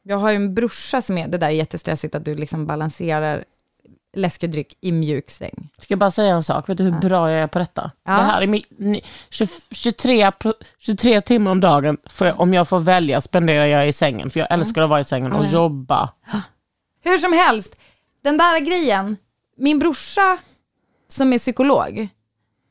jag 0.03 0.19
har 0.19 0.31
ju 0.31 0.37
en 0.37 0.55
brorsa 0.55 1.03
som 1.03 1.19
är, 1.19 1.29
det 1.29 1.39
där 1.39 1.47
är 1.47 1.51
jättestressigt 1.51 2.15
att 2.15 2.25
du 2.25 2.35
liksom 2.35 2.67
balanserar 2.67 3.45
läskedryck 4.17 4.77
i 4.81 4.93
mjuk 4.93 5.31
säng. 5.31 5.69
Ska 5.79 5.93
jag 5.93 5.99
bara 5.99 6.11
säga 6.11 6.35
en 6.35 6.43
sak, 6.43 6.69
vet 6.69 6.79
du 6.79 6.85
hur 6.85 6.91
bra 7.01 7.31
jag 7.31 7.41
är 7.43 7.47
på 7.47 7.59
detta? 7.59 7.91
Ja. 8.05 8.13
Det 8.17 8.23
här 8.23 8.43
är 8.43 8.47
min, 8.47 8.63
ni- 8.79 9.05
20, 9.31 9.47
23, 9.71 10.31
pro- 10.31 10.53
23 10.79 11.21
timmar 11.21 11.51
om 11.51 11.61
dagen, 11.61 11.97
jag, 12.21 12.41
om 12.41 12.55
jag 12.55 12.69
får 12.69 12.81
välja, 12.81 13.21
spenderar 13.21 13.65
jag 13.67 13.89
i 13.89 13.93
sängen. 13.93 14.31
För 14.31 14.41
jag 14.41 14.53
älskar 14.53 14.83
att 14.83 14.91
vara 14.91 15.01
i 15.01 15.05
sängen 15.05 15.33
och 15.33 15.45
Ja. 15.45 15.51
jobba. 15.51 16.13
Hur 17.05 17.19
som 17.19 17.33
helst, 17.33 17.77
den 18.25 18.39
där 18.39 18.61
grejen, 18.61 19.17
min 19.57 19.79
brorsa 19.79 20.39
som 21.09 21.33
är 21.33 21.38
psykolog 21.38 22.09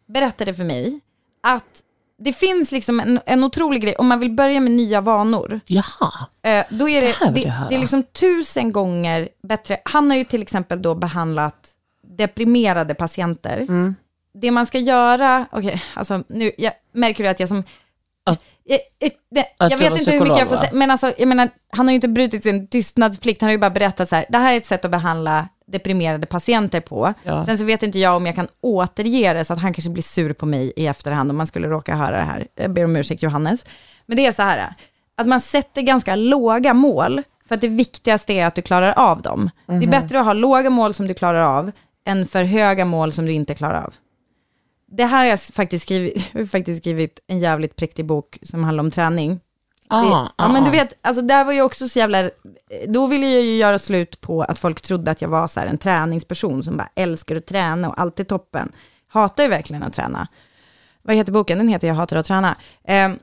berättade 0.07 0.53
för 0.53 0.63
mig 0.63 0.99
att 1.43 1.83
det 2.19 2.33
finns 2.33 2.71
liksom 2.71 2.99
en, 2.99 3.19
en 3.25 3.43
otrolig 3.43 3.81
grej, 3.81 3.95
om 3.95 4.07
man 4.07 4.19
vill 4.19 4.31
börja 4.31 4.59
med 4.59 4.71
nya 4.71 5.01
vanor, 5.01 5.59
Jaha. 5.65 6.11
eh, 6.41 6.65
då 6.69 6.89
är 6.89 7.01
det, 7.01 7.07
Det 7.25 7.31
det, 7.31 7.41
jag 7.41 7.69
det 7.69 7.75
är 7.75 7.79
liksom 7.79 8.03
tusen 8.03 8.71
gånger 8.71 9.29
bättre. 9.43 9.77
Han 9.85 10.09
har 10.11 10.17
ju 10.17 10.23
till 10.23 10.41
exempel 10.41 10.81
då 10.81 10.95
behandlat 10.95 11.69
deprimerade 12.17 12.93
patienter. 12.95 13.57
Mm. 13.57 13.95
Det 14.33 14.51
man 14.51 14.65
ska 14.65 14.79
göra, 14.79 15.45
okej, 15.51 15.83
alltså 15.93 16.23
nu, 16.27 16.51
jag 16.57 16.73
märker 16.93 17.23
du 17.23 17.29
att 17.29 17.39
jag 17.39 17.49
som, 17.49 17.63
Att- 18.23 18.43
jag, 18.63 18.79
jag, 18.99 19.11
det- 19.31 19.45
Att 19.57 19.71
jag 19.71 19.79
du 19.79 19.89
vet 19.89 19.99
inte 19.99 20.11
hur 20.11 20.19
mycket 20.21 20.37
jag 20.39 20.47
får 20.49 20.55
säga, 20.55 20.71
men 20.73 20.91
alltså, 20.91 21.13
jag 21.17 21.27
menar, 21.27 21.49
han 21.69 21.85
har 21.87 21.91
ju 21.91 21.95
inte 21.95 22.07
brutit 22.07 22.43
sin 22.43 22.67
tystnadsplikt, 22.67 23.41
han 23.41 23.47
har 23.47 23.51
ju 23.51 23.57
bara 23.57 23.69
berättat 23.69 24.09
så 24.09 24.15
här, 24.15 24.25
det 24.29 24.37
här 24.37 24.53
är 24.53 24.57
ett 24.57 24.65
sätt 24.65 24.85
att 24.85 24.91
behandla 24.91 25.47
deprimerade 25.67 26.27
patienter 26.27 26.79
på. 26.79 27.13
Ja. 27.23 27.45
Sen 27.45 27.57
så 27.57 27.65
vet 27.65 27.83
inte 27.83 27.99
jag 27.99 28.15
om 28.15 28.25
jag 28.25 28.35
kan 28.35 28.47
återge 28.61 29.33
det 29.33 29.45
så 29.45 29.53
att 29.53 29.59
han 29.59 29.73
kanske 29.73 29.89
blir 29.89 30.03
sur 30.03 30.33
på 30.33 30.45
mig 30.45 30.73
i 30.75 30.87
efterhand 30.87 31.31
om 31.31 31.37
man 31.37 31.47
skulle 31.47 31.67
råka 31.67 31.95
höra 31.95 32.17
det 32.17 32.23
här. 32.23 32.47
Jag 32.55 32.71
ber 32.71 32.85
om 32.85 32.95
ursäkt 32.95 33.23
Johannes. 33.23 33.65
Men 34.05 34.17
det 34.17 34.25
är 34.25 34.31
så 34.31 34.41
här, 34.41 34.73
att 35.17 35.27
man 35.27 35.41
sätter 35.41 35.81
ganska 35.81 36.15
låga 36.15 36.73
mål, 36.73 37.21
för 37.47 37.55
att 37.55 37.61
det 37.61 37.67
viktigaste 37.67 38.33
är 38.33 38.45
att 38.45 38.55
du 38.55 38.61
klarar 38.61 38.93
av 38.97 39.21
dem. 39.21 39.49
Det 39.65 39.73
är 39.73 39.87
bättre 39.87 40.19
att 40.19 40.25
ha 40.25 40.33
låga 40.33 40.69
mål 40.69 40.93
som 40.93 41.07
du 41.07 41.13
klarar 41.13 41.41
av, 41.41 41.71
än 42.05 42.27
för 42.27 42.43
höga 42.43 42.85
mål 42.85 43.13
som 43.13 43.25
du 43.25 43.31
inte 43.31 43.55
klarar 43.55 43.83
av. 43.83 43.93
Det 44.91 45.05
här 45.05 45.17
har 45.17 45.25
jag 45.25 45.41
faktiskt 45.41 45.85
skrivit, 45.85 46.29
jag 46.33 46.39
har 46.41 46.45
faktiskt 46.45 46.81
skrivit 46.81 47.19
en 47.27 47.39
jävligt 47.39 47.75
präktig 47.75 48.05
bok 48.05 48.37
som 48.41 48.63
handlar 48.63 48.83
om 48.83 48.91
träning. 48.91 49.39
Ah, 49.87 50.01
Det, 50.01 50.07
ah, 50.07 50.31
ja 50.37 50.47
men 50.47 50.63
du 50.63 50.69
ah. 50.69 50.71
vet, 50.71 50.93
alltså 51.01 51.21
där 51.21 51.43
var 51.45 51.53
ju 51.53 51.61
också 51.61 51.89
så 51.89 51.99
jävla, 51.99 52.29
då 52.87 53.07
ville 53.07 53.27
jag 53.27 53.43
ju 53.43 53.55
göra 53.55 53.79
slut 53.79 54.21
på 54.21 54.41
att 54.41 54.59
folk 54.59 54.81
trodde 54.81 55.11
att 55.11 55.21
jag 55.21 55.29
var 55.29 55.47
så 55.47 55.59
här 55.59 55.67
en 55.67 55.77
träningsperson 55.77 56.63
som 56.63 56.77
bara 56.77 56.89
älskar 56.95 57.35
att 57.35 57.45
träna 57.45 57.89
och 57.89 57.99
allt 57.99 58.19
är 58.19 58.23
toppen. 58.23 58.71
Hatar 59.07 59.43
ju 59.43 59.49
verkligen 59.49 59.83
att 59.83 59.93
träna. 59.93 60.27
Vad 61.01 61.15
heter 61.15 61.31
boken? 61.33 61.57
Den 61.57 61.67
heter 61.67 61.87
Jag 61.87 61.95
hatar 61.95 62.17
att 62.17 62.25
träna. 62.25 62.55
Ehm, 62.83 63.19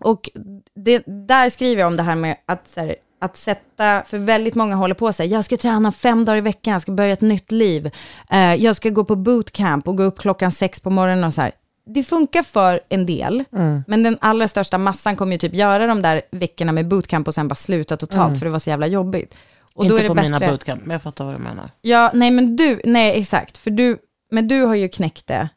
och 0.00 0.30
det, 0.74 1.02
där 1.06 1.50
skriver 1.50 1.80
jag 1.80 1.86
om 1.86 1.96
det 1.96 2.02
här 2.02 2.14
med 2.14 2.36
att, 2.46 2.68
så 2.68 2.80
här, 2.80 2.96
att 3.20 3.36
sätta, 3.36 4.02
för 4.02 4.18
väldigt 4.18 4.54
många 4.54 4.74
håller 4.74 4.94
på 4.94 5.12
sig, 5.12 5.28
jag 5.28 5.44
ska 5.44 5.56
träna 5.56 5.92
fem 5.92 6.24
dagar 6.24 6.38
i 6.38 6.40
veckan, 6.40 6.72
jag 6.72 6.82
ska 6.82 6.92
börja 6.92 7.12
ett 7.12 7.20
nytt 7.20 7.52
liv, 7.52 7.90
Eh, 8.30 8.54
jag 8.54 8.76
ska 8.76 8.90
gå 8.90 9.04
på 9.04 9.16
bootcamp 9.16 9.88
och 9.88 9.96
gå 9.96 10.02
upp 10.02 10.18
klockan 10.18 10.52
sex 10.52 10.80
på 10.80 10.90
morgonen 10.90 11.24
och 11.24 11.34
så 11.34 11.40
här. 11.42 11.52
Det 11.86 12.02
funkar 12.02 12.42
för 12.42 12.80
en 12.88 13.06
del, 13.06 13.44
men 13.86 14.02
den 14.02 14.18
allra 14.20 14.48
största 14.48 14.78
massan 14.78 15.16
kommer 15.16 15.32
ju 15.32 15.38
typ 15.38 15.54
göra 15.54 15.86
de 15.86 16.02
där 16.02 16.22
veckorna 16.30 16.72
med 16.72 16.88
bootcamp 16.88 17.28
och 17.28 17.34
sen 17.34 17.48
bara 17.48 17.54
sluta 17.54 17.96
totalt, 17.96 18.38
för 18.38 18.46
det 18.46 18.52
var 18.52 18.58
så 18.58 18.70
jävla 18.70 18.86
jobbigt. 18.86 19.34
Och 19.74 19.84
inte 19.84 19.94
då 19.94 19.98
är 19.98 20.02
det 20.02 20.08
på 20.08 20.14
bättre. 20.14 20.28
mina 20.28 20.38
bootcamp, 20.52 20.80
men 20.84 20.90
jag 20.92 21.02
fattar 21.02 21.24
vad 21.24 21.34
du 21.34 21.38
menar. 21.38 21.70
Ja, 21.82 22.10
nej 22.14 22.30
men 22.30 22.56
du, 22.56 22.80
nej 22.84 23.18
exakt, 23.20 23.58
för 23.58 23.70
du, 23.70 23.98
men 24.30 24.48
du 24.48 24.62
har 24.62 24.74
ju 24.74 24.88
knäckt 24.88 25.26
det 25.26 25.48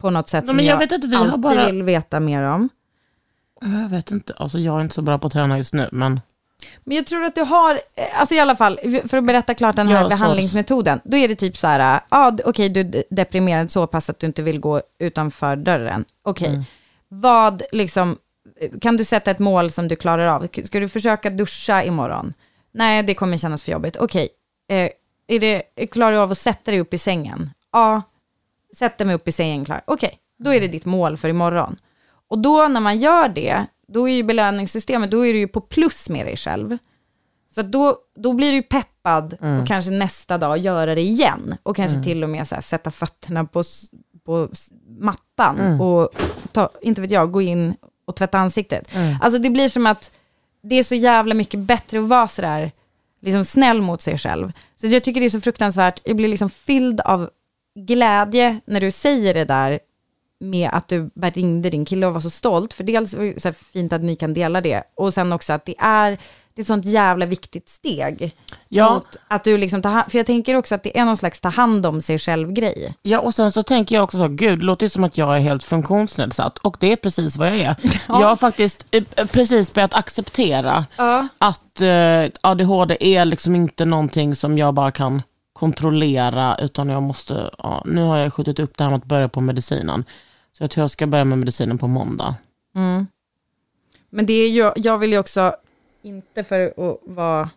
på 0.00 0.10
något 0.10 0.28
sätt 0.28 0.42
Nej, 0.44 0.46
som 0.48 0.56
men 0.56 0.64
jag 0.64 0.74
jag, 0.74 0.78
vet 0.78 0.92
inte, 0.92 1.06
vi 1.06 1.16
har 1.16 1.24
alltid 1.24 1.40
bara- 1.40 1.66
vill 1.66 1.82
veta 1.82 2.20
mer 2.20 2.42
om. 2.42 2.68
Jag 3.60 3.88
vet 3.88 4.10
inte, 4.10 4.32
alltså 4.36 4.58
jag 4.58 4.76
är 4.76 4.80
inte 4.80 4.94
så 4.94 5.02
bra 5.02 5.18
på 5.18 5.26
att 5.26 5.32
träna 5.32 5.56
just 5.56 5.74
nu, 5.74 5.88
men 5.92 6.20
Men 6.84 6.96
jag 6.96 7.06
tror 7.06 7.24
att 7.24 7.34
du 7.34 7.40
har, 7.40 7.74
eh, 7.94 8.20
alltså 8.20 8.34
i 8.34 8.40
alla 8.40 8.56
fall, 8.56 8.78
för 9.08 9.16
att 9.16 9.24
berätta 9.24 9.54
klart 9.54 9.76
den 9.76 9.88
här 9.88 10.02
Ja, 10.02 10.08
behandlingsmetoden, 10.08 11.00
då 11.04 11.16
är 11.16 11.28
det 11.28 11.34
typ 11.34 11.56
så 11.56 11.66
här, 11.66 11.78
ja 11.80 12.00
ah, 12.08 12.32
okej 12.44 12.68
du 12.68 12.80
är 12.80 13.04
deprimerad 13.10 13.70
så 13.70 13.86
pass 13.86 14.10
att 14.10 14.18
du 14.18 14.26
inte 14.26 14.42
vill 14.42 14.60
gå 14.60 14.80
utanför 14.98 15.56
dörren. 15.56 16.04
Okej, 16.24 16.48
Mm. 16.48 16.64
vad 17.08 17.62
liksom, 17.72 18.16
kan 18.80 18.96
du 18.96 19.04
sätta 19.04 19.30
ett 19.30 19.38
mål 19.38 19.70
som 19.70 19.88
du 19.88 19.96
klarar 19.96 20.26
av? 20.26 20.48
Ska 20.64 20.80
du 20.80 20.88
försöka 20.88 21.30
duscha 21.30 21.82
imorgon? 21.84 22.34
Nej, 22.72 23.02
det 23.02 23.14
kommer 23.14 23.36
kännas 23.36 23.62
för 23.62 23.72
jobbigt. 23.72 23.96
Okej, 23.96 24.28
eh, 24.70 24.88
är 25.26 25.40
det, 25.40 25.62
klarar 25.90 26.12
du 26.12 26.18
av 26.18 26.30
att 26.30 26.38
sätta 26.38 26.70
dig 26.70 26.80
upp 26.80 26.94
i 26.94 26.98
sängen? 26.98 27.50
Ja, 27.72 28.02
sätter 28.76 29.04
mig 29.04 29.14
upp 29.14 29.28
i 29.28 29.32
sängen 29.32 29.64
klar. 29.64 29.80
Okej, 29.84 30.18
då 30.38 30.54
är 30.54 30.60
det 30.60 30.68
ditt 30.68 30.84
mål 30.84 31.16
för 31.16 31.28
imorgon. 31.28 31.76
Och 32.28 32.38
då 32.38 32.68
när 32.68 32.80
man 32.80 32.98
gör 32.98 33.28
det, 33.28 33.66
då 33.92 34.08
är 34.08 34.12
ju 34.12 34.22
belöningssystemet, 34.22 35.10
då 35.10 35.26
är 35.26 35.32
du 35.32 35.38
ju 35.38 35.48
på 35.48 35.60
plus 35.60 36.08
med 36.08 36.26
dig 36.26 36.36
själv. 36.36 36.78
Så 37.54 37.62
då, 37.62 37.96
då 38.16 38.32
blir 38.32 38.52
du 38.52 38.62
peppad 38.62 39.32
och 39.32 39.68
kanske 39.68 39.90
nästa 39.90 40.38
dag 40.38 40.58
göra 40.58 40.94
det 40.94 41.00
igen. 41.00 41.54
Och 41.62 41.76
kanske 41.76 42.02
till 42.04 42.24
och 42.24 42.30
med 42.30 42.48
så 42.48 42.54
här, 42.54 42.62
sätta 42.62 42.90
fötterna 42.90 43.44
på, 43.44 43.64
på 44.24 44.48
mattan 44.98 45.80
och 45.80 46.10
ta, 46.52 46.70
inte 46.82 47.00
vet 47.00 47.10
jag, 47.10 47.32
gå 47.32 47.42
in 47.42 47.74
och 48.06 48.16
tvätta 48.16 48.38
ansiktet. 48.38 48.88
Alltså 49.20 49.38
det 49.38 49.50
blir 49.50 49.68
som 49.68 49.86
att 49.86 50.10
det 50.62 50.74
är 50.74 50.82
så 50.82 50.94
jävla 50.94 51.34
mycket 51.34 51.60
bättre 51.60 51.98
att 51.98 52.08
vara 52.08 52.28
sådär 52.28 52.72
liksom 53.20 53.44
snäll 53.44 53.82
mot 53.82 54.02
sig 54.02 54.18
själv. 54.18 54.52
Så 54.76 54.86
jag 54.86 55.04
tycker 55.04 55.20
det 55.20 55.26
är 55.26 55.30
så 55.30 55.40
fruktansvärt, 55.40 56.00
jag 56.04 56.16
blir 56.16 56.28
liksom 56.28 56.50
fylld 56.50 57.00
av 57.00 57.30
glädje 57.74 58.60
när 58.64 58.80
du 58.80 58.90
säger 58.90 59.34
det 59.34 59.44
där 59.44 59.80
med 60.40 60.70
att 60.72 60.88
du 60.88 61.10
bara 61.14 61.30
ringde 61.30 61.70
din 61.70 61.84
kille 61.84 62.06
och 62.06 62.14
var 62.14 62.20
så 62.20 62.30
stolt. 62.30 62.74
För 62.74 62.84
dels 62.84 63.14
var 63.14 63.24
det 63.24 63.56
fint 63.72 63.92
att 63.92 64.02
ni 64.02 64.16
kan 64.16 64.34
dela 64.34 64.60
det. 64.60 64.82
Och 64.94 65.14
sen 65.14 65.32
också 65.32 65.52
att 65.52 65.64
det 65.64 65.74
är, 65.78 66.10
det 66.54 66.60
är 66.60 66.60
ett 66.60 66.66
sånt 66.66 66.84
jävla 66.84 67.26
viktigt 67.26 67.68
steg. 67.68 68.34
Ja. 68.68 69.02
Att 69.28 69.44
du 69.44 69.58
liksom 69.58 69.82
tar 69.82 70.10
för 70.10 70.18
jag 70.18 70.26
tänker 70.26 70.54
också 70.54 70.74
att 70.74 70.82
det 70.82 70.98
är 70.98 71.04
någon 71.04 71.16
slags 71.16 71.40
ta 71.40 71.48
hand 71.48 71.86
om 71.86 72.02
sig 72.02 72.18
själv-grej. 72.18 72.94
Ja, 73.02 73.20
och 73.20 73.34
sen 73.34 73.52
så 73.52 73.62
tänker 73.62 73.94
jag 73.94 74.04
också 74.04 74.18
så, 74.18 74.28
gud, 74.28 74.58
det 74.58 74.64
låter 74.64 74.86
ju 74.86 74.90
som 74.90 75.04
att 75.04 75.18
jag 75.18 75.36
är 75.36 75.40
helt 75.40 75.64
funktionsnedsatt. 75.64 76.58
Och 76.58 76.76
det 76.80 76.92
är 76.92 76.96
precis 76.96 77.36
vad 77.36 77.48
jag 77.48 77.58
är. 77.58 77.76
Jag 78.08 78.28
har 78.28 78.36
faktiskt 78.36 78.86
eh, 78.90 79.04
precis 79.26 79.72
börjat 79.72 79.94
acceptera 79.94 80.86
att 81.38 81.80
eh, 81.80 82.30
ADHD 82.40 82.96
är 83.00 83.24
liksom 83.24 83.54
inte 83.54 83.84
någonting 83.84 84.34
som 84.34 84.58
jag 84.58 84.74
bara 84.74 84.90
kan 84.90 85.22
kontrollera, 85.52 86.56
utan 86.58 86.88
jag 86.88 87.02
måste, 87.02 87.50
ja, 87.58 87.82
nu 87.86 88.02
har 88.02 88.16
jag 88.16 88.32
skjutit 88.32 88.58
upp 88.58 88.76
det 88.76 88.84
här 88.84 88.90
med 88.90 88.98
att 88.98 89.04
börja 89.04 89.28
på 89.28 89.40
medicinen. 89.40 90.04
Så 90.52 90.62
jag 90.62 90.70
tror 90.70 90.82
jag 90.82 90.90
ska 90.90 91.06
börja 91.06 91.24
med 91.24 91.38
medicinen 91.38 91.78
på 91.78 91.88
måndag. 91.88 92.34
Men 94.10 94.26
det 94.26 94.32
är 94.32 94.48
ju, 94.48 94.72
jag 94.76 94.98
vill 94.98 95.12
ju 95.12 95.18
också, 95.18 95.54
inte 96.02 96.44
för 96.44 96.66
att 96.66 96.98
vara, 97.06 97.50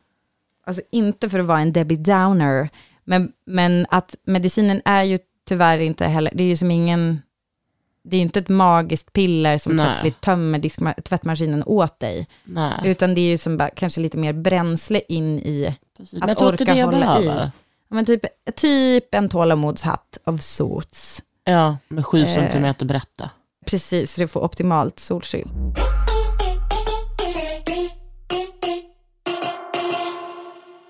alltså 0.65 0.83
inte 0.91 1.29
för 1.29 1.39
att 1.39 1.45
vara 1.45 1.59
en 1.59 1.73
Debbie 1.73 1.97
Downer, 1.97 2.69
men, 3.03 3.31
men 3.45 3.85
att 3.89 4.15
medicinen 4.23 4.81
är 4.85 5.03
ju 5.03 5.19
tyvärr 5.47 5.77
inte 5.77 6.05
heller, 6.05 6.31
det 6.35 6.43
är 6.43 6.47
ju 6.47 6.57
som 6.57 6.71
ingen, 6.71 7.21
det 8.03 8.15
är 8.15 8.17
ju 8.17 8.23
inte 8.23 8.39
ett 8.39 8.49
magiskt 8.49 9.13
piller 9.13 9.57
som 9.57 9.75
Nej. 9.75 9.85
plötsligt 9.85 10.21
tömmer 10.21 10.59
diskma, 10.59 10.93
tvättmaskinen 10.93 11.63
åt 11.63 11.99
dig, 11.99 12.27
Nej, 12.43 12.73
utan 12.83 13.15
det 13.15 13.21
är 13.21 13.29
ju 13.29 13.37
som 13.37 13.57
bara, 13.57 13.69
kanske 13.69 14.01
lite 14.01 14.17
mer 14.17 14.33
bränsle 14.33 15.01
in 15.07 15.39
i 15.39 15.77
precis. 15.97 16.21
att 16.21 16.41
orka 16.41 16.73
hålla 16.73 16.99
behöver. 16.99 17.45
i. 17.45 17.51
Ja, 17.89 17.95
men 17.95 18.05
typ, 18.05 18.25
typ 18.55 19.15
en 19.15 19.29
tålamodshatt 19.29 20.17
av 20.23 20.37
sorts. 20.37 21.21
Ja, 21.43 21.77
med 21.87 22.05
sju 22.05 22.21
Eh. 22.21 22.33
centimeter 22.35 22.85
brätte. 22.85 23.29
Precis, 23.65 24.13
så 24.13 24.21
du 24.21 24.27
får 24.27 24.43
optimalt 24.43 24.99
solskydd. 24.99 25.47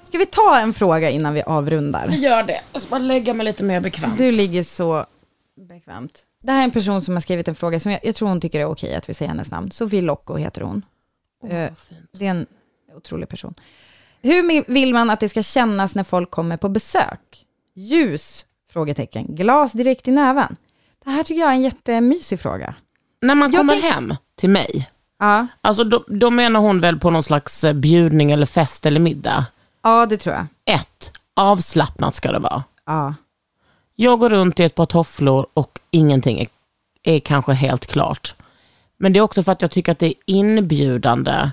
Ska 0.04 0.18
vi 0.18 0.26
ta 0.26 0.60
en 0.60 0.74
fråga 0.74 1.10
innan 1.10 1.34
vi 1.34 1.42
avrundar? 1.44 2.08
Gör 2.10 2.44
det. 2.44 2.62
Jag 2.74 2.82
ska 2.82 2.90
bara 2.90 3.00
lägga 3.00 3.34
mig 3.34 3.46
lite 3.46 3.64
mer 3.64 3.80
bekvämt. 3.80 4.18
Du 4.18 4.32
ligger 4.32 4.64
så 4.64 5.06
bekvämt. 5.70 6.24
Det 6.44 6.52
här 6.52 6.60
är 6.60 6.64
en 6.64 6.72
person 6.72 7.02
som 7.02 7.14
har 7.14 7.22
skrivit 7.22 7.48
en 7.48 7.56
fråga 7.56 7.80
som 7.80 7.92
jag, 7.92 8.00
jag 8.04 8.16
tror 8.16 8.28
hon 8.30 8.42
tycker 8.42 8.60
det 8.60 8.64
är 8.64 8.70
okej 8.70 8.96
att 8.96 9.10
vi 9.10 9.14
säger 9.14 9.30
hennes 9.30 9.52
namn. 9.52 9.72
Sofie 9.72 10.02
Locko 10.02 10.36
heter 10.36 10.62
hon. 10.62 10.86
Eh, 11.44 11.72
det 12.18 12.26
är 12.26 12.30
en 12.30 12.46
otrolig 12.96 13.30
person. 13.30 13.54
Hur 14.22 14.72
vill 14.74 14.94
man 14.94 15.10
att 15.10 15.20
det 15.20 15.30
ska 15.30 15.44
kännas 15.44 15.96
när 15.96 16.04
folk 16.04 16.32
kommer 16.32 16.58
på 16.58 16.70
besök? 16.70 17.46
Ljus? 17.76 18.46
Frågetecken. 18.74 19.26
Glas 19.36 19.72
direkt 19.72 20.08
i 20.08 20.12
näven? 20.12 20.56
Det 21.06 21.10
här 21.12 21.24
tycker 21.24 21.42
jag 21.42 21.50
är 21.50 21.54
en 21.54 21.62
jättemysig 21.62 22.40
fråga. 22.40 22.76
När 23.22 23.36
man 23.36 23.52
kommer 23.52 23.74
tänker- 23.74 23.92
hem 23.92 24.16
till 24.36 24.50
mig, 24.50 24.90
Ja, 25.20 25.48
alltså 25.62 25.84
då, 25.84 26.04
då 26.08 26.30
menar 26.30 26.60
hon 26.60 26.80
väl 26.82 27.00
på 27.00 27.10
någon 27.10 27.24
slags 27.24 27.64
eh, 27.64 27.74
bjudning 27.74 28.32
eller 28.32 28.46
fest 28.46 28.86
eller 28.86 29.00
middag. 29.00 29.46
ja 29.84 30.06
det 30.06 30.18
tror 30.18 30.36
jag. 30.36 30.76
Ett, 30.76 31.12
avslappnat 31.34 32.16
ska 32.16 32.32
det 32.32 32.40
vara. 32.40 32.64
Ja. 32.86 33.14
Jag 33.96 34.20
går 34.20 34.30
runt 34.30 34.60
i 34.60 34.64
ett 34.64 34.76
par 34.76 34.86
tofflor 34.86 35.48
och 35.54 35.80
ingenting 35.92 36.40
är, 36.40 36.48
är 37.04 37.20
kanske 37.20 37.54
helt 37.54 37.86
klart. 37.86 38.36
Men 38.98 39.14
det 39.14 39.20
är 39.20 39.22
också 39.22 39.44
för 39.44 39.52
att 39.52 39.62
jag 39.62 39.72
tycker 39.72 39.92
att 39.92 40.00
det 40.00 40.08
är 40.08 40.14
inbjudande 40.26 41.50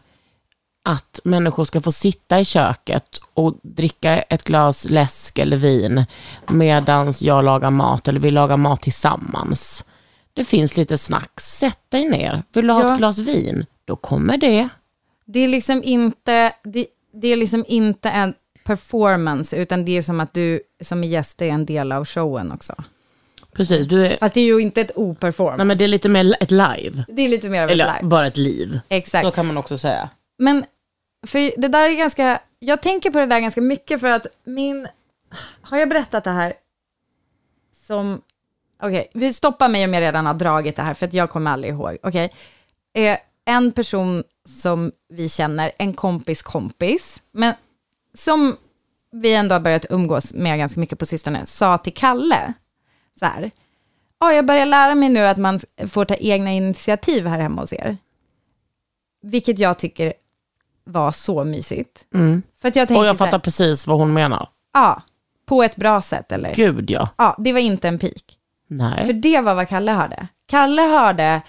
att 0.84 1.20
människor 1.24 1.64
ska 1.64 1.80
få 1.80 1.92
sitta 1.92 2.40
i 2.40 2.44
köket 2.44 3.20
och 3.34 3.54
dricka 3.62 4.18
ett 4.22 4.44
glas 4.44 4.84
läsk 4.90 5.38
eller 5.38 5.56
vin 5.56 6.04
medan 6.48 7.12
jag 7.20 7.44
lagar 7.44 7.70
mat 7.70 8.08
eller 8.08 8.20
vi 8.20 8.30
lagar 8.30 8.56
mat 8.56 8.82
tillsammans. 8.82 9.84
Det 10.34 10.44
finns 10.44 10.76
lite 10.76 10.98
snack. 10.98 11.40
Sätt 11.40 11.78
dig 11.88 12.08
ner. 12.08 12.42
Vill 12.52 12.66
du 12.66 12.72
ha 12.72 12.82
Ja. 12.82 12.92
ett 12.92 12.98
glas 12.98 13.18
vin? 13.18 13.66
Då 13.84 13.96
kommer 13.96 14.36
det. 14.36 14.68
Det 15.26 15.40
är 15.40 15.48
liksom 15.48 15.82
inte, 15.84 16.52
det, 16.64 16.86
det 17.14 17.28
är 17.28 17.36
liksom 17.36 17.64
inte 17.68 18.10
en 18.10 18.34
performance, 18.66 19.56
utan 19.56 19.84
det 19.84 19.96
är 19.96 20.02
som 20.02 20.20
att 20.20 20.34
du 20.34 20.60
som 20.80 21.04
gäst 21.04 21.42
är 21.42 21.48
en 21.48 21.66
del 21.66 21.92
av 21.92 22.04
showen 22.04 22.52
också. 22.52 22.74
Precis, 23.52 23.86
du 23.86 24.06
är, 24.06 24.16
Fast 24.20 24.34
det 24.34 24.40
är 24.40 24.44
ju 24.44 24.58
inte 24.60 24.80
ett 24.80 24.90
operformance. 24.96 25.56
nej 25.56 25.66
men 25.66 25.78
det 25.78 25.84
är 25.84 25.88
lite 25.88 26.08
mer 26.08 26.36
ett 26.40 26.50
live. 26.50 27.04
det 27.08 27.22
är 27.22 27.28
lite 27.28 27.48
mer 27.48 27.62
av 27.62 27.66
ett 27.66 27.72
Eller 27.72 27.84
live. 27.96 28.08
bara 28.08 28.26
ett 28.26 28.36
liv. 28.36 28.80
Exakt. 28.88 29.26
Så 29.26 29.32
kan 29.32 29.46
man 29.46 29.56
också 29.58 29.78
säga. 29.78 30.08
Men 30.40 30.64
för 31.26 31.60
det 31.60 31.68
där 31.68 31.88
är 31.88 31.94
ganska, 31.94 32.40
jag 32.58 32.82
tänker 32.82 33.10
på 33.10 33.18
det 33.18 33.26
där 33.26 33.40
ganska 33.40 33.60
mycket 33.60 34.00
för 34.00 34.08
att 34.08 34.26
min, 34.44 34.88
har 35.62 35.78
jag 35.78 35.88
berättat 35.88 36.24
det 36.24 36.30
här 36.30 36.52
som, 37.72 38.22
okej, 38.82 39.10
vi 39.14 39.32
stoppar 39.32 39.68
mig 39.68 39.84
om 39.84 39.94
jag 39.94 40.00
redan 40.00 40.26
har 40.26 40.34
dragit 40.34 40.76
det 40.76 40.82
här 40.82 40.94
för 40.94 41.06
att 41.06 41.14
jag 41.14 41.30
kommer 41.30 41.50
aldrig 41.50 41.72
ihåg, 41.72 41.98
okej. 42.02 42.34
Eh, 42.92 43.18
en 43.44 43.72
person 43.72 44.24
som 44.44 44.92
vi 45.08 45.28
känner, 45.28 45.72
en 45.78 45.92
kompis 45.92 46.42
kompis, 46.42 47.22
men 47.32 47.54
som 48.14 48.56
vi 49.12 49.34
ändå 49.34 49.54
har 49.54 49.60
börjat 49.60 49.86
umgås 49.90 50.34
med 50.34 50.58
ganska 50.58 50.80
mycket 50.80 50.98
på 50.98 51.06
sistone, 51.06 51.46
sa 51.46 51.78
till 51.78 51.94
Kalle, 51.94 52.52
så 53.18 53.26
här, 53.26 53.50
ja, 54.20 54.32
jag 54.32 54.46
börjar 54.46 54.66
lära 54.66 54.94
mig 54.94 55.08
nu 55.08 55.20
att 55.26 55.38
man 55.38 55.60
får 55.86 56.04
ta 56.04 56.14
egna 56.14 56.52
initiativ 56.52 57.26
här 57.26 57.38
hemma 57.38 57.60
hos 57.60 57.72
er. 57.72 57.96
Vilket 59.22 59.58
jag 59.58 59.78
tycker 59.78 60.12
var 60.84 61.12
så 61.12 61.44
mysigt. 61.44 62.04
För 62.60 62.68
att 62.68 62.76
jag 62.76 62.88
tänkte 62.88 62.94
Och 62.94 63.06
jag 63.06 63.16
så 63.16 63.24
här, 63.24 63.30
fattar 63.30 63.38
precis 63.38 63.86
vad 63.86 63.98
hon 63.98 64.12
menar. 64.12 64.48
ja, 64.74 65.02
på 65.46 65.62
ett 65.62 65.76
bra 65.76 66.02
sätt 66.02 66.32
eller? 66.32 66.54
Gud 66.54 66.90
ja. 66.90 67.08
Ja, 67.16 67.36
det 67.38 67.52
var 67.52 67.60
inte 67.60 67.88
en 67.88 67.98
pik. 67.98 68.36
För 68.68 68.74
Nej. 68.74 69.12
det 69.12 69.40
var 69.40 69.54
vad 69.54 69.68
Kalle 69.68 69.92
hörde. 69.92 70.28
Kalle 70.48 70.82
hörde 70.82 71.42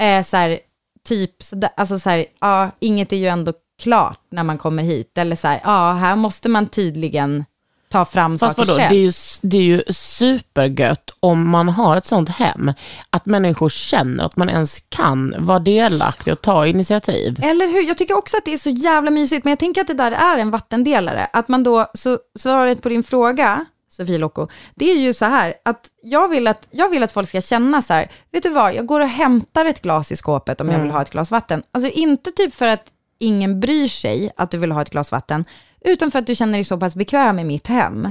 eh, 0.00 0.22
så 0.22 0.36
här, 0.36 0.58
typ, 1.04 1.42
så 1.42 1.60
alltså 1.76 1.98
så 1.98 2.10
här, 2.10 2.26
ja, 2.40 2.70
inget 2.80 3.12
är 3.12 3.16
ju 3.16 3.26
ändå 3.26 3.52
klart 3.82 4.20
när 4.30 4.42
man 4.42 4.58
kommer 4.58 4.82
hit. 4.82 5.18
Eller 5.18 5.36
så 5.36 5.48
här, 5.48 5.60
ja, 5.64 5.92
här 5.92 6.16
måste 6.16 6.48
man 6.48 6.66
tydligen 6.66 7.44
ta 7.88 8.04
fram 8.04 8.38
Fast 8.38 8.56
saker 8.56 8.66
vadå, 8.66 8.78
själv. 8.78 8.90
det 8.90 8.96
är, 8.96 9.00
ju, 9.00 9.12
det 9.42 9.56
är 9.56 9.62
ju 9.62 9.82
supergött 9.92 11.10
om 11.20 11.48
man 11.48 11.68
har 11.68 11.96
ett 11.96 12.06
sånt 12.06 12.28
hem, 12.28 12.72
att 13.10 13.26
människor 13.26 13.68
känner 13.68 14.24
att 14.24 14.36
man 14.36 14.48
ens 14.48 14.80
kan 14.88 15.34
vara 15.38 15.58
delaktig 15.58 16.32
och 16.32 16.40
ta 16.40 16.66
initiativ. 16.66 17.40
Eller 17.42 17.66
hur? 17.66 17.88
Jag 17.88 17.98
tycker 17.98 18.14
också 18.14 18.36
att 18.36 18.44
det 18.44 18.52
är 18.52 18.58
så 18.58 18.70
jävla 18.70 19.10
mysigt, 19.10 19.44
men 19.44 19.50
jag 19.50 19.58
tänker 19.58 19.80
att 19.80 19.86
det 19.86 19.94
där 19.94 20.12
är 20.12 20.38
en 20.38 20.50
vattendelare. 20.50 21.26
Att 21.32 21.48
man 21.48 21.62
då, 21.62 21.90
så 21.94 22.18
svaret 22.38 22.82
på 22.82 22.88
din 22.88 23.02
fråga, 23.02 23.64
Sofie 23.88 24.18
Locko, 24.18 24.48
det 24.74 24.90
är 24.90 24.96
ju 24.96 25.12
så 25.12 25.24
här, 25.24 25.54
att 25.64 25.86
jag 26.02 26.28
vill 26.28 26.46
att, 26.46 26.68
jag 26.70 26.88
vill 26.88 27.02
att 27.02 27.12
folk 27.12 27.28
ska 27.28 27.40
känna 27.40 27.82
så 27.82 27.92
här, 27.92 28.10
vet 28.32 28.42
du 28.42 28.48
vad, 28.48 28.74
jag 28.74 28.86
går 28.86 29.00
och 29.00 29.08
hämtar 29.08 29.64
ett 29.64 29.82
glas 29.82 30.12
i 30.12 30.16
skåpet 30.16 30.60
om 30.60 30.70
jag 30.70 30.80
vill 30.80 30.90
ha 30.90 31.02
ett 31.02 31.10
glas 31.10 31.30
vatten. 31.30 31.62
Alltså 31.72 31.90
inte 31.90 32.30
typ 32.30 32.54
för 32.54 32.66
att 32.66 32.84
ingen 33.18 33.60
bryr 33.60 33.88
sig 33.88 34.30
att 34.36 34.50
du 34.50 34.58
vill 34.58 34.72
ha 34.72 34.82
ett 34.82 34.90
glas 34.90 35.12
vatten, 35.12 35.44
utan 35.86 36.10
för 36.10 36.18
att 36.18 36.26
du 36.26 36.34
känner 36.34 36.52
dig 36.52 36.64
så 36.64 36.76
pass 36.78 36.94
bekväm 36.96 37.38
i 37.38 37.44
mitt 37.44 37.66
hem. 37.66 38.08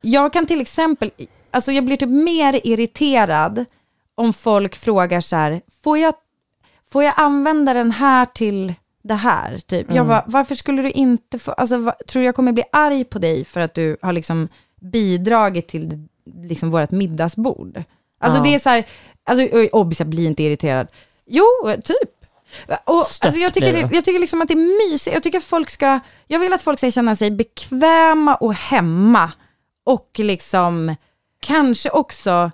Jag 0.00 0.32
kan 0.32 0.46
till 0.46 0.60
exempel, 0.60 1.10
alltså 1.50 1.72
jag 1.72 1.84
blir 1.84 1.96
typ 1.96 2.08
mer 2.08 2.60
irriterad 2.66 3.64
om 4.14 4.32
folk 4.32 4.76
frågar 4.76 5.20
så 5.20 5.36
här, 5.36 5.60
får 5.84 5.98
jag, 5.98 6.14
får 6.92 7.04
jag 7.04 7.14
använda 7.16 7.74
den 7.74 7.90
här 7.90 8.26
till 8.26 8.74
det 9.02 9.14
här? 9.14 9.58
Typ. 9.58 9.86
Jag 9.94 10.06
bara, 10.06 10.24
varför 10.26 10.54
skulle 10.54 10.82
du 10.82 10.90
inte 10.90 11.38
få, 11.38 11.52
alltså 11.52 11.76
va, 11.76 11.94
tror 12.08 12.24
jag 12.24 12.34
kommer 12.34 12.52
bli 12.52 12.64
arg 12.72 13.04
på 13.04 13.18
dig 13.18 13.44
för 13.44 13.60
att 13.60 13.74
du 13.74 13.96
har 14.02 14.12
liksom 14.12 14.48
bidragit 14.80 15.68
till 15.68 16.08
liksom 16.42 16.70
vårt 16.70 16.90
middagsbord? 16.90 17.82
Alltså 18.20 18.38
Ja. 18.38 18.44
det 18.44 18.54
är 18.54 18.58
så 18.58 18.68
här, 18.70 18.84
alltså 19.24 19.68
obs, 19.72 19.98
jag 20.00 20.08
blir 20.08 20.26
inte 20.26 20.42
irriterad. 20.42 20.88
Jo, 21.26 21.44
typ. 21.84 22.21
Och, 22.84 23.06
Stött 23.06 23.26
alltså 23.26 23.40
jag, 23.40 23.54
tycker 23.54 23.72
det, 23.72 23.88
jag 23.94 24.04
tycker 24.04 24.20
liksom 24.20 24.42
att 24.42 24.48
det 24.48 24.54
är 24.54 24.90
mysigt. 24.90 25.14
Jag 25.14 25.22
tycker 25.22 25.38
att 25.38 25.44
folk 25.44 25.70
ska, 25.70 26.00
jag 26.26 26.38
vill 26.38 26.52
att 26.52 26.62
folk 26.62 26.78
ska 26.78 26.90
känna 26.90 27.16
sig 27.16 27.30
bekväma 27.30 28.34
och 28.34 28.54
hemma. 28.54 29.32
Och 29.84 30.10
liksom 30.18 30.94
kanske 31.40 31.90
också, 31.90 32.50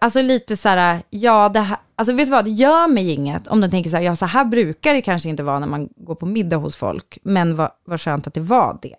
alltså 0.00 0.22
lite 0.22 0.56
så 0.56 0.68
här, 0.68 1.02
ja 1.10 1.48
det 1.48 1.60
här, 1.60 1.78
alltså 1.96 2.12
vet 2.12 2.26
du 2.26 2.30
vad, 2.30 2.44
det 2.44 2.50
gör 2.50 2.88
mig 2.88 3.10
inget 3.10 3.46
om 3.46 3.60
de 3.60 3.70
tänker 3.70 3.90
så 3.90 3.96
här, 3.96 4.04
ja 4.04 4.16
så 4.16 4.26
här 4.26 4.44
brukar 4.44 4.94
det 4.94 5.02
kanske 5.02 5.28
inte 5.28 5.42
vara 5.42 5.58
när 5.58 5.66
man 5.66 5.88
går 5.96 6.14
på 6.14 6.26
middag 6.26 6.56
hos 6.56 6.76
folk, 6.76 7.18
men 7.22 7.56
vad, 7.56 7.70
vad 7.84 8.00
skönt 8.00 8.26
att 8.26 8.34
det 8.34 8.40
var 8.40 8.78
det. 8.82 8.96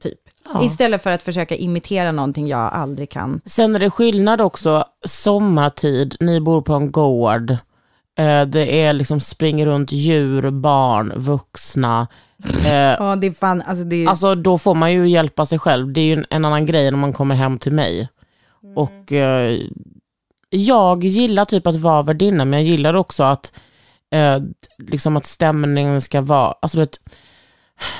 Typ. 0.00 0.18
Ja. 0.52 0.64
Istället 0.64 1.02
för 1.02 1.10
att 1.10 1.22
försöka 1.22 1.56
imitera 1.56 2.12
någonting 2.12 2.48
jag 2.48 2.72
aldrig 2.72 3.10
kan. 3.10 3.40
Sen 3.44 3.74
är 3.74 3.78
det 3.78 3.90
skillnad 3.90 4.40
också, 4.40 4.84
sommartid, 5.06 6.16
ni 6.20 6.40
bor 6.40 6.62
på 6.62 6.74
en 6.74 6.92
gård, 6.92 7.56
det 8.46 8.82
är 8.82 8.92
liksom 8.92 9.20
springer 9.20 9.66
runt 9.66 9.92
djur, 9.92 10.50
barn, 10.50 11.12
vuxna. 11.16 12.06
Eh, 12.66 12.74
Ja, 12.74 13.16
det 13.16 13.26
är 13.26 13.30
fan, 13.32 13.62
alltså 13.62 13.84
det 13.84 14.04
är 14.04 14.08
Alltså 14.08 14.34
då 14.34 14.58
får 14.58 14.74
man 14.74 14.92
ju 14.92 15.08
hjälpa 15.08 15.46
sig 15.46 15.58
själv. 15.58 15.92
Det 15.92 16.00
är 16.00 16.04
ju 16.04 16.12
en, 16.12 16.26
en 16.30 16.44
annan 16.44 16.66
grej 16.66 16.90
när 16.90 16.98
man 16.98 17.12
kommer 17.12 17.34
hem 17.34 17.58
till 17.58 17.72
mig. 17.72 18.08
Och 18.76 19.12
eh, 19.12 19.60
jag 20.50 21.04
gillar 21.04 21.44
typ 21.44 21.66
att 21.66 21.76
vara 21.76 22.02
värdinna, 22.02 22.44
men 22.44 22.58
jag 22.60 22.68
gillar 22.68 22.94
också 22.94 23.24
att, 23.24 23.52
eh, 24.10 24.38
liksom 24.78 25.16
att 25.16 25.26
stämningen 25.26 26.00
ska 26.00 26.20
vara, 26.20 26.54
alltså 26.62 26.78
det, 26.78 26.98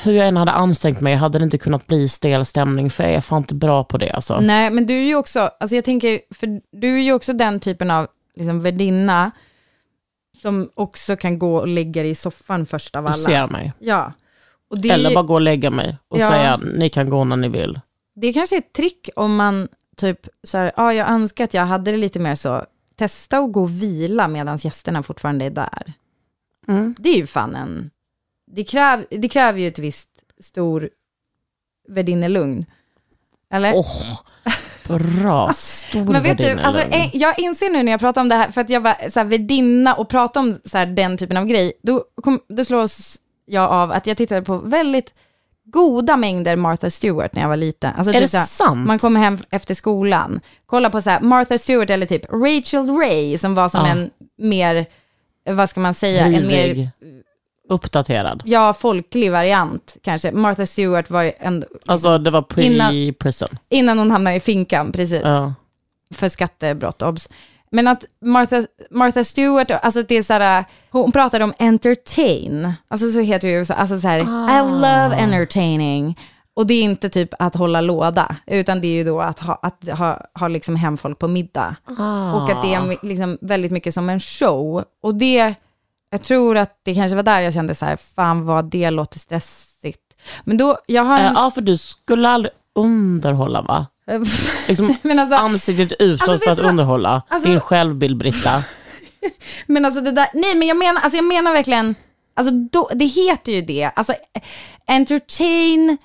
hur 0.03 0.13
jag 0.13 0.29
än 0.29 0.37
hade 0.37 0.53
ansträngt 0.53 1.01
mig 1.01 1.15
hade 1.15 1.39
det 1.39 1.45
inte 1.45 1.59
kunnat 1.59 1.87
bli 1.87 2.09
stel 2.09 2.45
stämning, 2.45 2.91
för 2.91 3.05
jag 3.05 3.13
är 3.13 3.21
fan 3.21 3.39
inte 3.39 3.55
bra 3.55 3.85
på 3.85 3.99
det 3.99 4.11
alltså. 4.11 4.41
Nej, 4.41 4.71
men 4.71 4.87
du 4.87 4.95
är 4.95 5.05
ju 5.07 5.15
också, 5.15 5.51
alltså 5.61 5.77
jag 5.77 5.85
tänker, 5.85 6.21
för 6.35 6.61
du 6.81 6.97
är 6.97 7.03
ju 7.03 7.13
också 7.13 7.33
den 7.33 7.61
typen 7.61 7.91
av 7.91 8.07
liksom, 8.37 8.61
värdinna 8.61 9.31
som 10.41 10.71
också 10.75 11.17
kan 11.17 11.39
gå 11.39 11.57
och 11.57 11.69
lägga 11.69 12.03
dig 12.03 12.11
i 12.11 12.15
soffan 12.15 12.67
först 12.67 12.97
av 12.97 13.03
Du 13.05 13.09
alla. 13.09 13.17
ser 13.17 13.47
mig. 13.47 13.73
Ja. 13.79 14.13
Det, 14.77 14.91
Eller 14.91 15.15
bara 15.15 15.25
gå 15.25 15.35
och 15.35 15.41
lägga 15.41 15.71
mig 15.71 15.99
och 16.09 16.19
Ja. 16.21 16.29
säga, 16.29 16.57
ni 16.57 16.89
kan 16.89 17.11
gå 17.11 17.25
när 17.25 17.37
ni 17.37 17.49
vill. 17.49 17.81
det 18.15 18.33
kanske 18.33 18.57
är 18.57 18.59
ett 18.59 18.73
trick 18.73 19.09
om 19.17 19.37
man 19.37 19.69
typ 19.97 20.29
så 20.43 20.59
här, 20.59 20.73
ja, 20.77 20.93
jag 20.95 21.09
önskar 21.09 21.45
att 21.45 21.55
jag 21.55 21.67
hade 21.67 21.91
det 21.91 21.97
lite 21.97 22.19
mer 22.19 22.35
så, 22.35 22.65
testa 22.97 23.39
att 23.39 23.53
gå 23.53 23.63
och 23.63 23.83
vila 23.83 24.29
medan 24.29 24.57
gästerna 24.57 25.03
fortfarande 25.03 25.45
är 25.45 25.51
där. 25.51 25.93
Mm. 26.69 26.95
Det 26.99 27.09
är 27.09 27.17
ju 27.17 27.27
fan 27.27 27.55
en, 27.55 27.91
det, 28.47 28.65
kräv, 28.65 29.05
det 29.11 29.29
kräver 29.29 29.61
ju 29.61 29.69
ett 29.69 29.79
visst 29.79 30.09
stor 30.41 30.91
värdinnelugn. 31.89 32.65
Eller? 33.51 33.73
Åh, 33.75 34.21
bra, 34.89 35.53
stor 35.53 36.05
Men 36.05 36.23
vet 36.23 36.39
du, 36.39 36.51
alltså, 36.61 36.83
eh, 36.83 37.17
jag 37.17 37.39
inser 37.39 37.71
nu 37.71 37.83
när 37.83 37.93
jag 37.93 38.01
pratar 38.01 38.21
om 38.21 38.29
det 38.29 38.35
här, 38.35 38.51
för 38.51 38.61
att 38.61 38.71
jag 38.71 38.81
var 38.81 39.11
så 39.11 39.21
här, 39.21 39.25
värdinna 39.27 39.95
och 39.95 40.09
prata 40.09 40.41
om 40.41 40.57
så 40.65 40.79
här, 40.79 40.87
den 40.87 41.17
typen 41.17 41.37
av 41.37 41.45
grej, 41.47 41.73
då, 41.83 42.05
kom, 42.23 42.41
då 42.49 42.65
slås 42.65 43.17
jag 43.47 43.71
av 43.71 43.93
att 43.93 44.07
jag 44.07 44.17
tittade 44.17 44.43
på 44.43 44.57
väldigt 44.57 45.15
goda 45.65 46.17
mängder 46.17 46.57
Martha 46.57 46.91
Stewart 46.91 47.35
när 47.35 47.43
jag 47.43 47.49
var 47.49 47.57
liten. 47.57 47.93
Alltså, 47.97 48.11
Är 48.11 48.15
typ 48.15 48.23
det 48.23 48.29
så 48.29 48.37
här, 48.37 48.45
sant? 48.45 48.87
Man 48.87 48.99
kommer 48.99 49.21
hem 49.21 49.39
efter 49.51 49.75
skolan, 49.75 50.41
kolla 50.67 50.91
på 50.91 51.03
så 51.03 51.11
här, 51.11 51.21
Martha 51.21 51.59
Stewart 51.59 51.91
eller 51.91 52.07
typ 52.07 52.33
Rachel 52.33 52.91
Ray 52.91 53.39
som 53.39 53.55
var 53.55 53.69
som 53.69 53.87
Ja. 53.87 53.93
en 53.93 54.11
mer, 54.39 54.87
vad 55.51 55.71
ska 55.71 55.81
man 55.81 55.95
säga, 55.95 56.27
en 56.27 56.47
mer 56.47 56.91
uppdaterad. 57.69 58.43
ja, 58.45 58.73
folklig 58.73 59.33
variant 59.33 59.97
kanske. 60.03 60.33
Martha 60.33 60.67
Stewart 60.67 61.11
var 61.11 61.23
ju 61.23 61.33
ändå, 61.39 61.67
Alltså 61.87 62.19
det 62.19 62.31
var 62.31 62.43
pre-prison. 62.43 63.57
innan 63.69 63.99
hon 63.99 64.11
hamnade 64.11 64.37
i 64.37 64.41
finkan, 64.41 64.93
precis. 64.93 65.23
Ja. 65.25 65.55
för 66.15 66.29
skattebrott, 66.29 67.03
obs. 67.03 67.29
Men 67.71 67.89
att 67.89 68.05
Martha, 68.25 68.65
Martha 68.91 69.25
Stewart, 69.25 69.71
alltså 69.71 70.03
det 70.03 70.15
är 70.15 70.23
så 70.23 70.33
här, 70.33 70.65
hon 70.91 71.13
pratade 71.13 71.45
om 71.45 71.53
entertain, 71.59 72.73
alltså 72.89 73.11
så 73.13 73.21
heter 73.21 73.49
det 73.49 73.55
ju, 73.55 73.65
så- 73.65 73.75
alltså 73.75 74.01
så 74.01 74.09
här, 74.09 74.19
I 74.19 74.71
love 74.81 75.17
entertaining. 75.23 76.19
Och 76.55 76.67
det 76.67 76.75
är 76.75 76.83
inte 76.83 77.09
typ 77.09 77.35
att 77.39 77.55
hålla 77.55 77.81
låda, 77.81 78.37
utan 78.47 78.81
det 78.81 78.87
är 78.89 78.93
ju 78.93 79.05
då 79.05 79.21
att 79.21 79.39
ha, 79.39 79.59
att 79.63 79.89
ha, 79.99 80.21
ha 80.35 80.49
liksom 80.49 80.77
hemfolk 80.77 81.19
på 81.19 81.29
middag. 81.29 81.77
Och 82.35 82.51
att 82.51 82.63
det 82.63 82.75
är 82.75 83.07
liksom 83.07 83.39
väldigt 83.41 83.73
mycket 83.73 83.95
som 83.95 84.09
en 84.09 84.21
show. 84.21 84.85
Och 85.03 85.15
det, 85.15 85.55
jag 86.11 86.23
tror 86.23 86.57
att 86.57 86.81
det 86.85 86.95
kanske 86.95 87.17
var 87.17 87.23
där 87.23 87.41
jag 87.41 87.55
kände 87.55 87.75
så 87.75 87.87
här, 87.87 87.97
fan 88.17 88.45
vad 88.45 88.65
det 88.71 88.91
låter 88.91 89.19
stressigt. 89.19 90.03
Men 90.45 90.57
då, 90.57 90.79
jag 90.87 91.05
har 91.05 91.19
Eh, 91.19 91.27
en... 91.27 91.35
Ja, 91.35 91.51
för 91.51 91.61
du 91.61 91.77
skulle 91.77 92.29
aldrig 92.29 92.53
underhålla 92.75 93.63
va? 93.63 93.87
Liksom 94.69 94.97
men 95.03 95.19
alltså, 95.19 95.37
ansiktet 95.37 95.93
utåt 95.99 96.29
Alltså, 96.29 96.45
för 96.45 96.53
att 96.53 96.59
underhålla. 96.59 97.23
Alltså- 97.29 97.49
Din 97.49 97.61
självbild, 97.61 98.17
Britta. 98.17 98.65
Men 99.67 99.85
alltså 99.85 100.01
det 100.01 100.11
där, 100.13 100.27
nej 100.35 100.55
men 100.55 100.69
jag 100.69 100.77
menar, 100.77 101.01
alltså 101.01 101.17
jag 101.17 101.25
menar 101.25 101.53
verkligen, 101.53 101.95
alltså 102.37 102.55
då, 102.55 102.91
det 102.95 103.05
heter 103.05 103.53
ju 103.53 103.63
det, 103.63 103.85
alltså 103.97 104.15
entertain 104.87 105.99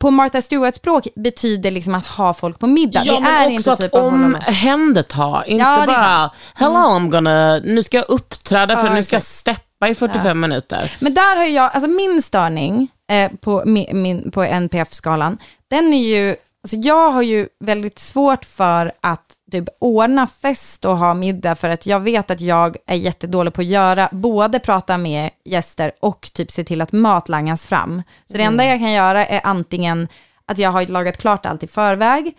på 0.00 0.10
Martha 0.10 0.42
Stewarts 0.42 0.76
språk 0.78 1.06
betyder 1.16 1.70
liksom 1.70 1.94
att 1.94 2.06
ha 2.06 2.34
folk 2.34 2.58
på 2.58 2.66
middag. 2.66 3.02
Ja, 3.04 3.20
det 3.20 3.26
är 3.26 3.48
inte 3.50 3.76
typ 3.76 3.94
att 3.94 4.06
omhänderta, 4.06 5.44
inte 5.46 5.64
Ja, 5.64 5.84
bara 5.86 5.96
sant. 6.00 6.32
hello 6.54 6.74
I'm 6.76 7.08
gonna, 7.10 7.58
nu 7.58 7.82
ska 7.82 7.96
jag 7.96 8.08
uppträda 8.08 8.76
för 8.76 8.86
Ja, 8.86 8.94
nu 8.94 9.02
ska 9.02 9.16
jag 9.16 9.22
steppa 9.22 9.88
i 9.88 9.94
45 9.94 10.40
minuter. 10.40 10.96
Men 11.00 11.14
där 11.14 11.36
har 11.36 11.44
jag, 11.44 11.64
alltså 11.74 11.90
min 11.90 12.22
störning 12.22 12.88
eh, 13.10 13.32
på, 13.40 13.62
min, 13.66 14.02
min, 14.02 14.30
på 14.30 14.42
NPF-skalan, 14.44 15.38
den 15.70 15.92
är 15.94 16.16
ju, 16.16 16.36
alltså 16.62 16.76
jag 16.76 17.10
har 17.10 17.22
ju 17.22 17.48
väldigt 17.64 17.98
svårt 17.98 18.44
för 18.44 18.92
att 19.00 19.33
typ 19.54 19.68
ordna 19.80 20.26
fest 20.26 20.84
och 20.84 20.98
ha 20.98 21.14
middag 21.14 21.54
för 21.54 21.68
att 21.68 21.86
jag 21.86 22.00
vet 22.00 22.30
att 22.30 22.40
jag 22.40 22.76
är 22.86 22.94
jättedålig 22.94 23.54
på 23.54 23.60
att 23.60 23.66
göra, 23.66 24.08
både 24.12 24.58
prata 24.58 24.98
med 24.98 25.30
gäster 25.44 25.92
och 26.00 26.30
typ 26.34 26.50
se 26.50 26.64
till 26.64 26.80
att 26.80 26.92
mat 26.92 27.28
langas 27.28 27.66
fram. 27.66 28.02
Så 28.30 28.36
det 28.36 28.42
enda 28.42 28.64
jag 28.64 28.78
kan 28.78 28.92
göra 28.92 29.26
är 29.26 29.40
antingen 29.44 30.08
att 30.46 30.58
jag 30.58 30.70
har 30.70 30.86
lagat 30.86 31.18
klart 31.18 31.46
allt 31.46 31.62
i 31.62 31.66
förväg, 31.66 32.36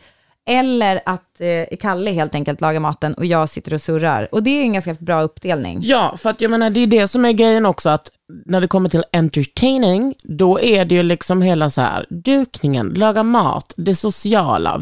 eller 0.48 1.02
att 1.06 1.42
eh, 1.42 1.78
Kalle 1.80 2.12
helt 2.12 2.36
enkelt 2.36 2.62
lagar 2.62 2.80
maten 2.80 3.14
och 3.14 3.26
jag 3.26 3.50
sitter 3.50 3.74
och 3.74 3.82
surrar. 3.82 4.28
Och 4.32 4.44
det 4.44 4.50
är 4.50 4.62
en 4.62 4.74
ganska 4.74 4.94
bra 4.94 5.22
uppdelning. 5.22 5.80
Ja, 5.82 6.16
för 6.18 6.30
att 6.30 6.42
jag 6.42 6.52
menar 6.52 6.70
det 6.70 6.80
är 6.80 6.88
det 6.88 7.08
som 7.08 7.26
är 7.26 7.32
grejen 7.32 7.66
också 7.66 7.90
att 7.90 8.12
när 8.46 8.62
det 8.62 8.68
kommer 8.68 8.90
till 8.90 9.04
entertaining, 9.12 10.16
då 10.24 10.60
är 10.60 10.86
det 10.86 10.96
ju 10.96 11.04
liksom 11.04 11.42
hela 11.42 11.70
så 11.70 11.82
här, 11.82 12.06
dukningen, 12.10 12.90
laga 12.90 13.24
mat, 13.24 13.74
det 13.78 13.96
sociala, 13.96 14.82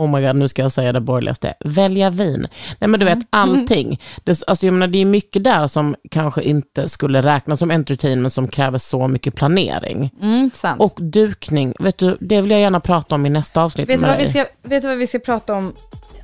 oh 0.00 0.10
my 0.10 0.26
god, 0.26 0.36
nu 0.36 0.48
ska 0.48 0.62
jag 0.62 0.72
säga 0.72 0.92
det 0.92 1.00
borgerligaste, 1.00 1.54
välja 1.60 2.10
vin. 2.10 2.46
Nej 2.78 2.88
men 2.88 3.00
du 3.00 3.06
vet, 3.06 3.18
allting. 3.30 4.00
Det, 4.24 4.42
alltså 4.46 4.66
jag 4.66 4.72
menar 4.72 4.88
det 4.88 4.98
är 4.98 5.04
mycket 5.04 5.44
där 5.44 5.66
som 5.66 5.96
kanske 6.10 6.42
inte 6.42 6.88
skulle 6.88 7.22
räknas 7.22 7.58
som 7.58 7.70
entertainment 7.70 8.32
som 8.32 8.48
kräver 8.48 8.78
så 8.78 9.08
mycket 9.08 9.34
planering. 9.34 10.10
Mm. 10.22 10.50
Och 10.78 10.98
dukning, 11.00 11.74
vet 11.78 11.98
du, 11.98 12.16
det 12.20 12.40
vill 12.40 12.50
jag 12.50 12.60
gärna 12.60 12.80
prata 12.80 13.14
om 13.14 13.26
i 13.26 13.30
nästa 13.30 13.62
avsnitt 13.62 13.88
Vet 13.88 14.00
du, 14.00 14.06
vad 14.06 14.18
vi 14.18 14.28
ska, 14.28 14.44
vet 14.62 14.82
du 14.82 14.88
vad 14.88 14.98
vi 14.98 15.06
ska 15.06 15.18
prata 15.18 15.54
om? 15.54 15.72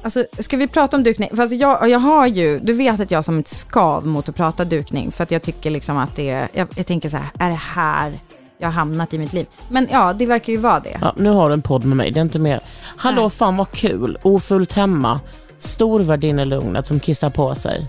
Alltså, 0.03 0.25
ska 0.39 0.57
vi 0.57 0.69
prata 0.69 0.97
om 0.97 1.03
dukning? 1.03 1.29
För 1.35 1.43
alltså 1.43 1.57
jag, 1.57 1.89
jag 1.89 1.99
har 1.99 2.27
ju, 2.27 2.59
du 2.59 2.73
vet 2.73 3.01
att 3.01 3.11
jag 3.11 3.19
har 3.19 3.23
som 3.23 3.39
ett 3.39 3.49
skav 3.49 4.07
mot 4.07 4.29
att 4.29 4.37
prata 4.37 4.65
dukning, 4.65 5.13
för 5.13 5.23
att 5.23 5.31
jag 5.31 5.43
tycker 5.43 5.71
liksom 5.71 5.97
att 5.97 6.17
det 6.17 6.31
är, 6.31 6.49
jag, 6.53 6.69
jag 6.75 6.87
tänker 6.87 7.09
så 7.09 7.17
här, 7.17 7.31
är 7.39 7.51
det 7.51 7.61
här 7.75 8.21
jag 8.59 8.69
har 8.69 8.73
hamnat 8.73 9.15
i 9.15 9.19
mitt 9.19 9.33
liv? 9.33 9.47
Men 9.71 9.89
ja, 9.91 10.13
det 10.13 10.27
verkar 10.27 10.53
ju 10.53 10.59
vara 10.59 10.81
det. 10.81 10.99
Ja, 11.01 11.13
nu 11.17 11.31
har 11.31 11.49
du 11.49 11.53
en 11.53 11.63
podd 11.63 11.85
med 11.85 11.97
mig, 11.97 12.11
det 12.11 12.21
är 12.21 12.23
inte 12.23 12.39
mer. 12.39 12.61
Hallå, 12.97 13.23
Nej. 13.23 13.31
fan 13.31 13.57
vad 13.57 13.71
kul. 13.71 14.19
Ofullt 14.23 14.73
hemma. 14.73 15.21
Storvärdinne-lugnet 15.59 16.87
som 16.87 17.01
kissar 17.01 17.31
på 17.31 17.55
sig. 17.55 17.87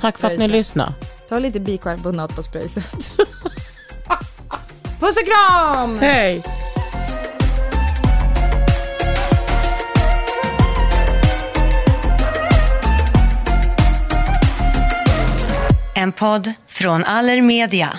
Tack 0.00 0.18
för 0.18 0.28
att 0.32 0.38
ni 0.38 0.48
lyssnade. 0.48 0.92
Ta 1.28 1.38
lite 1.38 1.60
bikarbonat 1.60 2.36
på 2.36 2.42
sprayset. 2.42 3.12
Puss 5.00 5.16
och 5.16 5.26
kram! 5.26 5.98
Hej! 5.98 6.42
En 15.94 16.12
podd 16.12 16.52
från 16.68 17.04
Allermedia. 17.04 17.98